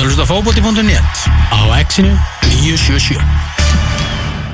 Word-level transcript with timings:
ert 0.00 0.06
að 0.06 0.14
hlusta 0.14 0.24
á 0.24 0.32
fókbóti.net 0.32 1.18
á 1.52 1.60
exinu 1.76 2.12
977 2.48 3.20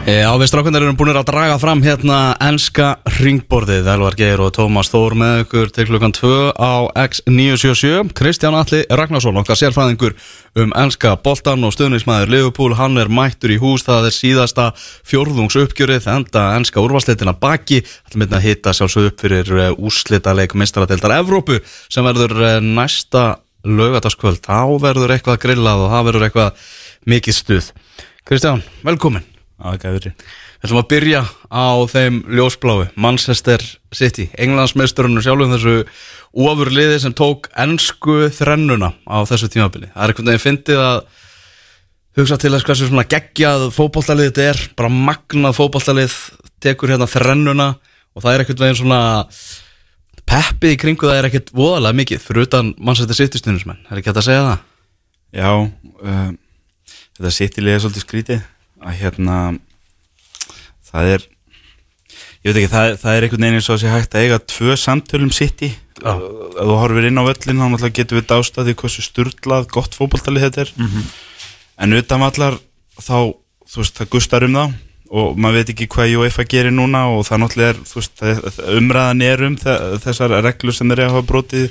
Já, 0.06 0.30
við 0.38 0.48
strákundar 0.50 0.82
erum 0.82 0.96
búin 0.98 1.12
að 1.12 1.28
draga 1.28 1.56
fram 1.58 1.80
hérna 1.82 2.36
ennska 2.42 2.92
ringborðið. 3.16 3.88
Elvar 3.90 4.14
Geir 4.18 4.42
og 4.42 4.52
Tómas 4.54 4.90
Þór 4.92 5.16
með 5.18 5.40
ykkur 5.42 5.72
til 5.74 5.86
klukkan 5.88 6.14
2 6.14 6.30
á 6.54 6.86
X977 7.02 8.12
Kristján 8.14 8.54
Alli 8.54 8.84
Ragnarsson, 8.86 9.38
okkar 9.42 9.58
sérfræðingur 9.58 10.14
um 10.62 10.74
ennska 10.78 11.16
boltan 11.22 11.66
og 11.66 11.74
stöðnismæður 11.74 12.30
Liverpool, 12.36 12.76
hann 12.78 12.98
er 13.02 13.10
mættur 13.10 13.54
í 13.54 13.58
hús. 13.62 13.86
Það 13.86 14.10
er 14.10 14.18
síðasta 14.18 14.68
fjórðungsuppgjörið 15.10 16.06
enda 16.14 16.46
ennska 16.54 16.82
úrvarsleitina 16.82 17.34
baki. 17.38 17.82
Það 18.06 18.22
myndi 18.22 18.38
að 18.38 18.46
hitta 18.46 18.74
sjálfsög 18.78 19.10
upp 19.10 19.26
fyrir 19.26 19.56
úrslitaleik 19.74 20.54
mistradeildar 20.54 21.18
Evrópu 21.18 21.58
sem 21.90 22.06
verður 22.06 22.38
eh, 22.46 22.62
næsta 22.62 23.32
lögataskvöld 23.66 24.42
þá 24.46 24.78
verður 24.82 25.14
eitthvað 25.14 25.40
grillað 25.42 25.84
og 25.84 25.92
það 25.94 26.06
verður 26.10 26.26
eitthvað 26.28 26.68
mikið 27.10 27.36
stuð. 27.36 27.70
Kristján, 28.26 28.62
velkomin. 28.86 29.26
Við 29.56 30.64
ætlum 30.64 30.80
að 30.82 30.88
byrja 30.90 31.22
á 31.48 31.68
þeim 31.88 32.16
ljósbláu, 32.36 32.88
Manchester 32.96 33.62
City 33.94 34.26
Englandsmeisturinn 34.36 35.20
sjálfum 35.24 35.54
þessu 35.54 35.76
ofurliði 36.36 36.98
sem 37.00 37.14
tók 37.16 37.48
ennsku 37.56 38.26
þrennuna 38.34 38.92
á 39.08 39.16
þessu 39.28 39.48
tímabili. 39.52 39.88
Það 39.94 40.02
er 40.02 40.12
einhvern 40.12 40.30
veginn 40.30 40.44
fyndið 40.44 40.82
að 40.82 40.98
hugsa 42.16 42.38
til 42.40 42.52
þess 42.54 42.66
hversu 42.68 42.88
svona 42.88 43.06
geggjað 43.08 43.68
fótballtalið 43.76 44.30
þetta 44.30 44.48
er, 44.50 44.62
bara 44.76 44.92
magnað 44.92 45.56
fótballtalið 45.58 46.16
tekur 46.64 46.92
hérna 46.92 47.08
þrennuna 47.10 47.70
og 48.16 48.24
það 48.24 48.32
er 48.32 48.44
einhvern 48.44 48.62
veginn 48.64 48.80
svona 48.80 49.00
peppið 50.26 50.74
í 50.74 50.80
kringu 50.80 51.08
það 51.08 51.20
er 51.20 51.28
ekkert 51.30 51.52
voðalega 51.56 52.00
mikið 52.00 52.24
fyrir 52.24 52.48
utan 52.48 52.72
Manchester 52.78 53.18
City 53.18 53.40
stundismenn, 53.40 53.80
er 53.88 54.00
ekki 54.00 54.10
hægt 54.10 54.20
að 54.22 54.28
segja 54.28 54.44
það? 54.46 54.66
Já, 55.36 55.50
uh, 55.52 56.28
þetta 57.16 57.32
City-lið 57.38 57.76
er 57.76 57.82
svolítið 57.84 58.06
skrítið. 58.06 58.44
Að 58.86 59.00
hérna 59.00 59.38
það 60.86 61.10
er 61.14 61.26
ég 62.46 62.52
veit 62.52 62.60
ekki, 62.60 62.72
það, 62.72 62.92
það 63.02 63.16
er 63.16 63.26
einhvern 63.26 63.46
veginn 63.46 63.58
eins 63.58 63.68
og 63.68 63.76
að 63.76 63.82
sé 63.82 63.92
hægt 63.92 64.16
að 64.16 64.26
eiga 64.26 64.40
tvö 64.54 64.78
samtölum 64.80 65.32
City. 65.34 65.72
Já. 65.96 66.12
ef 66.12 66.66
þú 66.68 66.74
horfir 66.76 67.06
inn 67.08 67.16
á 67.16 67.24
völlin 67.24 67.62
þá 67.80 67.88
getur 67.96 68.18
við 68.20 68.26
dástað 68.28 68.68
því 68.68 68.74
hversu 68.82 69.04
sturglað 69.06 69.70
gott 69.72 69.96
fótballtalið 69.96 70.44
þetta 70.44 70.66
er. 70.66 70.72
En 71.80 71.96
utan 71.96 72.24
allar 72.26 72.58
þá 73.00 73.32
þú 73.66 73.80
veist, 73.82 73.96
það 73.96 74.10
gustar 74.12 74.46
um 74.46 74.56
þá 74.56 74.64
og 75.10 75.36
maður 75.38 75.60
veit 75.60 75.70
ekki 75.74 75.86
hvað 75.92 76.14
UEFA 76.20 76.44
gerir 76.50 76.74
núna 76.74 77.04
og 77.14 77.24
það 77.28 77.42
náttúrulega 77.44 77.74
er, 77.74 77.78
veist, 77.94 78.24
umræðan 78.78 79.22
er 79.22 79.44
um 79.46 79.56
þe- 79.60 79.78
þessar 80.06 80.36
reglur 80.44 80.74
sem 80.74 80.88
þeir 80.90 80.98
eru 81.02 81.08
að 81.10 81.14
hafa 81.16 81.28
brotið 81.30 81.68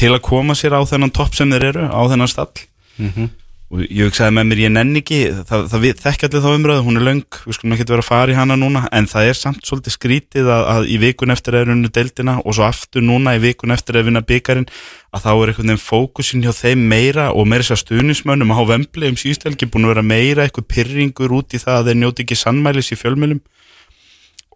til 0.00 0.12
að 0.14 0.22
koma 0.30 0.54
sér 0.56 0.76
á 0.78 0.80
þennan 0.88 1.12
topp 1.12 1.34
sem 1.36 1.50
þeir 1.52 1.68
eru, 1.72 1.86
á 1.92 2.00
þennan 2.08 2.28
stall 2.32 3.28
og 3.70 3.84
ég 3.86 4.08
hugsaði 4.08 4.34
með 4.34 4.46
mér, 4.50 4.60
ég 4.64 4.70
nenni 4.74 4.98
ekki 4.98 5.18
það, 5.46 5.60
það 5.70 5.82
við 5.84 6.00
þekki 6.02 6.26
allir 6.26 6.42
þá 6.42 6.48
umræðu, 6.56 6.82
hún 6.88 6.98
er 6.98 7.04
löng 7.06 7.20
við 7.46 7.54
skulum 7.54 7.74
ekki 7.76 7.84
vera 7.86 8.02
að 8.02 8.08
fara 8.08 8.32
í 8.32 8.34
hana 8.34 8.56
núna 8.58 8.80
en 8.98 9.06
það 9.06 9.28
er 9.30 9.38
samt 9.38 9.60
svolítið 9.68 9.94
skrítið 9.94 10.48
að, 10.50 10.64
að 10.72 10.88
í 10.90 10.96
vikun 11.04 11.30
eftir 11.36 11.54
er 11.60 11.70
unnu 11.70 11.90
deildina 11.94 12.34
og 12.42 12.56
svo 12.58 12.64
aftur 12.66 13.04
núna 13.06 13.36
í 13.38 13.42
vikun 13.44 13.70
eftir 13.76 14.00
að 14.00 14.08
vinna 14.10 14.24
byggarinn 14.26 14.66
að 15.14 15.22
þá 15.22 15.30
er 15.30 15.52
einhvern 15.52 15.70
veginn 15.70 15.84
fókusin 15.84 16.42
hjá 16.42 16.50
þeim 16.58 16.82
meira 16.90 17.28
og 17.30 17.46
meira 17.46 17.68
sér 17.70 17.78
stuðnismönnum 17.84 18.50
á 18.50 18.58
vembli 18.74 19.12
um 19.12 19.20
síðstelgi 19.22 19.70
búin 19.70 19.86
að 19.86 19.94
vera 19.94 20.06
meira 20.10 20.48
eitthvað 20.48 20.66
pyrringur 20.74 21.38
út 21.38 21.54
í 21.54 21.62
það 21.62 21.78
að 21.78 21.92
þeir 21.92 22.00
njóti 22.02 22.26
ekki 22.26 22.40
sannmælis 22.42 22.90
í 22.90 22.98
fjölmjölum 22.98 23.40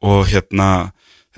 og 0.05 0.27
hérna 0.35 0.69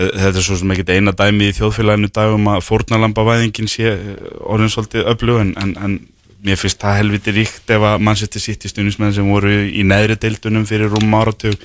þe- 0.01 0.13
þetta 0.17 0.33
er 0.41 0.45
svo 0.49 0.57
sem 0.61 0.73
ekkert 0.75 0.93
eina 0.97 1.13
dæmi 1.17 1.53
í 1.53 1.55
þjóðfélaginu 1.61 2.09
í 2.11 2.15
dag 2.17 2.35
um 2.35 2.49
að 2.57 2.65
fórnalambavæðingin 2.67 3.69
sé 3.71 3.93
eh, 3.93 4.13
orðin 4.49 4.73
svolítið 4.73 5.09
öflug 5.13 5.41
en, 5.45 5.53
en, 5.61 5.77
en 5.85 5.99
mér 6.47 6.61
finnst 6.61 6.81
það 6.83 7.01
helviti 7.01 7.35
ríkt 7.35 7.75
ef 7.75 7.89
að 7.91 8.07
Manchester 8.07 8.43
City 8.43 8.71
stuðnismenn 8.71 9.15
sem 9.17 9.29
voru 9.31 9.53
í 9.67 9.83
neðri 9.87 10.19
deildunum 10.23 10.67
fyrir 10.69 10.93
rúm 10.93 11.19
áratug 11.19 11.59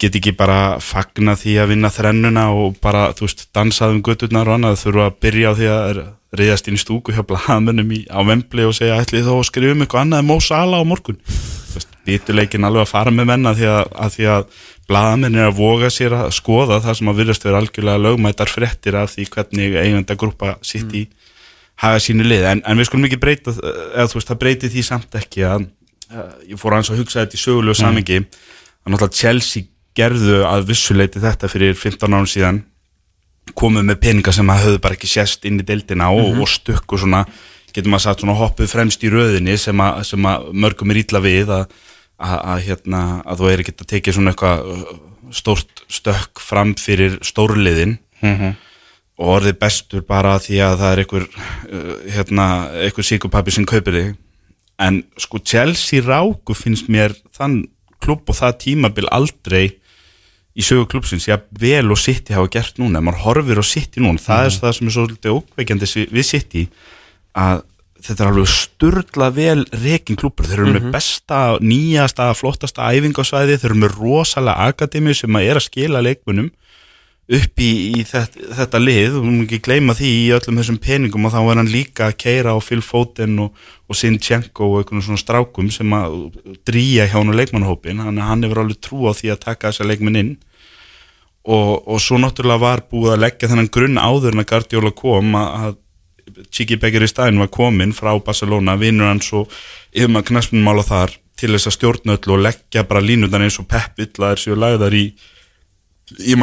get 0.00 0.18
ekki 0.18 0.34
bara 0.36 0.76
fagna 0.82 1.36
því 1.38 1.54
að 1.62 1.70
vinna 1.72 1.90
þrennuna 1.92 2.48
og 2.52 2.76
bara, 2.82 3.06
þú 3.16 3.28
veist, 3.28 3.46
dansað 3.54 3.94
um 3.94 4.02
götturnar 4.04 4.50
og 4.50 4.58
annað, 4.58 4.80
þurfa 4.82 5.08
að 5.08 5.18
byrja 5.22 5.52
á 5.54 5.58
því 5.58 5.68
að 5.70 6.00
reyðast 6.34 6.68
inn 6.68 6.78
í 6.78 6.82
stúku 6.82 7.14
hjá 7.14 7.22
blaðmönnum 7.28 7.92
í, 7.94 8.00
á 8.10 8.20
Vembli 8.26 8.66
og 8.66 8.74
segja, 8.74 8.98
ætlið 8.98 9.28
þó 9.28 9.34
að 9.38 9.48
skrifa 9.50 9.76
um 9.76 9.84
eitthvað 9.84 10.04
annað 10.04 10.24
en 10.24 10.30
Mó 10.30 10.36
Sala 10.42 10.82
á 10.82 10.84
morgun? 10.84 11.20
Bítuleikin 12.04 12.66
alveg 12.66 12.84
að 12.84 12.90
fara 12.90 13.12
með 13.14 13.30
menna 13.30 13.54
því 13.56 13.68
að, 13.70 13.92
að 14.04 14.18
að 14.34 14.48
blaðmenn 14.90 15.38
er 15.38 15.48
að 15.48 15.60
voga 15.62 15.88
sér 15.92 16.16
að 16.18 16.34
skoða 16.36 16.80
það 16.84 16.98
sem 16.98 17.10
að 17.10 17.20
virðast 17.22 17.46
vera 17.46 17.60
algjörlega 17.62 18.02
lögmætar 18.04 18.50
fréttir 18.52 18.98
af 19.00 19.14
því 19.14 19.28
hvernig 19.32 19.78
eigenda 19.80 20.18
grúpa 20.20 20.56
sitt 20.60 20.92
í 20.92 21.06
hafa 21.82 22.02
sínu 22.02 22.26
lið, 22.26 22.44
en, 22.50 22.62
en 22.64 22.78
við 22.78 22.88
skulum 22.88 23.08
ekki 23.08 23.20
breyta 23.22 23.54
eða 23.54 24.06
þú 24.10 24.18
veist, 24.20 24.30
það 24.30 24.42
breyti 24.44 24.70
því 24.72 24.84
samt 24.86 25.16
ekki 25.18 25.46
að, 25.48 25.66
að 26.12 26.52
ég 26.52 26.60
fór 26.60 26.76
aðeins 26.76 26.92
að 26.94 27.00
hugsa 27.02 27.24
þetta 27.24 27.38
í 27.38 27.42
sögulegu 27.42 27.78
samingi 27.78 28.20
að 28.20 28.92
náttúrulega 28.92 29.18
Chelsea 29.18 29.70
gerðu 29.94 30.42
að 30.46 30.68
vissuleiti 30.70 31.22
þetta 31.22 31.50
fyrir 31.50 31.76
15 31.78 32.16
árum 32.16 32.30
síðan 32.30 32.62
komuð 33.58 33.86
með 33.90 34.00
peninga 34.02 34.32
sem 34.34 34.50
að 34.50 34.62
höfðu 34.64 34.80
bara 34.84 34.96
ekki 34.96 35.10
sést 35.10 35.44
inn 35.48 35.60
í 35.60 35.66
deildina 35.66 36.10
og, 36.14 36.38
og 36.40 36.48
stökku 36.50 36.98
svona, 37.00 37.24
getur 37.74 37.92
maður 37.92 38.06
sagt 38.06 38.24
svona 38.24 38.36
hoppuð 38.38 38.70
fremst 38.72 39.04
í 39.04 39.10
röðinni 39.12 39.56
sem 39.60 39.82
að, 39.84 40.00
sem 40.08 40.30
að 40.30 40.48
mörgum 40.64 40.94
er 40.94 41.02
ítla 41.02 41.20
við 41.24 41.52
að, 41.52 41.66
að, 42.16 42.36
að, 42.38 42.62
hérna, 42.68 43.02
að 43.22 43.42
þú 43.42 43.50
er 43.50 43.64
ekki 43.64 43.76
að 43.76 43.90
tekið 43.92 44.18
svona 44.18 44.34
eitthvað 44.34 44.70
uh, 44.72 44.94
stórt 45.34 45.84
stökk 45.92 46.42
fram 46.42 46.74
fyrir 46.80 47.18
stórliðin 47.26 47.98
og 49.18 49.28
orðið 49.38 49.58
bestur 49.62 50.02
bara 50.08 50.36
því 50.42 50.58
að 50.66 50.76
það 50.80 50.92
er 50.94 51.02
einhver 51.04 51.26
uh, 51.28 51.94
hérna, 52.16 52.46
einhver 52.86 53.06
síkupappi 53.06 53.54
sem 53.54 53.66
kaupir 53.68 53.94
þig. 53.98 54.12
En 54.82 55.02
sko 55.22 55.38
Chelsea 55.38 56.02
ráku 56.02 56.56
finnst 56.58 56.88
mér 56.90 57.14
þann 57.36 57.60
klubb 58.02 58.26
og 58.28 58.36
það 58.40 58.56
tímabil 58.64 59.06
aldrei 59.14 59.68
í 60.54 60.62
sögu 60.62 60.86
klubbsins, 60.90 61.24
já 61.26 61.38
vel 61.58 61.88
og 61.90 61.98
City 61.98 62.34
hafa 62.34 62.50
gert 62.52 62.76
núna, 62.78 63.00
maður 63.02 63.22
horfir 63.24 63.58
á 63.58 63.64
City 63.66 64.02
núna 64.02 64.20
það 64.22 64.44
er 64.48 64.58
það 64.62 64.74
sem 64.76 64.90
er 64.90 64.94
svolítið 64.94 65.32
ókveikjandi 65.38 65.88
vi- 65.94 66.08
við 66.14 66.26
City 66.28 66.62
að 67.34 67.62
þetta 68.04 68.20
er 68.22 68.30
alveg 68.30 68.50
sturla 68.52 69.30
vel 69.34 69.64
rekin 69.82 70.18
klubur, 70.20 70.44
þeir 70.46 70.60
eru 70.60 70.74
með 70.76 70.90
besta 70.92 71.38
nýjasta, 71.64 72.26
flottasta 72.36 72.90
æfingasvæði. 72.92 73.56
Þeir 73.62 73.70
eru 73.70 73.80
með 73.80 73.94
rosalega 73.96 74.66
akademi 74.68 75.14
sem 75.16 75.38
að 75.40 75.46
er 75.48 75.56
að 75.62 75.64
skila 75.70 76.02
leikmunum 76.04 76.50
upp 77.24 77.60
í, 77.62 77.70
í 77.96 78.02
þetta, 78.04 78.50
þetta 78.58 78.80
lið 78.82 79.14
og 79.16 79.22
hún 79.24 79.44
ekki 79.46 79.60
gleyma 79.64 79.94
því 79.96 80.10
í 80.12 80.24
öllum 80.36 80.58
þessum 80.60 80.80
peningum 80.82 81.24
og 81.24 81.32
þá 81.32 81.38
er 81.40 81.60
hann 81.62 81.70
líka 81.72 82.08
að 82.10 82.18
keira 82.20 82.52
á 82.52 82.58
Phil 82.60 82.82
Foden 82.84 83.38
og, 83.46 83.62
og 83.88 83.96
Sinchenko 83.96 84.68
og 84.68 84.82
einhvern 84.82 85.04
svona 85.06 85.22
strákum 85.22 85.70
sem 85.72 85.94
að 85.96 86.18
drýja 86.68 87.08
hjá 87.08 87.16
hann 87.16 87.32
leikmannhópin, 87.32 88.02
hann, 88.04 88.20
hann 88.20 88.44
hefur 88.44 88.60
alveg 88.64 88.82
trú 88.84 89.08
á 89.08 89.16
því 89.16 89.32
að 89.32 89.40
taka 89.46 89.72
þessa 89.72 89.88
leikminn 89.88 90.20
inn. 90.20 90.34
Og, 91.44 91.80
og 91.88 91.98
svo 92.00 92.16
náttúrulega 92.20 92.60
var 92.60 92.82
búið 92.88 93.14
að 93.14 93.24
leggja 93.24 93.50
þennan 93.50 93.72
grunn 93.72 94.00
áður 94.00 94.32
en 94.32 94.44
að 94.44 94.48
Guardiola 94.52 94.92
kom 94.96 95.34
að, 95.40 95.74
Chiki 96.48 96.78
Becker 96.80 97.04
í 97.04 97.08
staðin 97.08 97.40
var 97.40 97.50
komin 97.52 97.92
frá 97.92 98.14
Barcelona, 98.24 98.78
vinnur 98.80 99.10
hans 99.10 99.28
og 99.36 99.52
yfir 99.92 100.08
maður 100.08 100.30
knaspunmála 100.30 100.84
þar 100.88 101.12
til 101.36 101.50
þess 101.52 101.68
að 101.68 101.76
stjórna 101.76 102.16
öllu 102.16 102.36
og 102.38 102.44
leggja 102.46 102.86
bara 102.88 103.04
línutan 103.04 103.44
eins 103.44 103.60
og 103.60 103.68
pepp 103.68 104.00
illa 104.00 104.32
séu 104.40 104.56
lagðar 104.56 104.96
í 104.96 105.04
í 106.20 106.36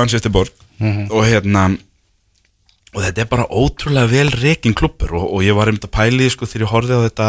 Manchester 0.81 1.07
Borg 1.07 1.17
og 1.17 1.27
hérna 1.29 1.69
og 2.91 2.99
þetta 3.05 3.23
er 3.23 3.29
bara 3.31 3.47
ótrúlega 3.47 4.09
vel 4.11 4.31
reikin 4.35 4.75
klubbur 4.75 5.15
og, 5.15 5.27
og 5.37 5.45
ég 5.45 5.55
var 5.55 5.71
einmitt 5.71 5.87
að 5.87 5.95
pæli 5.95 6.27
sko, 6.31 6.45
þegar 6.49 6.65
ég 6.65 6.71
horfði 6.73 6.93
á 6.99 7.05
þetta 7.07 7.27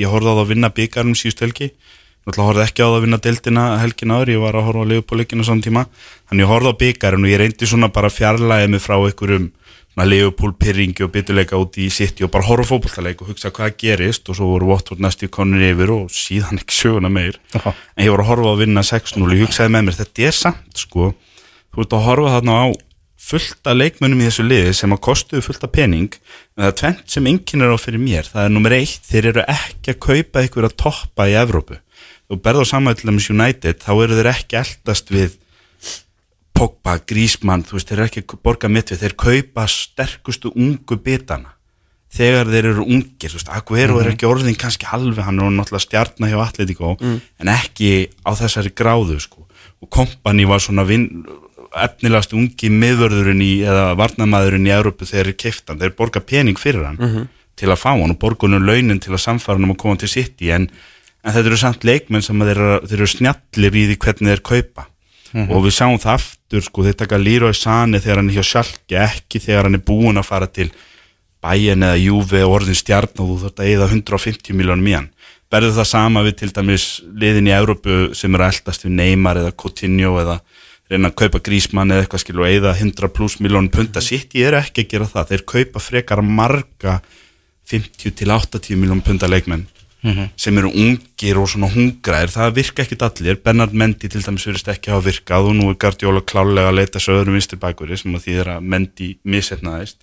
ég 0.00 0.08
horfði 0.08 0.28
á 0.28 0.32
það 0.32 0.42
að 0.44 0.52
vinna 0.54 0.70
byggarum 0.78 1.18
síðust 1.18 1.42
helgi. 1.44 1.68
Náttúrulega 2.24 2.48
horfði 2.48 2.64
ekki 2.64 2.80
á 2.80 2.88
það 2.88 2.96
að 2.96 3.04
vinna 3.04 3.20
deildina 3.24 3.64
helgin 3.82 4.14
áður, 4.16 4.32
ég 4.32 4.40
var 4.44 4.56
að 4.56 4.66
horfa 4.68 4.84
á 4.84 4.90
leifupóleikinu 4.92 5.44
saman 5.44 5.64
tíma. 5.64 5.84
Þannig 6.28 6.44
ég 6.44 6.52
horfði 6.52 6.72
á 6.72 6.80
byggarum 6.82 7.24
og 7.24 7.32
ég 7.32 7.40
reyndi 7.42 7.68
svona 7.68 7.92
bara 7.92 8.12
fjarlæðið 8.12 8.72
mig 8.72 8.84
frá 8.84 8.96
einhverjum 8.96 9.46
leifupól 9.98 10.52
pyrringi 10.54 11.02
og 11.02 11.10
byttuleika 11.10 11.58
út 11.58 11.74
í 11.82 11.88
sitt 11.90 12.20
og 12.22 12.30
bara 12.30 12.46
horfa 12.46 12.62
á 12.64 12.70
fótballtaleik 12.70 13.18
og 13.24 13.32
hugsa 13.32 13.50
hvað 13.50 13.76
gerist. 13.82 14.28
Og 14.30 14.38
svo 14.38 14.46
voru 14.54 14.70
Watford 14.70 15.02
næstu 15.02 15.28
konur 15.28 15.58
yfir 15.58 15.90
og 15.90 16.12
síðan 16.14 16.60
ekki 16.62 16.76
söguna 16.76 17.10
meir. 17.10 17.40
En 17.52 18.06
ég 18.06 18.14
var 18.14 18.22
að 18.22 18.30
horfa 18.30 18.54
á 21.68 21.76
að 21.76 21.76
vinna 21.76 21.76
6-0 21.76 21.76
og 21.76 21.76
ég 21.76 21.76
hugsaði 21.76 21.76
með 21.76 21.76
mér, 21.76 21.76
þetta 21.76 21.76
samt 21.76 21.76
þú 21.78 21.84
ert 21.84 21.96
að 21.98 22.06
horfa 22.08 22.34
þarna 22.38 22.54
á 22.58 22.66
fullt 23.18 23.68
af 23.68 23.76
leikmönnum 23.76 24.22
í 24.22 24.28
þessu 24.28 24.44
liði 24.46 24.74
sem 24.78 24.94
að 24.94 25.02
kostuðu 25.04 25.44
fullt 25.44 25.66
af 25.66 25.72
pening 25.74 26.14
en 26.14 26.62
það 26.62 26.68
er 26.68 26.76
tvent 26.80 27.12
sem 27.12 27.26
enginn 27.28 27.64
er 27.66 27.74
á 27.74 27.78
fyrir 27.78 28.00
mér. 28.02 28.28
Það 28.30 28.44
er 28.46 28.54
nummer 28.54 28.74
eitt, 28.76 29.02
þeir 29.04 29.28
eru 29.32 29.44
ekki 29.44 29.92
að 29.92 30.00
kaupa 30.06 30.44
ykkur 30.46 30.68
að 30.68 30.76
toppa 30.78 31.26
í 31.28 31.34
Evrópu. 31.38 31.80
Þú 32.28 32.38
berð 32.44 32.62
á 32.62 32.70
samvæðilega 32.70 33.16
með 33.16 33.28
United 33.34 33.82
þá 33.82 33.92
eru 33.96 34.18
þeir 34.18 34.30
ekki 34.32 34.60
eldast 34.62 35.12
við 35.12 35.36
Pogba, 36.58 36.96
Griezmann, 37.06 37.62
þú 37.62 37.76
veist, 37.76 37.86
þeir 37.86 38.00
eru 38.00 38.08
ekki 38.08 38.22
að 38.24 38.40
borga 38.42 38.68
mitt 38.72 38.90
við, 38.90 39.04
þeir 39.04 39.12
kaupa 39.22 39.66
sterkustu 39.70 40.50
ungu 40.58 40.96
bitana. 40.98 41.52
Þegar 42.10 42.48
þeir 42.50 42.66
eru 42.72 42.82
ungir, 42.82 43.30
þú 43.30 43.38
veist, 43.38 43.52
Aguero 43.54 44.00
er 44.00 44.10
ekki 44.10 44.26
orðin 44.26 44.56
kannski 44.58 44.88
halvi, 44.90 45.22
hann 45.22 45.38
er 45.38 45.52
náttúrulega 45.54 45.84
stjarnar 45.84 46.32
hjá 46.32 46.40
Atletico, 46.42 46.96
en 47.38 47.52
ekki 47.52 48.08
á 48.26 48.34
þessari 48.34 48.72
gráðu, 48.74 49.20
sko, 49.22 49.46
og 49.78 49.90
kompani 49.94 50.48
var 50.50 50.58
svona 50.64 50.82
vin, 50.88 51.06
efnilegast 51.76 52.32
ungi 52.36 52.70
miðvörðurinn 52.72 53.42
í, 53.44 53.52
eða 53.66 53.92
varnamæðurinn 53.98 54.68
í 54.68 54.74
Európu 54.74 55.08
þegar 55.08 55.30
þeir 55.30 55.40
keiftan, 55.44 55.80
þeir 55.80 55.96
borga 55.98 56.22
pening 56.24 56.60
fyrir 56.60 56.86
hann 56.88 57.28
til 57.58 57.72
að 57.72 57.80
fá 57.80 57.90
hann 57.90 58.12
og 58.14 58.20
borgunum 58.22 58.64
launin 58.64 59.00
til 59.02 59.12
að 59.16 59.24
samfara 59.24 59.58
hann 59.58 59.66
um 59.66 59.74
að 59.74 59.80
koma 59.82 59.98
til 59.98 60.10
City. 60.12 60.52
En, 60.54 60.68
en 61.24 61.34
þetta 61.34 61.50
eru 61.50 61.58
samt 61.60 61.86
leikmenn 61.86 62.24
sem 62.24 62.46
þeir 62.46 62.62
þeir 62.86 63.00
eru 63.00 63.10
snjallir 63.10 63.78
í 63.80 63.86
því 63.90 63.98
hvernig 64.04 64.32
þeir 64.34 64.44
kaupa. 64.46 64.86
Og 65.52 65.66
við 65.66 65.74
sjáum 65.76 65.98
það 66.00 66.14
aftur 66.14 66.64
sko, 66.64 66.84
þeir 66.86 66.94
taka 67.02 67.18
Leroy 67.20 67.56
Sane 67.56 68.00
þegar 68.00 68.22
hann 68.22 68.30
er 68.30 68.38
hjá 68.38 68.46
Schalke 68.46 69.02
ekki 69.02 69.42
þegar 69.44 69.68
hann 69.68 69.76
er 69.76 69.84
búin 69.84 70.16
að 70.16 70.28
fara 70.30 70.48
til 70.48 70.70
Bayern 71.44 71.84
eða 71.84 71.98
Juve 72.00 72.40
og 72.46 72.54
orðin 72.56 72.78
stjarn 72.78 73.12
og 73.12 73.28
þú 73.28 73.36
þarf 73.42 73.60
að 73.60 73.72
eða 73.74 73.90
150 73.92 74.56
miljónum 74.56 74.88
í 74.88 74.94
hann. 74.96 75.10
Verður 75.52 75.76
það 75.76 75.90
sama 75.90 76.22
við 76.24 76.38
til 76.40 76.48
dæmis 76.56 76.86
liðin 77.20 77.50
í 77.50 77.54
Európu 77.56 77.98
sem 78.16 78.34
eru 78.36 78.46
eldast 78.48 78.84
við 78.84 78.96
Neymar 78.96 79.42
eða 79.42 79.52
Coutinho 79.60 80.16
eða 80.20 80.38
reyna 80.90 81.10
að 81.10 81.18
kaupa 81.22 81.40
Grísmann 81.44 81.92
eða 81.92 82.04
eitthvað 82.04 82.24
skil 82.24 82.38
og 82.40 82.48
eða 82.48 82.74
100 82.74 83.10
pluss 83.14 83.38
miljónum 83.44 83.72
punta 83.72 84.02
sitt 84.04 84.36
ég 84.38 84.50
er 84.50 84.58
ekki 84.60 84.86
að 84.86 84.92
gera 84.94 85.08
það, 85.10 85.32
þeir 85.32 85.44
kaupa 85.54 85.82
frekar 85.84 86.22
marga 86.24 87.00
50 87.68 88.14
til 88.16 88.32
80 88.32 88.80
miljónum 88.80 89.04
punta 89.04 89.28
leikmenn 89.28 89.66
sem 90.38 90.58
eru 90.60 90.70
ungir 90.70 91.38
og 91.40 91.48
svona 91.50 91.68
hungraðir. 91.72 92.30
Það 92.30 92.52
virka 92.54 92.84
ekkit 92.84 93.02
allir, 93.02 93.38
Bernard 93.42 93.72
Mendy 93.74 94.08
til 94.08 94.22
dæmis 94.22 94.46
verðist 94.46 94.70
ekki 94.70 94.92
hafa 94.92 95.08
virkað 95.08 95.48
og 95.50 95.56
nú 95.58 95.70
er 95.72 95.78
Guardiola 95.82 96.22
klálega 96.22 96.70
að 96.70 96.78
leita 96.78 97.02
svo 97.02 97.16
öðrum 97.18 97.34
vinstir 97.34 97.58
bakveri 97.58 97.98
sem 97.98 98.14
að 98.14 98.28
því 98.28 98.36
er 98.44 98.52
að 98.54 98.68
Mendy 98.74 99.08
misetnaðist 99.26 99.98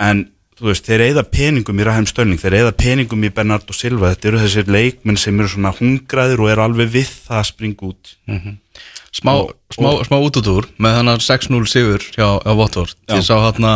en 0.00 0.24
þú 0.56 0.70
veist, 0.70 0.86
þeir 0.88 1.04
eigða 1.10 1.24
peningum 1.28 1.80
í 1.80 1.86
Raheim 1.86 2.06
Störning, 2.08 2.40
þeir 2.40 2.58
eigða 2.60 2.76
peningum 2.80 3.24
í 3.26 3.32
Bernardo 3.36 3.74
Silva, 3.76 4.12
þetta 4.14 4.30
eru 4.30 4.42
þessir 4.44 4.70
leikmenn 4.72 5.18
sem 5.20 5.40
eru 5.40 5.50
svona 5.52 5.74
hungraðir 5.76 6.40
og 6.40 6.52
eru 6.52 6.64
alveg 6.64 6.92
við 6.94 7.10
það 7.26 7.40
að 7.42 7.48
springa 7.50 7.90
út. 7.90 8.14
Smá, 9.16 9.32
smá, 9.72 9.88
smá 10.04 10.16
útútúr 10.20 10.66
með 10.76 10.98
þannig 10.98 11.22
6-0 11.24 11.60
sigur 11.72 12.02
hjá, 12.12 12.26
hjá 12.44 12.52
Votvort 12.58 12.98
ég 13.08 13.22
sá 13.24 13.32
hérna 13.40 13.70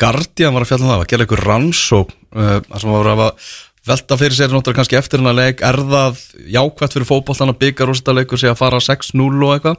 Guardian 0.00 0.54
var 0.54 0.64
að 0.64 0.70
fjalla 0.70 0.86
um 0.86 0.92
það, 0.94 1.02
að 1.02 1.10
gera 1.10 1.26
eitthvað 1.26 1.42
rannsók 1.44 2.14
uh, 2.32 2.60
sem 2.80 2.94
var 2.94 3.10
að 3.12 3.24
velta 3.90 4.16
fyrir 4.20 4.36
sér 4.38 4.48
náttúrulega 4.54 4.78
kannski 4.80 4.96
eftir 4.96 5.20
hennar 5.20 5.36
leik 5.36 5.60
er 5.64 5.76
það 5.90 6.22
jákvæmt 6.54 6.96
fyrir 6.96 7.08
fótbollan 7.10 7.52
að 7.52 7.60
byggja 7.66 7.88
rústaleikur 7.90 8.40
sig 8.40 8.52
að 8.52 8.60
fara 8.60 8.80
6-0 8.80 9.28
og 9.44 9.52
eitthvað. 9.58 9.76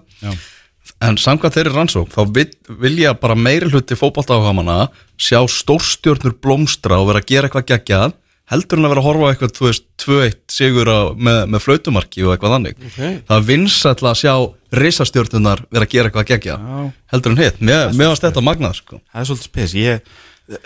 En 1.02 1.18
samkvæmt 1.18 1.56
þeirri 1.58 1.74
rannsók 1.76 2.10
þá 2.14 2.22
vil, 2.36 2.48
vilja 2.82 3.14
bara 3.18 3.36
meiri 3.38 3.70
hluti 3.72 3.98
fótboltáhamana 3.98 4.88
sjá 5.22 5.40
stórstjörnur 5.50 6.36
blómstra 6.42 7.00
og 7.02 7.10
vera 7.12 7.22
að 7.24 7.30
gera 7.32 7.50
eitthvað 7.50 7.70
geggjað 7.74 8.16
heldur 8.52 8.82
en 8.82 8.86
að 8.88 8.92
vera 8.92 9.02
að 9.02 9.08
horfa 9.08 9.28
eitthvað 9.32 9.54
þú 9.56 9.68
veist, 9.70 9.86
2-1 10.04 10.40
sigur 10.52 10.90
á, 10.92 11.00
með, 11.16 11.38
með 11.54 11.64
flautumarki 11.64 12.26
og 12.26 12.34
eitthvað 12.34 12.56
þannig 12.58 12.82
Ok. 12.90 12.98
það 13.30 13.36
er 13.38 13.46
vinsætla 13.52 14.12
að 14.12 14.20
sjá 14.22 14.34
risastjörnunar 14.82 15.64
vera 15.72 15.88
að 15.88 15.94
gera 15.94 16.10
eitthvað 16.12 16.28
geggjað 16.34 16.66
Já. 16.66 16.82
heldur 17.14 17.36
en 17.36 17.42
hitt, 17.46 17.62
mér 17.62 18.12
varst 18.12 18.26
þetta 18.26 18.44
magnað 18.44 18.76
sko. 18.82 19.00
það 19.14 19.22
er 19.22 19.30
svolítið 19.30 19.48
spes 19.48 19.76
ég, 19.78 20.12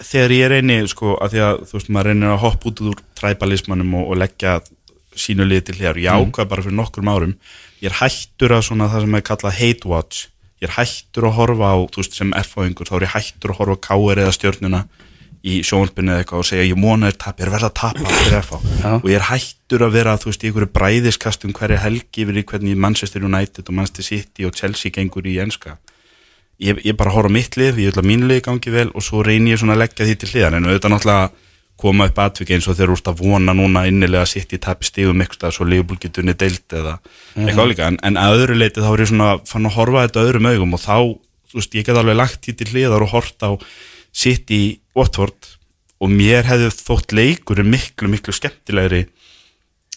þegar 0.01 0.35
ég 0.39 0.51
reyni 0.55 0.79
sko 0.89 1.13
að 1.21 1.35
því 1.35 1.43
að 1.45 1.61
þú 1.69 1.77
veist 1.77 1.93
maður 1.93 2.09
reynir 2.11 2.33
að 2.33 2.41
hoppa 2.45 2.71
út 2.71 2.81
úr 2.89 3.03
træbalismannum 3.21 3.93
og, 4.01 4.09
og 4.09 4.19
leggja 4.23 4.57
sínu 5.15 5.45
liði 5.47 5.67
til 5.69 5.77
hér, 5.83 6.01
ég 6.01 6.11
ákvað 6.11 6.49
bara 6.51 6.65
fyrir 6.65 6.75
nokkrum 6.79 7.11
árum 7.13 7.35
ég 7.81 7.89
er 7.91 7.97
hættur 7.99 8.55
að 8.55 8.67
svona 8.69 8.89
það 8.91 9.05
sem 9.05 9.17
er 9.17 9.25
kallað 9.29 9.57
hate 9.59 9.89
watch, 9.91 10.27
ég 10.61 10.69
er 10.69 10.75
hættur 10.77 11.27
að 11.29 11.35
horfa 11.39 11.71
á, 11.71 11.77
þú 11.91 12.03
veist 12.03 12.19
sem 12.19 12.37
F-fáingur, 12.41 12.89
þá 12.89 12.95
er 12.99 13.07
ég 13.07 13.15
hættur 13.15 13.53
að 13.53 13.59
horfa 13.61 13.75
á 13.75 13.83
K.R. 13.89 14.23
eða 14.23 14.35
stjörnuna 14.35 14.85
í 15.45 15.59
sjónspinni 15.65 16.09
eða 16.09 16.23
eitthvað 16.23 16.41
og 16.41 16.47
segja 16.49 16.65
ég 16.65 16.79
móna 16.79 17.11
þér 17.11 17.17
tap, 17.21 17.39
ég 17.39 17.45
er 17.45 17.51
verið 17.53 17.67
að 17.67 17.75
tapa 17.77 18.13
fyrir 18.17 18.37
F-fá 18.39 18.55
og 18.97 19.09
ég 19.11 19.19
er 19.19 19.27
hættur 19.27 19.85
að 19.85 19.97
vera 19.99 20.15
þú 20.17 20.31
veist 20.31 20.45
í 20.45 20.49
einhverju 20.49 20.69
bræðiskastum 20.73 21.53
hverja 21.53 21.81
helgi 21.83 22.23
yfir 22.25 22.39
í 22.41 22.45
hvernig 22.49 22.79
Manchester 22.81 23.27
United 23.27 23.69
og 23.69 23.77
Manchester 23.77 24.07
City 24.07 24.47
og 24.47 24.57
Chelsea 24.57 24.93
gengur 24.95 25.27
í 25.29 25.35
enska. 25.43 25.77
Ég, 26.57 26.79
ég 26.87 26.97
bara 26.97 27.13
horfa 27.13 27.29
mitt 27.35 27.59
lið, 27.59 27.77
ég 27.83 27.93
vil 27.93 28.01
að 28.01 28.09
mín 28.09 28.25
lið 28.29 28.41
gangi 28.47 28.73
vel 28.73 28.87
og 28.95 29.05
svo 29.05 29.21
reynir 29.27 29.53
ég 29.53 29.61
svona 29.61 29.75
að 29.75 29.83
leggja 29.83 30.07
því 30.07 30.15
til 30.21 30.31
hliðar. 30.31 30.57
En 30.57 30.69
auðvitað 30.69 30.95
náttúrulega 30.95 31.29
koma 31.79 32.07
upp 32.09 32.19
atvik 32.23 32.53
eins 32.55 32.67
og 32.69 32.77
þeir 32.77 32.87
eru 32.87 32.95
úrst 32.95 33.09
að 33.11 33.21
vona 33.25 33.55
núna 33.55 33.83
innilega 33.89 34.23
að 34.23 34.31
sitt 34.31 34.53
í 34.55 34.59
tapi 34.63 34.87
stígum 34.87 35.23
eitthvað 35.23 35.57
svo 35.57 35.67
Liverpool 35.67 35.99
getur 35.99 36.23
unni 36.23 36.35
deilt 36.39 36.75
eða 36.75 36.95
eitthvað 37.35 37.65
álíka 37.65 37.89
en, 37.91 37.99
en 38.07 38.19
að 38.21 38.37
öðru 38.39 38.59
leiti 38.61 38.83
þá 38.83 38.91
er 38.93 39.03
ég 39.03 39.11
svona 39.11 39.31
fann 39.49 39.67
að 39.67 39.75
horfa 39.75 40.05
þetta 40.05 40.23
öðrum 40.23 40.49
augum 40.51 40.77
og 40.77 40.83
þá, 40.85 40.95
þú 41.51 41.59
veist, 41.59 41.75
ég 41.75 41.89
get 41.89 41.99
alveg 41.99 42.19
lagt 42.21 42.41
því 42.47 42.55
til 42.61 42.69
hliðar 42.71 43.05
og 43.05 43.11
hort 43.11 43.43
á 43.43 43.51
sitt 44.15 44.55
í 44.55 44.63
Watford 44.95 45.51
og 45.99 46.11
mér 46.11 46.47
hefði 46.47 46.71
þótt 46.79 47.15
leikur 47.15 47.63
miklu, 47.67 48.09
miklu 48.11 48.35
skemmtilegri 48.35 49.05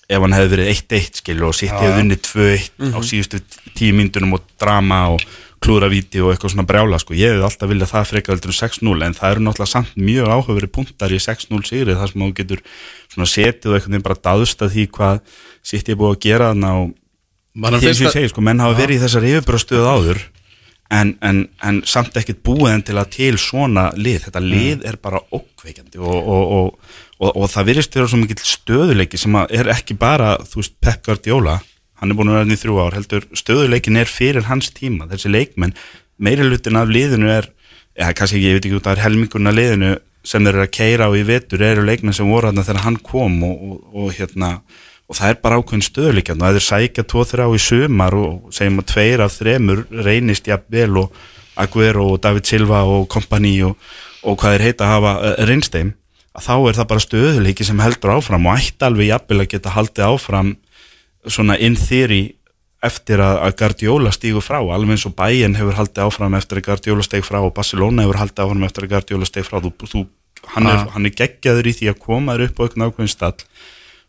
ef 0.08 0.22
hann 0.24 0.34
hefði 0.34 0.54
verið 0.56 0.70
1-1 0.72 1.20
skilur 1.20 1.50
og 1.50 1.56
sitt 1.56 1.74
hefði 1.74 1.98
vunnið 2.00 2.22
2-1 2.26 2.96
á 2.96 2.98
síðustu 3.04 3.40
tíu 3.76 3.94
myndunum 3.94 4.38
og 4.38 4.46
drama 4.60 5.02
og 5.14 5.24
klúravíti 5.64 6.22
og 6.22 6.32
eitthvað 6.32 6.54
svona 6.54 6.66
brjála 6.68 7.00
sko. 7.02 7.16
ég 7.18 7.34
hefði 7.34 7.46
alltaf 7.48 7.70
viljað 7.70 7.92
það 7.92 8.08
frekar 8.12 8.36
heldur 8.36 8.54
en 8.54 8.58
6-0 8.58 9.06
en 9.06 9.18
það 9.18 9.34
eru 9.34 9.44
náttúrulega 9.46 9.72
samt 9.72 9.98
mjög 9.98 10.30
áhugaveri 10.34 10.70
punktar 10.78 11.14
í 11.14 11.20
6-0 11.22 11.60
sigri 11.68 11.98
þar 11.98 12.12
sem 12.12 12.24
þú 12.24 12.30
getur 12.38 12.64
svona 13.12 13.28
setið 13.32 13.70
og 13.72 13.76
einhvern 13.78 13.96
veginn 13.96 14.08
bara 14.08 14.22
dáðst 14.28 14.64
að 14.64 14.74
því 14.76 14.86
hvað 14.98 15.20
sitt 15.72 15.90
ég 15.90 16.00
búið 16.00 16.16
að 16.16 16.24
gera 16.28 16.54
Man 17.58 17.74
er 17.74 17.82
því 17.82 17.94
sem 17.96 18.06
ég 18.06 18.14
segi 18.14 18.28
sko, 18.30 18.42
menn 18.44 18.60
hafa 18.62 18.76
verið 18.78 19.00
í 19.00 19.02
þessar 19.02 19.24
yfirbrástuð 19.26 19.86
áður 19.88 20.20
en, 20.94 21.16
en, 21.24 21.40
en 21.64 21.80
samt 21.88 22.16
ekkert 22.20 22.40
búið 22.46 22.74
en 22.74 22.84
til 22.86 22.98
að 23.00 23.10
til 23.16 23.32
svona 23.40 23.88
lið, 23.98 24.28
þetta 24.28 24.42
lið 24.44 24.84
er 24.88 24.98
bara 25.02 25.20
okkveikjandi 25.34 26.00
og, 26.00 26.16
og, 26.16 26.52
og, 26.58 26.92
og, 27.18 27.32
og 27.32 27.50
það 27.52 27.72
virðist 27.72 27.98
vera 27.98 28.10
svo 28.10 28.20
mikill 28.20 28.44
stöðuleiki 28.46 29.20
sem 29.20 29.36
er 29.42 29.72
ekki 29.74 29.98
bara, 29.98 30.36
þú 30.48 30.62
veist, 30.62 30.76
Pep 30.80 31.02
Guardiola 31.08 31.58
hann 32.00 32.12
er 32.12 32.18
búin 32.18 32.30
að 32.30 32.38
vera 32.38 32.46
hann 32.46 32.56
í 32.56 32.60
þrjú 32.62 32.80
ár, 32.82 32.98
heldur 32.98 33.28
stöðuleikin 33.36 34.00
er 34.00 34.10
fyrir 34.10 34.48
hans 34.48 34.72
tíma, 34.74 35.08
þessi 35.10 35.32
leikmenn 35.32 35.76
meiri 36.18 36.46
hlutin 36.46 36.78
af 36.78 36.90
liðinu 36.90 37.30
er 37.30 37.50
eða 37.98 38.14
kannski 38.18 38.38
ekki, 38.38 38.48
ég 38.48 38.58
veit 38.58 38.68
ekki 38.68 38.78
út, 38.78 38.90
er 38.92 39.48
af 39.50 39.58
liðinu 39.58 39.96
sem 40.26 40.44
þeir 40.44 40.54
eru 40.54 40.64
að 40.66 40.74
keira 40.74 41.08
á 41.08 41.10
í 41.14 41.24
vetur 41.26 41.62
eru 41.64 41.86
leikmenn 41.86 42.16
sem 42.16 42.28
voru 42.28 42.50
þarna 42.50 42.66
þegar 42.66 42.84
hann 42.84 42.98
kom 43.04 43.38
og, 43.46 43.58
og, 43.68 43.78
og 43.94 44.14
hérna 44.16 44.50
og 45.08 45.16
það 45.16 45.30
er 45.30 45.38
bara 45.44 45.58
ákveðin 45.60 45.86
stöðuleikjan 45.86 46.42
og 46.42 46.44
það 46.44 46.58
er 46.58 46.66
sækja 46.66 47.04
2-3 47.08 47.46
á 47.46 47.50
í 47.54 47.60
sumar 47.64 48.16
og 48.18 48.50
segjum 48.54 48.82
að 48.82 48.88
tveir 48.92 49.24
af 49.24 49.36
þremur 49.38 49.84
reynist 50.04 50.50
jafnvel 50.50 51.04
og 51.04 51.22
Aguero 51.58 52.04
og 52.12 52.20
David 52.22 52.46
Silva 52.46 52.82
og 52.86 53.08
kompani 53.10 53.54
og, 53.66 53.78
og 54.22 54.36
hvað 54.38 54.56
þeir 54.56 54.66
heita 54.68 54.86
að 54.86 54.92
hafa 54.94 55.14
uh, 55.16 55.32
reynsteim 55.48 55.94
að 56.36 56.44
þá 56.44 56.54
er 56.58 56.78
það 56.78 56.90
bara 56.92 57.04
stöðuleiki 57.06 57.66
sem 57.66 57.80
heldur 57.82 58.14
áfram 58.18 58.50
og 58.50 58.60
ætti 58.60 58.86
alveg 58.86 59.10
jafnvel 59.10 59.40
að 59.42 59.50
geta 59.54 59.74
haldið 59.74 60.10
áfram 60.12 60.52
svona 61.26 61.56
in 61.58 61.74
theory 61.76 62.34
eftir 62.82 63.18
að, 63.18 63.40
að 63.42 63.56
Guardiola 63.58 64.12
stígu 64.14 64.40
frá 64.44 64.60
alveg 64.62 64.94
eins 64.94 65.06
og 65.08 65.16
Bayern 65.18 65.56
hefur 65.58 65.74
haldið 65.80 66.04
áfram 66.04 66.36
eftir 66.38 66.60
að 66.60 66.66
Guardiola 66.68 67.02
steg 67.02 67.24
frá 67.26 67.40
og 67.42 67.50
Barcelona 67.56 68.04
hefur 68.06 68.20
haldið 68.20 68.44
áfram 68.44 68.62
eftir 68.68 68.84
að 68.86 68.92
Guardiola 68.92 69.26
steg 69.26 69.44
frá. 69.48 69.58
Þú, 69.64 69.72
þú, 69.82 70.04
hann, 70.54 70.66
er, 70.70 70.76
Ah. 70.78 70.86
hann 70.94 71.06
er 71.06 71.10
geggjaður 71.18 71.66
í 71.66 71.74
því 71.74 71.88
að 71.90 71.98
koma 72.04 72.36
þér 72.38 72.44
upp 72.46 72.60
á 72.60 72.62
einhvern 72.68 72.86
ákveðin 72.86 73.10
stall 73.10 73.34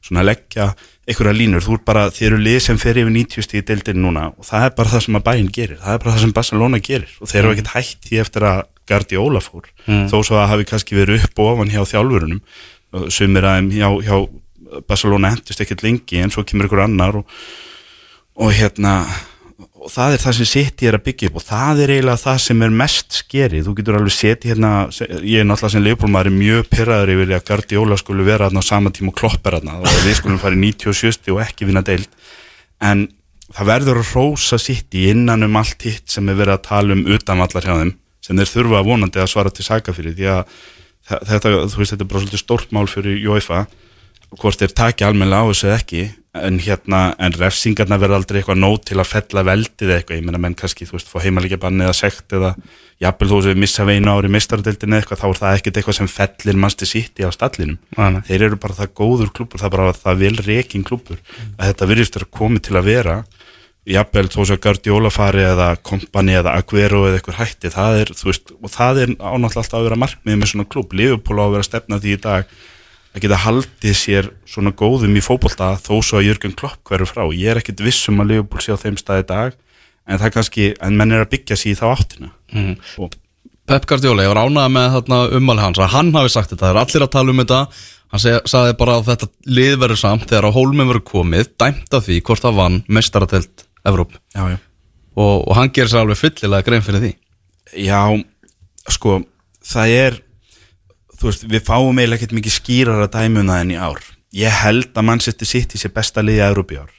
svona 0.06 0.22
að 0.22 0.30
leggja 0.30 0.68
einhverja 1.10 1.34
línur, 1.34 1.64
þú 1.66 1.74
er 1.74 1.82
bara, 1.90 2.04
þið 2.14 2.26
eru 2.30 2.38
lið 2.46 2.60
sem 2.62 2.78
fer 2.78 2.96
yfir 3.02 3.10
90 3.12 3.42
stíð 3.48 3.64
deildin 3.68 3.98
núna 4.06 4.28
og 4.38 4.46
það 4.46 4.66
er 4.68 4.76
bara 4.78 4.90
það 4.94 5.02
sem 5.08 5.18
að 5.18 5.24
Bayern 5.26 5.50
gerir, 5.52 5.80
það 5.82 5.94
er 5.96 6.04
bara 6.04 6.14
það 6.14 6.22
sem 6.22 6.34
Barcelona 6.38 6.80
gerir 6.80 7.16
og 7.20 7.28
þeir 7.32 7.40
eru 7.42 7.52
ekkert 7.56 7.72
hætt 7.74 8.06
því 8.06 8.20
eftir 8.22 8.46
að 8.46 8.62
Guardiola 8.88 9.42
fór, 9.42 9.66
þó 9.90 10.16
svo 10.24 10.38
að 10.38 10.48
hafi 10.54 10.68
kannski 10.70 10.96
verið 10.96 11.26
upp 11.26 11.42
og 11.42 11.50
ofan 11.56 11.74
hjá 11.74 11.82
þjálfurunum 11.90 12.40
sumir 13.10 13.50
aðeim 13.50 13.72
hjá, 13.74 13.90
hjá 14.06 14.16
Barcelona 14.88 15.32
hendist 15.34 15.62
ekkert 15.64 15.84
lengi 15.86 16.22
en 16.24 16.32
svo 16.34 16.44
kemur 16.48 16.68
ykkur 16.70 16.84
annar 16.86 17.20
og, 17.22 17.36
og 18.40 18.54
hérna 18.56 18.94
og 19.80 19.88
það 19.94 20.14
er 20.18 20.22
það 20.24 20.36
sem 20.38 20.48
City 20.50 20.88
er 20.90 20.96
að 20.98 21.04
byggja 21.06 21.30
upp 21.32 21.38
og 21.40 21.44
það 21.48 21.82
er 21.86 21.92
eiginlega 21.96 22.20
það 22.20 22.40
sem 22.44 22.64
er 22.66 22.74
mest 22.82 23.16
skerið. 23.22 23.62
Þú 23.68 23.74
getur 23.78 23.96
alveg 24.00 24.12
setið 24.16 24.52
hérna 24.54 24.72
ég 25.24 25.40
er 25.40 25.48
náttúrulega 25.48 25.72
sem 25.76 25.86
leifbólmaður 25.86 26.34
mjög 26.36 26.68
pyrraður 26.74 27.12
yfir 27.16 27.32
að 27.38 27.46
Guardiola 27.48 27.98
skulle 28.02 28.26
vera 28.28 28.50
þarna 28.50 28.64
á 28.64 28.70
sama 28.70 28.92
tíma 28.96 29.14
og 29.14 29.18
kloppar 29.22 29.56
þarna 29.58 29.78
og 29.80 29.88
við 30.04 30.18
skulum 30.20 30.42
fara 30.42 30.60
í 30.60 30.62
97 30.68 31.32
og 31.36 31.40
ekki 31.46 31.70
vinna 31.70 31.84
deild. 31.88 32.12
En 32.84 33.06
það 33.56 33.70
verður 33.72 34.02
að 34.04 34.12
rósa 34.18 34.60
City 34.62 35.08
innan 35.14 35.48
um 35.48 35.56
allt 35.64 35.88
hitt 35.88 36.12
sem 36.12 36.28
er 36.30 36.38
verið 36.42 36.58
að 36.58 36.66
tala 36.68 36.96
um 37.00 37.06
utanvallar 37.16 37.66
hjá 37.70 37.76
þeim 37.80 37.96
sem 38.28 38.36
þeir 38.44 38.52
þurfa 38.52 38.84
vonandi 38.86 39.24
að 39.24 39.32
svara 39.32 39.50
til 39.56 39.64
saka 39.66 39.96
fyrir 39.96 40.14
því 40.20 40.28
að 40.36 40.42
þe- 41.08 41.22
þetta, 41.32 41.54
þú 41.72 41.80
veist, 41.80 41.94
þetta 41.96 42.04
er 42.04 42.10
bara 42.12 42.20
svolítið 42.26 42.44
stórt 42.44 42.76
mál 42.76 42.88
fyrir 42.92 43.24
UEFA 43.32 43.64
hvort 44.38 44.62
þeir 44.62 44.76
taki 44.78 45.06
almennilega 45.08 45.46
á 45.46 45.50
þessu 45.50 45.72
ekki 45.74 46.04
en 46.38 46.60
hérna, 46.62 47.16
en 47.18 47.34
refsingarna 47.34 47.98
verða 48.00 48.20
aldrei 48.20 48.40
eitthvað 48.40 48.60
nót 48.62 48.84
til 48.86 49.00
að 49.02 49.10
fella 49.10 49.42
veldið 49.48 49.94
eitthvað, 49.96 50.20
ég 50.20 50.26
meina 50.28 50.42
menn 50.42 50.56
kannski, 50.58 50.86
þú 50.86 50.98
veist, 50.98 51.10
fá 51.10 51.18
heimalíkja 51.24 51.58
banni 51.62 51.84
eða 51.88 51.96
sekt 51.98 52.36
eða 52.38 52.52
jafnvel 53.02 53.30
þú 53.32 53.40
veist, 53.40 53.50
við 53.50 53.62
missa 53.64 53.86
veinu 53.88 54.14
ári 54.14 54.30
mistaradeildin 54.36 54.94
eða 54.94 55.02
eitthvað, 55.02 55.22
þá 55.24 55.28
er 55.30 55.40
það 55.42 55.58
ekkert 55.58 55.80
eitthvað 55.82 55.98
sem 55.98 56.12
fellir 56.14 56.62
mannstu 56.62 56.86
í 56.86 57.26
á 57.26 57.32
stallinum. 57.34 57.80
Nei. 57.98 58.22
þeir 58.30 58.46
eru 58.50 58.62
bara 58.62 58.78
það 58.78 58.94
góður 59.02 59.34
klúpur, 59.34 59.58
það 59.62 59.70
er 59.72 59.76
bara 59.78 59.98
það 59.98 60.24
vel 60.24 60.38
rekin 60.46 60.86
klúpur, 60.86 61.20
að 61.58 61.72
þetta 61.72 61.90
virðist 61.90 62.20
vera 62.20 62.34
komið 62.40 62.62
til 62.70 62.78
að 62.78 62.90
vera. 62.94 63.16
Jafnvel 63.90 64.28
þó 64.30 64.42
sem 64.46 64.60
Guardiola 64.62 65.10
fari 65.10 65.42
eða 65.42 65.72
kompani 65.82 66.36
eða 66.38 66.54
Aguero 66.60 67.08
eða 67.08 67.18
eitthvað 67.18 67.40
hætti, 67.40 67.72
það 67.74 67.92
er, 68.04 68.10
að 73.28 73.36
að 73.36 73.40
að 73.40 73.44
að 73.44 73.44
geta 73.44 73.44
haldið 73.44 73.96
sér 73.98 74.30
svona 74.48 74.72
góðum 74.72 75.18
í 75.18 75.24
fótbolta 75.24 75.74
þó 75.82 76.00
svo 76.00 76.20
að 76.20 76.28
Jörgen 76.30 76.56
Klopp 76.56 76.80
hverju 76.88 77.08
frá. 77.10 77.24
Ég 77.36 77.52
er 77.52 77.60
ekkit 77.60 77.82
viss 77.84 78.08
um 78.10 78.22
að 78.24 78.30
Liverpool 78.32 78.62
sé 78.64 78.72
á 78.72 78.80
þeim 78.80 78.98
stað 78.98 79.24
í 79.24 79.28
dag 79.28 79.58
en 80.10 80.20
það 80.20 80.34
kannski, 80.34 80.68
en 80.82 80.98
menn 80.98 81.12
er 81.12 81.26
að 81.26 81.32
byggja 81.34 81.58
sér 81.60 81.72
í 81.74 81.80
þá 81.80 81.86
áttina. 81.92 82.30
Mhm. 82.52 82.76
og 82.98 83.16
Pep 83.70 83.86
Guardiola, 83.86 84.24
ég 84.24 84.34
var 84.34 84.48
ánægð 84.48 84.72
með 84.74 84.94
þarna 84.96 85.18
ummali 85.38 85.62
hans 85.62 85.78
að 85.78 85.92
hann 85.94 86.14
hafi 86.14 86.30
sagt 86.30 86.50
þetta, 86.50 86.66
það 86.66 86.70
er 86.70 86.82
allir 86.82 87.04
að 87.06 87.12
tala 87.12 87.30
um 87.30 87.38
þetta. 87.38 87.68
Hann 88.10 88.20
seg, 88.20 88.48
sagði 88.50 88.78
bara 88.78 88.96
að 88.98 89.06
þetta 89.06 89.28
lið 89.46 89.78
verður 89.78 90.00
samt 90.02 90.26
þegar 90.26 90.48
á 90.50 90.56
hólminn 90.58 90.90
verður 90.90 91.06
komið 91.06 91.52
dæmt 91.62 91.94
af 91.94 92.08
því 92.08 92.22
hvort 92.26 92.42
það 92.42 92.56
vann 92.56 92.84
mestaratelt 92.88 93.66
Evróp 93.86 94.12
Já, 94.34 94.50
já. 94.50 94.58
Og, 95.16 95.48
og 95.48 95.56
hann 95.56 95.70
gerir 95.70 95.90
sér 95.90 96.02
alveg 96.02 96.18
fyllilega 96.18 96.66
grein 96.66 96.82
fyrir 96.82 97.04
því. 97.04 97.14
Já, 97.86 98.24
sko, 98.90 99.22
það 99.62 99.88
er 99.90 100.18
þú 101.20 101.30
veist, 101.30 101.44
við 101.50 101.66
fáum 101.68 102.00
eiginlega 102.00 102.20
ekkert 102.20 102.38
mikið 102.38 102.56
skýrar 102.56 103.04
að 103.04 103.14
dæmi 103.18 103.44
um 103.44 103.52
enn 103.56 103.76
í 103.76 103.78
ár. 103.80 104.02
Ég 104.36 104.62
held 104.64 104.94
að 104.94 105.08
Manchester 105.10 105.50
City 105.50 105.80
sé 105.82 105.92
besta 105.92 106.24
liði 106.24 106.44
að 106.46 106.54
Európi 106.54 106.80
ár. 106.80 106.92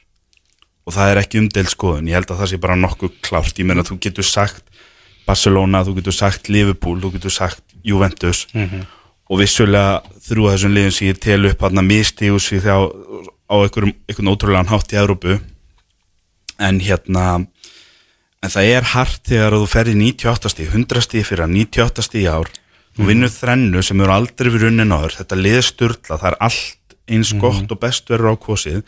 Og 0.89 0.95
það 0.97 1.13
er 1.13 1.21
ekki 1.23 1.41
umdelt 1.41 1.71
skoðun, 1.71 2.09
ég 2.11 2.19
held 2.19 2.33
að 2.33 2.41
það 2.43 2.51
sé 2.51 2.61
bara 2.61 2.79
nokkuð 2.81 3.19
klárt, 3.25 3.59
ég 3.61 3.69
meina 3.69 3.87
þú 3.87 3.99
getur 4.03 4.27
sagt 4.27 4.65
Barcelona, 5.27 5.85
þú 5.87 5.99
getur 6.01 6.17
sagt 6.17 6.49
Liverpool, 6.51 6.99
þú 7.01 7.13
getur 7.17 7.35
sagt 7.35 7.63
Juventus. 7.87 8.47
Og 9.31 9.39
vissulega 9.39 10.01
þrjú 10.27 10.49
af 10.49 10.57
þessum 10.57 10.75
liðum 10.75 10.97
sem 10.97 11.11
ég 11.13 11.21
tel 11.23 11.45
upp 11.47 11.63
að 11.63 11.83
mistíðu 11.87 12.41
sig 12.43 12.65
þá 12.65 12.75
á 13.51 13.55
einhverjum, 13.59 13.95
einhvern 14.09 14.33
ótrúlegan 14.33 14.71
hátt 14.71 14.93
í 14.93 14.99
Európu 14.99 15.39
en 16.61 16.81
hérna 16.81 17.47
en 18.41 18.53
það 18.53 18.73
er 18.75 18.89
hart 18.95 19.23
þegar 19.29 19.57
þú 19.59 19.69
ferði 19.69 19.95
98 19.99 20.53
stíð, 20.55 20.75
100 20.75 21.07
stíð 21.07 21.27
fyrir 21.29 21.45
að 21.47 21.55
98 21.57 22.07
stíð 22.07 22.23
í 22.23 22.31
ár 22.31 22.51
þú 23.01 23.07
vinnur 23.09 23.33
þrennu 23.33 23.81
sem 23.81 24.01
eru 24.05 24.13
aldrei 24.13 24.51
við 24.53 24.67
runnin 24.67 24.93
áður. 24.93 25.15
Þetta 25.23 25.39
liði 25.41 25.63
sturla, 25.65 26.19
það 26.21 26.27
er 26.31 26.37
allt 26.45 26.97
eins 27.11 27.31
gott 27.41 27.73
og 27.73 27.81
best 27.81 28.11
verður 28.13 28.37
á 28.37 28.43
kosið 28.43 28.83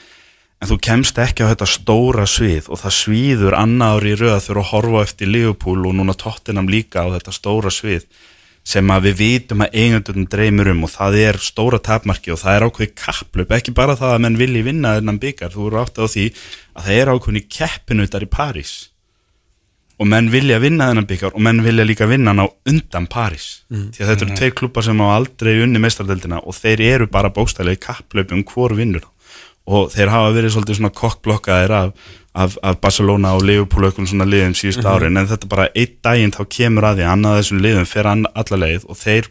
en 0.62 0.69
þú 0.71 0.76
kemst 0.85 1.16
ekki 1.19 1.42
á 1.42 1.50
þetta 1.50 1.66
stóra 1.66 2.26
svið 2.28 2.69
og 2.71 2.83
það 2.83 2.95
svíður 2.99 3.57
annað 3.59 3.97
ári 3.97 4.12
í 4.12 4.19
röða 4.21 4.42
fyrir 4.45 4.61
að 4.61 4.69
horfa 4.69 5.00
eftir 5.09 5.33
Liverpool 5.33 5.88
og 5.88 5.97
núna 5.97 6.14
Tottenham 6.14 6.71
líka 6.71 7.02
á 7.02 7.11
þetta 7.16 7.35
stóra 7.35 7.73
svið 7.73 8.04
sem 8.62 8.92
að 8.95 9.09
við 9.09 9.16
vitum 9.19 9.64
að 9.64 9.75
eigendunum 9.75 10.28
dreymir 10.31 10.71
um 10.71 10.85
og 10.87 10.92
það 10.92 11.19
er 11.25 11.40
stóra 11.42 11.81
tapmarki 11.83 12.31
og 12.31 12.38
það 12.45 12.54
er 12.54 12.66
ákveði 12.69 12.92
kapplöp, 12.95 13.57
ekki 13.57 13.75
bara 13.75 13.97
það 13.99 14.14
að 14.14 14.23
menn 14.23 14.38
vilji 14.38 14.62
vinna 14.69 14.95
þennan 15.00 15.19
byggar, 15.25 15.50
þú 15.50 15.66
eru 15.66 15.81
átt 15.83 15.99
á 15.99 16.07
því 16.07 16.28
að 16.78 16.87
það 16.87 17.00
er 17.00 17.11
ákveðni 17.16 17.42
keppinutar 17.59 18.23
í 18.23 18.31
París 18.31 18.76
og 20.00 20.08
menn 20.08 20.30
vilja 20.32 20.58
vinna 20.62 20.88
þennan 20.90 21.08
byggar 21.08 21.34
og 21.37 21.42
menn 21.44 21.62
vilja 21.64 21.84
líka 21.87 22.08
vinna 22.11 22.32
hann 22.32 22.44
á 22.44 22.49
undan 22.68 23.08
París. 23.11 23.62
Því 23.92 24.02
að 24.02 24.12
þetta 24.12 24.26
eru 24.26 24.37
tveir 24.38 24.54
klubbar 24.58 24.87
sem 24.87 25.02
á 25.04 25.06
aldrei 25.12 25.52
unni 25.62 25.82
meistardeldina 25.82 26.40
og 26.42 26.56
þeir 26.56 26.80
eru 26.88 27.06
bara 27.06 27.30
bókstælega 27.30 27.78
í 27.78 27.82
kapplöp 27.82 28.32
um 28.32 28.42
hvor 28.49 28.75
vinnur. 28.78 29.04
Og 29.66 29.92
þeir 29.92 30.11
hafa 30.11 30.32
verið 30.34 30.56
svolítið 30.56 30.78
svona 30.80 30.90
kokkblokkaðir 30.90 31.75
af, 31.76 31.92
af, 32.34 32.56
af 32.62 32.80
Barcelona 32.82 33.37
og 33.37 33.44
Liverpool 33.46 33.84
og 33.84 33.92
einhvern 33.92 34.11
svona 34.11 34.26
liðum 34.26 34.56
síðust 34.58 34.82
árin. 34.82 35.20
En 35.20 35.28
þetta 35.30 35.50
bara 35.52 35.68
einn 35.70 35.94
daginn 36.02 36.34
þá 36.34 36.42
kemur 36.50 36.88
að 36.88 36.99
því 36.99 37.06
að 37.06 37.12
annað 37.12 37.38
þessum 37.38 37.62
liðum 37.62 37.87
fer 37.87 38.08
an, 38.11 38.26
alla 38.34 38.58
leið 38.64 38.88
og 38.88 38.99
þeir, 38.99 39.30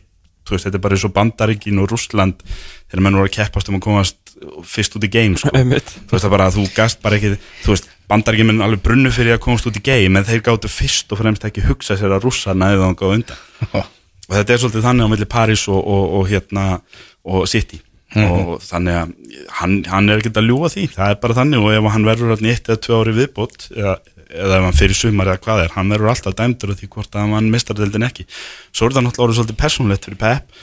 veist, 0.55 0.67
þetta 0.67 0.79
er 0.79 0.83
bara 0.83 0.97
eins 0.97 1.07
og 1.07 1.13
Bandaríkin 1.15 1.81
og 1.81 1.89
Rússland 1.91 2.43
þegar 2.45 3.03
menn 3.05 3.17
voru 3.19 3.29
að 3.29 3.35
keppast 3.37 3.71
um 3.71 3.79
að 3.79 3.85
komast 3.85 4.35
fyrst 4.67 4.97
út 4.97 5.05
í 5.07 5.11
game 5.11 5.39
sko. 5.39 5.51
Þú 5.55 6.15
veist 6.15 6.25
það 6.25 6.33
bara 6.33 6.49
þú 6.53 6.65
gast 6.75 7.01
bara 7.03 7.19
ekki 7.19 7.35
þú 7.37 7.75
veist, 7.75 7.91
Bandaríkin 8.11 8.49
menn 8.49 8.63
alveg 8.65 8.83
brunnu 8.83 9.11
fyrir 9.13 9.37
að 9.37 9.43
komast 9.45 9.69
út 9.69 9.77
í 9.79 9.83
game 9.85 10.19
en 10.19 10.27
þeir 10.27 10.43
gáttu 10.47 10.71
fyrst 10.71 11.13
og 11.13 11.21
fremst 11.21 11.45
ekki 11.47 11.63
hugsa 11.67 11.95
sér 11.99 12.17
að 12.17 12.27
rússarna 12.27 12.73
eða 12.75 12.89
þá 12.91 12.99
gáðu 12.99 13.19
undan. 13.19 13.45
Og 14.31 14.35
þetta 14.35 14.53
er 14.53 14.61
svolítið 14.63 14.85
þannig 14.87 15.07
á 15.07 15.11
milli 15.11 15.27
Paris 15.31 15.63
og, 15.71 15.79
og, 15.79 16.03
og 16.19 16.27
hérna 16.31 16.65
og 17.27 17.47
City. 17.51 17.79
Og 18.19 18.57
þannig 18.63 18.97
að 18.99 19.11
hann, 19.61 19.75
hann 19.87 20.09
er 20.11 20.19
ekkert 20.19 20.41
að 20.41 20.49
ljúa 20.49 20.71
því, 20.71 20.87
það 20.91 21.13
er 21.13 21.19
bara 21.23 21.37
þannig 21.37 21.63
og 21.63 21.75
ef 21.77 21.85
hann 21.93 22.07
verður 22.09 22.33
alltaf 22.33 22.51
eitt 22.51 22.67
eða 22.67 22.81
tvö 22.83 22.97
ári 22.99 23.13
viðbót 23.15 23.67
eða, 23.71 23.93
eða 24.31 24.59
ef 24.59 24.67
hann 24.67 24.77
fyrir 24.77 24.97
sumar 24.97 25.31
eða 25.31 25.41
hvað 25.45 25.63
er 25.65 25.73
hann 25.75 25.91
verður 25.93 26.13
alltaf 26.13 26.35
dæmdur 26.37 26.73
af 26.73 26.81
því 26.81 26.91
hvort 26.95 27.17
að 27.17 27.33
hann 27.35 27.49
mistar 27.53 27.79
deildin 27.79 28.07
ekki, 28.07 28.27
svo 28.71 28.87
er 28.87 28.95
það 28.95 29.07
náttúrulega 29.07 29.27
orðið 29.27 29.41
svolítið 29.41 29.59
persónlegt 29.63 30.07
fyrir 30.07 30.21
Pep. 30.21 30.61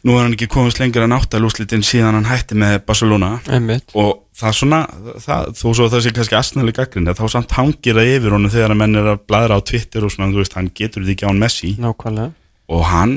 Nú 0.00 0.14
er 0.16 0.24
hann 0.24 0.32
ekki 0.32 0.48
komist 0.48 0.78
lengur 0.80 1.04
en 1.04 1.12
áttalúslitin 1.12 1.82
síðan 1.84 2.16
hann 2.16 2.28
hætti 2.30 2.56
með 2.56 2.78
Barcelona. 2.88 3.34
Einmitt. 3.52 3.92
og 3.92 4.22
það 4.40 4.54
svona, 4.56 4.78
það, 5.20 5.50
þó 5.58 5.66
svo 5.76 5.88
það 5.92 6.04
sé 6.06 6.12
kannski 6.16 6.38
astnæli 6.38 6.74
gaggrinni, 6.76 7.12
þá 7.18 7.26
samt 7.34 7.52
hangir 7.58 7.98
það 7.98 8.12
yfir 8.14 8.36
honum 8.36 8.54
þegar 8.54 8.72
að 8.72 8.80
menn 8.80 8.96
er 8.96 9.10
að 9.12 9.20
bladra 9.28 9.58
á 9.60 9.66
Twitter 9.66 10.06
og 10.06 10.14
svona, 10.14 10.30
þú 10.32 10.40
veist, 10.40 10.56
hann 10.56 10.70
getur 10.72 11.04
því 11.04 11.16
ekki 11.16 11.28
án 11.28 11.42
Messi. 11.42 11.74
Nákvæmlega. 11.82 12.32
Og 12.70 12.86
hann 12.88 13.14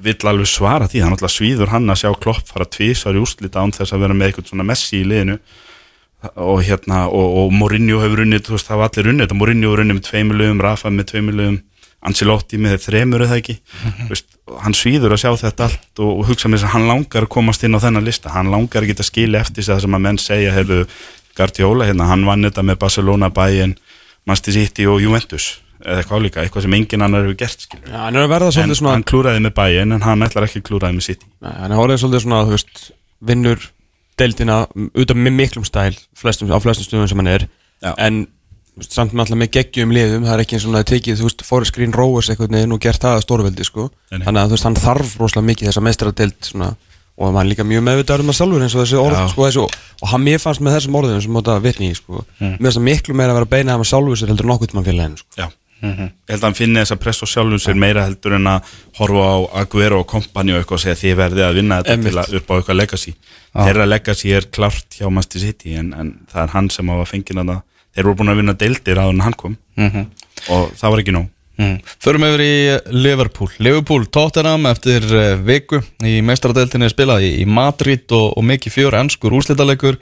vill 0.00 0.28
alveg 0.28 0.48
svara 0.48 0.88
því, 0.90 1.02
hann 1.04 1.16
alltaf 1.16 1.32
svíður 1.32 1.72
hann 1.72 1.88
að 1.92 2.02
sjá 2.02 2.12
klopp 2.20 2.52
fara 2.52 2.68
tvísar 2.68 3.16
í 3.16 3.22
úslita 3.22 3.64
án 3.64 3.72
þess 3.76 3.94
að 3.94 4.04
vera 4.04 4.16
með 4.16 4.30
eitthvað 4.30 4.52
svona 4.52 4.68
Messi 4.68 5.00
í 5.00 5.08
liðinu 5.08 5.38
og 6.34 6.62
hérna, 6.66 7.06
og, 7.08 7.36
og 7.42 7.52
Mourinho 7.56 8.00
hefur 8.02 8.24
unnið, 8.26 8.46
þú 8.46 8.56
veist, 8.56 8.68
það 8.68 8.80
var 8.82 8.90
allir 8.90 9.10
unnið 9.12 9.26
þetta. 9.26 9.40
Mourinho 9.40 9.70
hefur 9.70 9.84
unnið 9.84 9.98
með 9.98 10.06
tveimur 10.08 10.40
lögum, 10.40 10.64
Rafa 10.66 10.92
með 10.94 11.12
tveimur 11.14 11.38
lögum 11.40 11.60
Ancelotti 12.00 12.56
með 12.56 12.78
þremur 12.86 13.26
eða 13.26 13.36
ekki? 13.36 13.58
Þú 13.84 14.08
veist, 14.08 14.36
hann 14.64 14.76
svíður 14.76 15.14
að 15.14 15.20
sjá 15.20 15.30
þetta 15.42 15.66
allt 15.66 16.00
og, 16.00 16.12
og 16.14 16.28
hugsa 16.30 16.48
með 16.48 16.62
þess 16.62 16.68
að 16.70 16.74
hann 16.74 16.86
langar 16.88 17.26
að 17.26 17.32
komast 17.34 17.64
inn 17.66 17.76
á 17.76 17.82
þennan 17.82 18.06
lista, 18.06 18.32
hann 18.32 18.52
langar 18.52 18.86
að 18.86 18.92
geta 18.92 19.04
skilja 19.04 19.42
eftir 19.44 19.66
það 19.66 19.82
sem 19.84 19.96
að 19.98 20.04
menn 20.06 20.20
segja, 20.20 20.54
hefur 20.56 20.86
Guardiola, 21.36 21.88
hérna, 21.90 22.06
hann 22.08 22.24
vann 22.28 22.48
þetta 22.48 22.64
með 22.66 22.78
Barcelona, 22.80 23.28
Bayern 23.36 23.76
Manchester 24.24 24.56
City 24.56 24.88
og 24.88 25.02
Juventus 25.04 25.58
eða 25.80 26.00
eitthvað 26.00 26.24
álíka, 26.24 26.42
eitthvað 26.44 26.64
sem 26.66 26.76
engin 26.76 27.04
annar 27.04 27.24
hefur 27.24 27.36
gert 27.40 27.66
skilur. 27.66 27.84
Já, 27.88 28.00
hann 28.06 28.16
er 28.20 28.32
að 28.36 28.58
en 28.60 28.74
svona 28.76 28.96
hann 28.96 29.04
klúraði 29.08 29.44
með 29.44 29.54
Bayern 29.56 29.96
en 29.96 30.04
hann 30.04 30.24
ætlar 30.24 30.48
ekki 30.48 30.60
að 30.60 30.66
klúraði 30.68 30.96
með 30.96 31.06
City. 31.06 31.28
Nei, 31.44 31.52
hann 31.56 31.72
er 31.72 31.84
orðið 31.84 32.02
svolítið 32.02 32.24
svona, 32.26 32.40
veist, 32.48 32.82
vinnur 33.30 33.64
deildina 34.20 34.60
út 34.70 35.14
af 35.14 35.22
miklum 35.24 35.64
stæl 35.66 35.96
flestum, 36.18 36.52
á 36.52 36.58
flestum 36.62 36.86
stöðum 36.86 37.10
sem 37.10 37.22
hann 37.22 37.32
er. 37.32 37.48
Já. 37.80 37.94
en 37.96 38.26
veist, 38.76 38.94
samt 38.94 39.14
með 39.14 39.24
alltaf 39.24 39.40
með 39.40 39.50
geggjum 39.56 39.94
liðum 39.94 40.26
það 40.26 40.34
er 40.34 40.42
ekki 40.44 40.56
eins 40.56 40.66
og 40.66 40.70
hann 40.70 40.80
hafi 40.80 40.90
tekið, 40.94 41.18
þú 41.20 41.28
veist, 41.28 41.44
Forrest 41.46 41.76
Green 41.76 41.94
Rovers 41.96 42.30
eitthvað 42.32 42.54
neginn 42.54 42.76
og 42.76 42.82
gert 42.84 43.02
það 43.02 43.18
að 43.18 43.24
stórveldi, 43.26 43.66
sko. 43.66 43.88
Nei. 44.12 44.22
þannig 44.26 44.42
að 44.42 44.50
þú 44.50 44.56
veist, 44.56 44.68
hann 44.68 44.78
þarf 44.80 45.14
rosalega 45.20 45.48
mikið 45.50 45.70
þessa 45.70 45.84
meistaradeild 45.86 46.50
svona, 46.50 46.68
og 47.20 47.30
hann 47.30 47.40
er 47.42 47.50
líka 47.50 47.66
mjög 47.68 47.86
meðvitaður 47.88 48.24
um 48.24 48.30
það 48.32 48.38
sjálfur 48.40 48.66
eins 48.66 48.76
og 48.76 48.84
þessi 48.84 49.00
orð, 49.00 49.22
sko, 49.32 49.46
þessi, 49.48 49.80
og 50.00 50.12
hann 50.12 50.26
mér 50.26 50.42
fannst 50.44 50.64
með 50.64 50.76
þessum 50.76 51.00
orðum 51.00 51.24
sem 51.24 51.34
móta 51.36 51.56
vitni 51.64 51.90
í, 51.90 51.96
sko. 51.98 52.24
Mm. 52.38 52.54
mér 52.58 52.68
finnst 52.68 52.80
það 52.80 52.86
miklu 52.90 53.16
meira 53.16 53.34
að 53.34 53.40
vera 53.40 53.48
að 53.48 53.54
beina 53.56 53.74
það 53.74 53.82
með 53.82 53.90
sjálfur 53.94 54.20
sér 54.20 54.32
heldur 54.34 54.50
nokkuð 54.52 54.76
mann 54.76 54.88
félaginu, 54.88 55.20
sko. 55.24 55.40
Já 55.40 55.48
Ég 55.80 56.34
held 56.34 56.42
að 56.42 56.46
hann 56.48 56.58
finni 56.58 56.80
þessa 56.82 56.98
press 57.00 57.24
og 57.24 57.30
sjálfum 57.30 57.62
sér 57.62 57.78
meira 57.80 58.04
heldur 58.04 58.36
en 58.36 58.50
að 58.52 58.74
horfa 58.98 59.24
á 59.32 59.38
Aguero 59.62 60.02
og 60.02 60.06
kompani 60.10 60.52
og 60.52 60.60
eitthvað 60.60 60.76
og 60.76 60.84
segja 60.84 60.98
þið 61.00 61.16
verðið 61.22 61.46
að 61.46 61.56
vinna 61.56 61.80
þetta 61.80 61.96
Einmitt. 61.96 62.12
til 62.12 62.20
að 62.20 62.36
upp 62.36 62.50
á 62.50 62.54
eitthvað 62.58 62.80
legacy. 62.82 63.14
Þeirra 63.54 63.86
legacy 63.88 64.32
er 64.36 64.46
klárt 64.52 64.98
hjá 64.98 65.08
Manchester 65.08 65.46
City 65.46 65.74
en, 65.80 65.92
en 65.96 66.14
það 66.30 66.42
er 66.42 66.54
hann 66.54 66.70
sem 66.70 66.92
á 66.92 66.94
að 67.00 67.08
fengina 67.14 67.46
það 67.48 67.62
Þeir 67.90 68.06
voru 68.06 68.20
búin 68.20 68.32
að 68.32 68.40
vinna 68.40 68.56
deildir 68.58 68.98
áður 69.00 69.14
en 69.16 69.22
hann 69.24 69.36
kom. 69.38 69.54
Og 70.54 70.72
það 70.78 70.92
var 70.92 71.02
ekki 71.02 71.14
nóg. 71.16 71.28
Mm. 71.60 71.74
Förum 72.00 72.24
yfir 72.24 72.42
í 72.44 72.54
Liverpool. 72.96 73.50
Liverpool 73.60 74.06
Tottenham 74.08 74.68
eftir 74.70 75.04
uh, 75.10 75.34
viku 75.44 75.82
í 76.06 76.20
meistaradeildinni 76.24 76.88
spilað 76.88 77.26
í, 77.26 77.32
Madrid 77.44 78.06
og, 78.16 78.30
og 78.38 78.46
mikið 78.48 78.76
fjör 78.78 78.96
ennskur 79.02 79.34
úrslitalegur. 79.36 79.98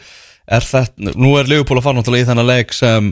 Er 0.49 0.65
þetta, 0.65 1.17
nú 1.19 1.33
er 1.41 1.51
Liverpool 1.51 1.81
að 1.81 1.89
fara 1.89 1.99
náttúrulega 1.99 2.29
í 2.29 2.29
þennan 2.29 2.51
leik 2.53 2.77
sem 2.77 3.11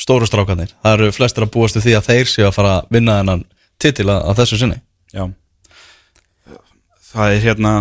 stóru 0.00 0.28
strákanir, 0.28 0.72
það 0.82 0.96
eru 0.96 1.14
flestir 1.16 1.46
að 1.46 1.52
búast 1.56 1.78
við 1.78 1.88
því 1.88 1.96
að 1.98 2.08
þeir 2.10 2.30
séu 2.32 2.46
að 2.48 2.56
fara 2.56 2.74
að 2.78 2.92
vinna 2.96 3.18
þennan 3.20 3.44
titil 3.80 4.08
að, 4.08 4.20
að 4.30 4.42
þessu 4.42 4.60
sinni. 4.60 4.80
Já. 5.14 5.24
Það 7.10 7.34
er 7.34 7.42
hérna 7.44 7.72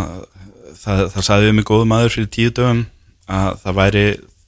það, 0.80 1.04
það 1.14 1.28
sagði 1.28 1.50
við 1.50 1.58
mig 1.60 1.70
góðum 1.70 1.96
aður 1.96 2.16
fyrir 2.16 2.32
tíu 2.34 2.54
dögum 2.56 2.82
að 3.30 3.60
það 3.64 3.78
væri 3.80 4.06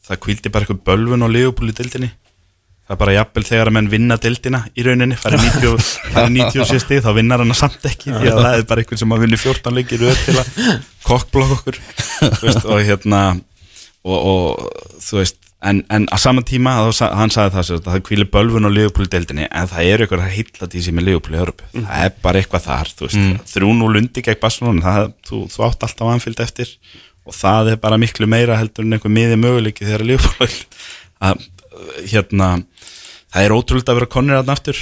það 0.07 0.21
kvildi 0.25 0.51
bara 0.51 0.65
eitthvað 0.65 0.83
bölvun 0.89 1.29
Leopold 1.31 1.71
í 1.71 1.77
dildinni 1.77 2.11
það 2.91 2.95
er 2.95 2.99
bara 3.05 3.13
jafnvel 3.15 3.43
þegar 3.47 3.69
að 3.69 3.75
menn 3.77 3.89
vinna 3.91 4.15
dildina 4.19 4.59
í 4.75 4.83
rauninni, 4.83 5.15
farið 5.19 5.45
90, 5.45 5.85
farið 6.11 6.33
97 6.35 6.81
stig 6.83 7.03
þá 7.05 7.11
vinnar 7.15 7.43
hann 7.43 7.55
samt 7.55 7.85
ekki 7.87 8.11
því 8.11 8.31
að 8.33 8.41
það 8.41 8.55
er 8.57 8.65
bara 8.67 8.83
eitthvað 8.83 8.99
sem 8.99 9.13
að 9.15 9.23
vinni 9.23 9.39
14 9.39 9.77
leikir 9.77 10.01
röð 10.01 10.23
til 10.25 10.35
að 10.41 10.49
kokkblokk 11.05 11.53
okkur. 11.55 11.79
Veist, 12.41 12.65
og 12.65 12.81
hérna 12.83 13.21
og, 14.03 14.17
og 14.17 14.99
þú 15.05 15.21
veist 15.21 15.39
en, 15.61 15.83
en 15.93 16.05
að 16.09 16.21
saman 16.23 16.45
tíma, 16.47 16.73
sa- 16.97 17.11
hann 17.15 17.29
sagði 17.33 17.53
það 17.57 17.71
að 17.75 17.83
það 17.89 18.03
kvíli 18.07 18.25
bölvun 18.33 18.65
á 18.65 18.71
Leopold-deildinni 18.73 19.45
en 19.51 19.67
það 19.69 19.89
er 19.91 20.03
eitthvað 20.05 20.23
að 20.25 20.35
heilla 20.37 20.69
því 20.73 20.81
sem 20.87 21.01
er 21.01 21.09
í 21.11 21.15
Európu 21.15 21.67
það 21.75 22.05
er 22.07 22.15
bara 22.23 22.41
eitthvað 22.41 22.65
þar, 22.65 22.91
veist. 23.01 23.19
Þrjú 23.53 23.73
nú 23.77 23.89
lundi 23.93 24.23
gegn 24.25 24.41
Barcelona, 24.41 24.81
það, 24.87 25.11
þú, 25.29 25.41
þú 25.53 25.65
átt 25.67 25.85
alltaf 25.87 26.13
anfylgd 26.15 26.43
eftir 26.47 26.73
og 27.25 27.35
það 27.37 27.71
er 27.75 27.81
bara 27.83 27.99
miklu 28.01 28.25
meira 28.27 28.57
heldur 28.57 28.87
en 28.87 28.97
einhver 28.97 29.13
miði 29.13 29.37
möguleiki 29.37 29.85
þegar 29.85 30.05
að 31.21 31.45
hérna 32.09 32.47
það 33.31 33.45
er 33.45 33.53
ótrúlega 33.55 33.93
að 33.93 33.99
vera 34.01 34.09
konir 34.17 34.39
að 34.41 34.49
aftur 34.55 34.81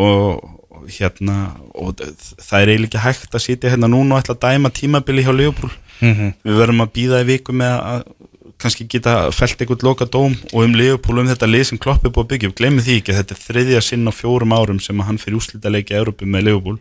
og 0.00 0.56
og 0.80 0.86
hérna 0.88 1.34
og 1.76 1.98
það 2.00 2.62
er 2.62 2.70
eiginlega 2.72 2.88
ekki 2.88 3.00
hægt 3.04 3.34
að 3.36 3.42
sitja 3.44 3.70
hérna 3.74 3.88
núna 3.92 4.16
og 4.16 4.22
ætla 4.22 4.32
að 4.38 4.44
dæma 4.46 4.70
tímabili 4.72 5.24
hjá 5.26 5.34
Leopold. 5.36 5.74
Við 6.00 6.56
verðum 6.56 6.80
að 6.86 6.92
býða 6.94 7.18
í 7.20 7.26
viku 7.28 7.52
með 7.52 7.74
að 7.76 8.04
kannski 8.60 8.86
geta 8.90 9.30
felt 9.34 9.60
einhvern 9.60 9.86
loka 9.86 10.04
dóm 10.06 10.36
og 10.52 10.62
um 10.62 10.76
Leopold 10.76 11.24
um 11.24 11.28
þetta 11.28 11.48
lið 11.48 11.64
sem 11.70 11.78
Klopp 11.80 12.04
er 12.04 12.12
búið 12.12 12.24
að 12.26 12.30
byggja 12.34 12.48
upp 12.50 12.56
glemir 12.60 12.84
því 12.86 12.96
ekki 13.00 13.14
að 13.14 13.20
þetta 13.20 13.36
er 13.36 13.42
þriðja 13.46 13.82
sinn 13.88 14.08
á 14.08 14.12
fjórum 14.12 14.52
árum 14.56 14.80
sem 14.80 15.00
hann 15.06 15.18
fyrir 15.18 15.40
úslita 15.40 15.72
leiki 15.72 15.96
í 15.96 16.00
Európu 16.00 16.28
með 16.28 16.50
Leopold 16.50 16.80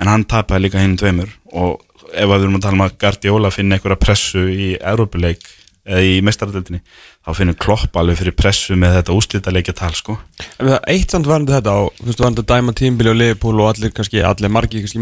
en 0.00 0.08
hann 0.08 0.24
tapaði 0.24 0.66
líka 0.66 0.80
hinn 0.80 0.96
tveimur. 0.96 1.28
Og 1.52 1.80
ef 2.10 2.28
við 2.28 2.42
erum 2.42 2.56
að 2.58 2.62
tala 2.66 2.78
um 2.78 2.84
að 2.86 2.98
Guardiola 3.00 3.50
finna 3.54 3.76
einhverja 3.76 4.00
pressu 4.00 4.46
í 4.50 4.78
Európuleik 4.80 5.42
eða 5.90 6.02
í 6.04 6.20
mestaradöldinni 6.24 6.80
þá 7.24 7.30
finnur 7.36 7.56
Klopp 7.60 7.96
alveg 7.96 8.18
fyrir 8.20 8.36
pressu 8.36 8.76
með 8.76 8.98
þetta 8.98 9.16
úslita 9.16 9.50
leikja 9.54 9.74
tal 9.76 9.94
sko 9.96 10.18
eitt 10.60 11.10
samt 11.10 11.26
varandi 11.28 11.54
þetta 11.56 11.88
veist 12.04 12.20
varandi 12.20 12.44
að 12.44 12.50
dæma 12.52 12.72
tímbili 12.76 13.10
og 13.10 13.16
Liverpool 13.16 13.60
og 13.60 13.68
allir 13.72 13.90
kannski, 13.96 14.20
allir 14.20 14.52
margir 14.52 14.84
kannski 14.84 15.00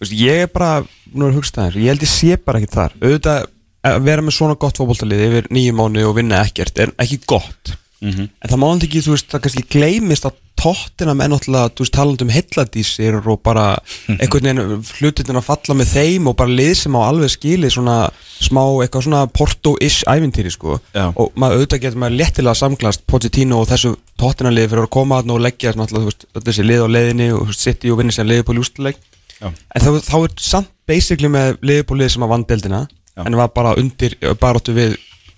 veist, 0.00 0.16
ég 0.18 0.44
er 0.46 0.52
bara, 0.52 0.84
nú 1.14 1.26
er 1.26 1.32
að 1.34 1.40
hugsta 1.40 1.66
þess 1.68 1.80
ég 1.82 1.92
held 1.92 2.06
ég 2.06 2.12
sé 2.12 2.36
bara 2.44 2.60
ekki 2.62 2.74
þar 2.76 2.96
auðvitað 3.00 3.46
að 3.86 4.02
vera 4.08 4.22
með 4.26 4.34
svona 4.38 4.58
gott 4.58 4.78
fótboltalið 4.80 5.26
yfir 5.28 5.50
nýju 5.54 5.74
mánu 5.78 6.06
og 6.08 6.16
vinna 6.18 6.42
ekkert 6.44 6.78
er 6.84 6.94
ekki 7.02 7.20
gott 7.26 7.76
Mhm. 7.96 8.26
en 8.44 8.50
það 8.50 8.58
má 8.60 8.66
hann 8.68 8.82
ekki, 8.84 9.00
þú 9.00 9.12
veist, 9.14 9.28
það 9.32 9.40
kannski 9.46 9.62
gleymist 9.72 10.26
að 10.28 10.34
tóttina 10.60 11.14
með 11.16 11.30
náttúrulega, 11.32 11.70
þú 11.72 11.80
veist, 11.84 11.94
talandi 11.96 12.24
um 12.26 12.32
heilladísir 12.34 13.16
og 13.32 13.40
bara 13.42 13.64
einhvern 14.20 14.48
veginn 14.50 14.84
hlutin 15.00 15.38
að 15.40 15.46
falla 15.46 15.76
með 15.80 15.92
þeim 15.94 16.28
og 16.28 16.36
bara 16.36 16.52
lið 16.58 16.74
sem 16.82 16.92
á 16.92 17.00
alveg 17.06 17.32
skili 17.32 17.70
svona 17.72 17.96
smá, 18.36 18.60
eitthvað 18.84 19.06
svona 19.08 19.22
porto-ish 19.32 20.04
ævintýri, 20.12 20.52
sko 20.52 20.76
Já. 20.92 21.08
og 21.16 21.32
maður 21.40 21.62
auðvitað 21.62 21.82
getur 21.86 22.02
maður 22.04 22.18
léttilega 22.20 22.60
samklast 22.60 23.06
Pochettino 23.08 23.62
og 23.62 23.68
þessu 23.72 23.94
tóttina 24.20 24.52
liði 24.52 24.74
fyrir 24.74 24.84
að 24.84 24.94
koma 24.98 25.22
þarna 25.22 25.38
og 25.38 25.44
leggja 25.48 25.72
náttúrulega, 25.72 26.04
þú 26.04 26.12
veist, 26.12 26.28
þessi 26.50 26.68
lið 26.68 26.84
á 26.84 26.88
leiðinni 26.92 27.30
og 27.32 27.54
sitt 27.56 27.88
í 27.88 27.92
og 27.94 28.02
vinna 28.02 28.12
sér 28.12 28.28
ljústuleik 28.28 29.00
Já. 29.40 29.50
en 29.50 29.84
þá, 29.84 29.90
þá 30.00 30.16
er 30.22 30.34
samt 30.40 30.72
basically 30.88 31.28
með 31.32 31.58
liði 31.66 31.86
på 31.88 31.98
lið 31.98 32.14
sem 32.14 32.24
að 32.24 32.32
vann 32.32 32.46
deildina 32.48 32.82
Já. 32.86 33.24
en 33.26 33.38
var 33.38 33.52
bara 33.56 33.74
undir, 33.80 34.16
baróttu 34.40 34.74
við 34.76 34.96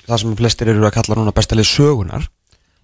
það 0.09 0.23
sem 0.23 0.37
flestir 0.39 0.73
eru 0.73 0.87
að 0.87 0.95
kalla 0.99 1.19
núna 1.19 1.35
besta 1.37 1.59
lið 1.59 1.71
sögunar 1.71 2.29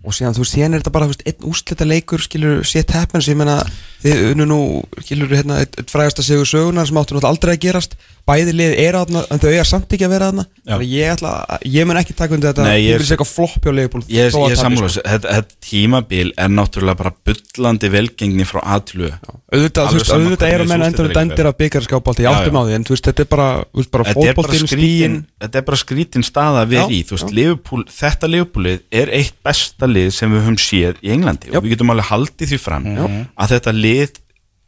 og 0.05 0.13
síðan, 0.17 0.35
þú 0.37 0.45
veist, 0.45 0.55
síðan 0.57 0.75
er 0.77 0.83
þetta 0.85 0.93
bara, 0.95 1.07
þú 1.09 1.15
veist, 1.15 1.27
einn 1.31 1.51
úslita 1.51 1.87
leikur, 1.89 2.21
skilur, 2.25 2.65
shit 2.69 2.91
happens, 2.95 3.29
ég 3.31 3.37
meina 3.41 3.59
þið 4.05 4.25
unnu 4.35 4.47
nú, 4.51 4.59
skilur, 5.01 5.31
hérna 5.33 5.63
eitt 5.65 5.79
frægasta 5.91 6.23
sigur 6.27 6.45
sögunar 6.49 6.87
sem 6.87 6.97
áttu 7.01 7.15
náttúrulega 7.17 7.33
aldrei 7.33 7.55
að 7.57 7.63
gerast. 7.65 7.97
Bæði 8.25 8.53
lið 8.57 8.75
er 8.81 8.97
aðna, 8.97 9.21
en 9.29 9.41
þau 9.41 9.51
eiga 9.51 9.65
samt 9.69 9.91
ekki 9.93 10.07
að 10.07 10.13
vera 10.15 10.29
aðna 10.33 10.45
þannig 10.65 10.85
að 10.87 10.93
ég 10.95 11.11
ætla, 11.13 11.33
að- 11.45 11.65
ég 11.75 11.85
mun 11.89 11.99
ekki 12.01 12.15
taka 12.17 12.33
undir 12.33 12.53
þetta. 12.55 12.65
Nei, 12.65 12.79
ég- 12.81 12.97
vil 12.97 13.05
segja 13.05 13.17
eitthvað 13.19 13.33
flopp 13.35 13.67
hjá 13.67 13.73
leifból 13.77 14.01
Ég, 14.09 14.31
er 14.33 14.57
sammála, 14.57 14.89
þessu. 14.89 15.03
þetta, 15.05 15.29
þetta 15.35 15.55
tímabil 15.69 16.33
er 16.41 16.49
náttúrulega 16.49 16.97
bara 16.97 17.13
bullandi 17.29 17.91
velgengni 17.93 18.47
frá 18.49 18.61
aðtölu 18.65 19.11
auðvitað, 19.53 19.91
þú 19.93 19.99
veist, 20.01 20.15
auðvitað 20.15 20.49
eru 20.55 20.65
hvernig 20.65 20.69
menn 20.73 20.81
þessi 20.81 20.89
endur 20.89 21.13
dændir 21.15 21.49
að 21.51 21.57
byggarskápalti, 21.61 22.25
ég 22.25 22.33
áttum 22.33 22.57
á 22.57 22.63
því 22.65 22.75
en 22.79 22.85
þú 22.89 22.95
veist, 22.97 23.05
þetta 23.11 23.21
er 23.21 23.29
bara, 23.35 23.49
bara 23.93 24.05
er 24.25 24.67
stíin 24.73 25.19
Þetta 25.45 25.57
er 25.61 25.67
bara 25.69 25.77
skrítin 25.85 26.25
staða 26.25 26.65
við 26.65 26.81
Já, 26.81 26.89
í 26.89 27.05
þú 27.05 27.19
veist, 27.19 27.93
Þetta 27.95 28.31
Liverpoolið 28.33 28.81
er 28.91 29.13
eitt 29.13 29.35
besta 29.45 29.87
lið 29.95 30.11
sem 30.17 30.33
við 30.33 30.45
höfum 30.45 30.59
séð 30.61 31.01
í 31.03 31.13
Englandi 31.15 31.53
Já. 31.53 31.59
og 31.59 31.65
við 31.65 31.75
getum 31.75 31.95
alveg 31.95 32.11
haldið 32.11 32.53
því 32.53 32.61
fram 32.63 32.89
Já. 32.91 33.05
að 33.35 33.55
þetta 33.55 33.75
lið 33.79 34.21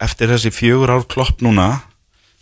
eftir 0.06 0.32
þessi 0.32 0.52
fjögur 0.54 0.92
ár 0.92 1.06
klopp 1.10 1.42
núna 1.44 1.68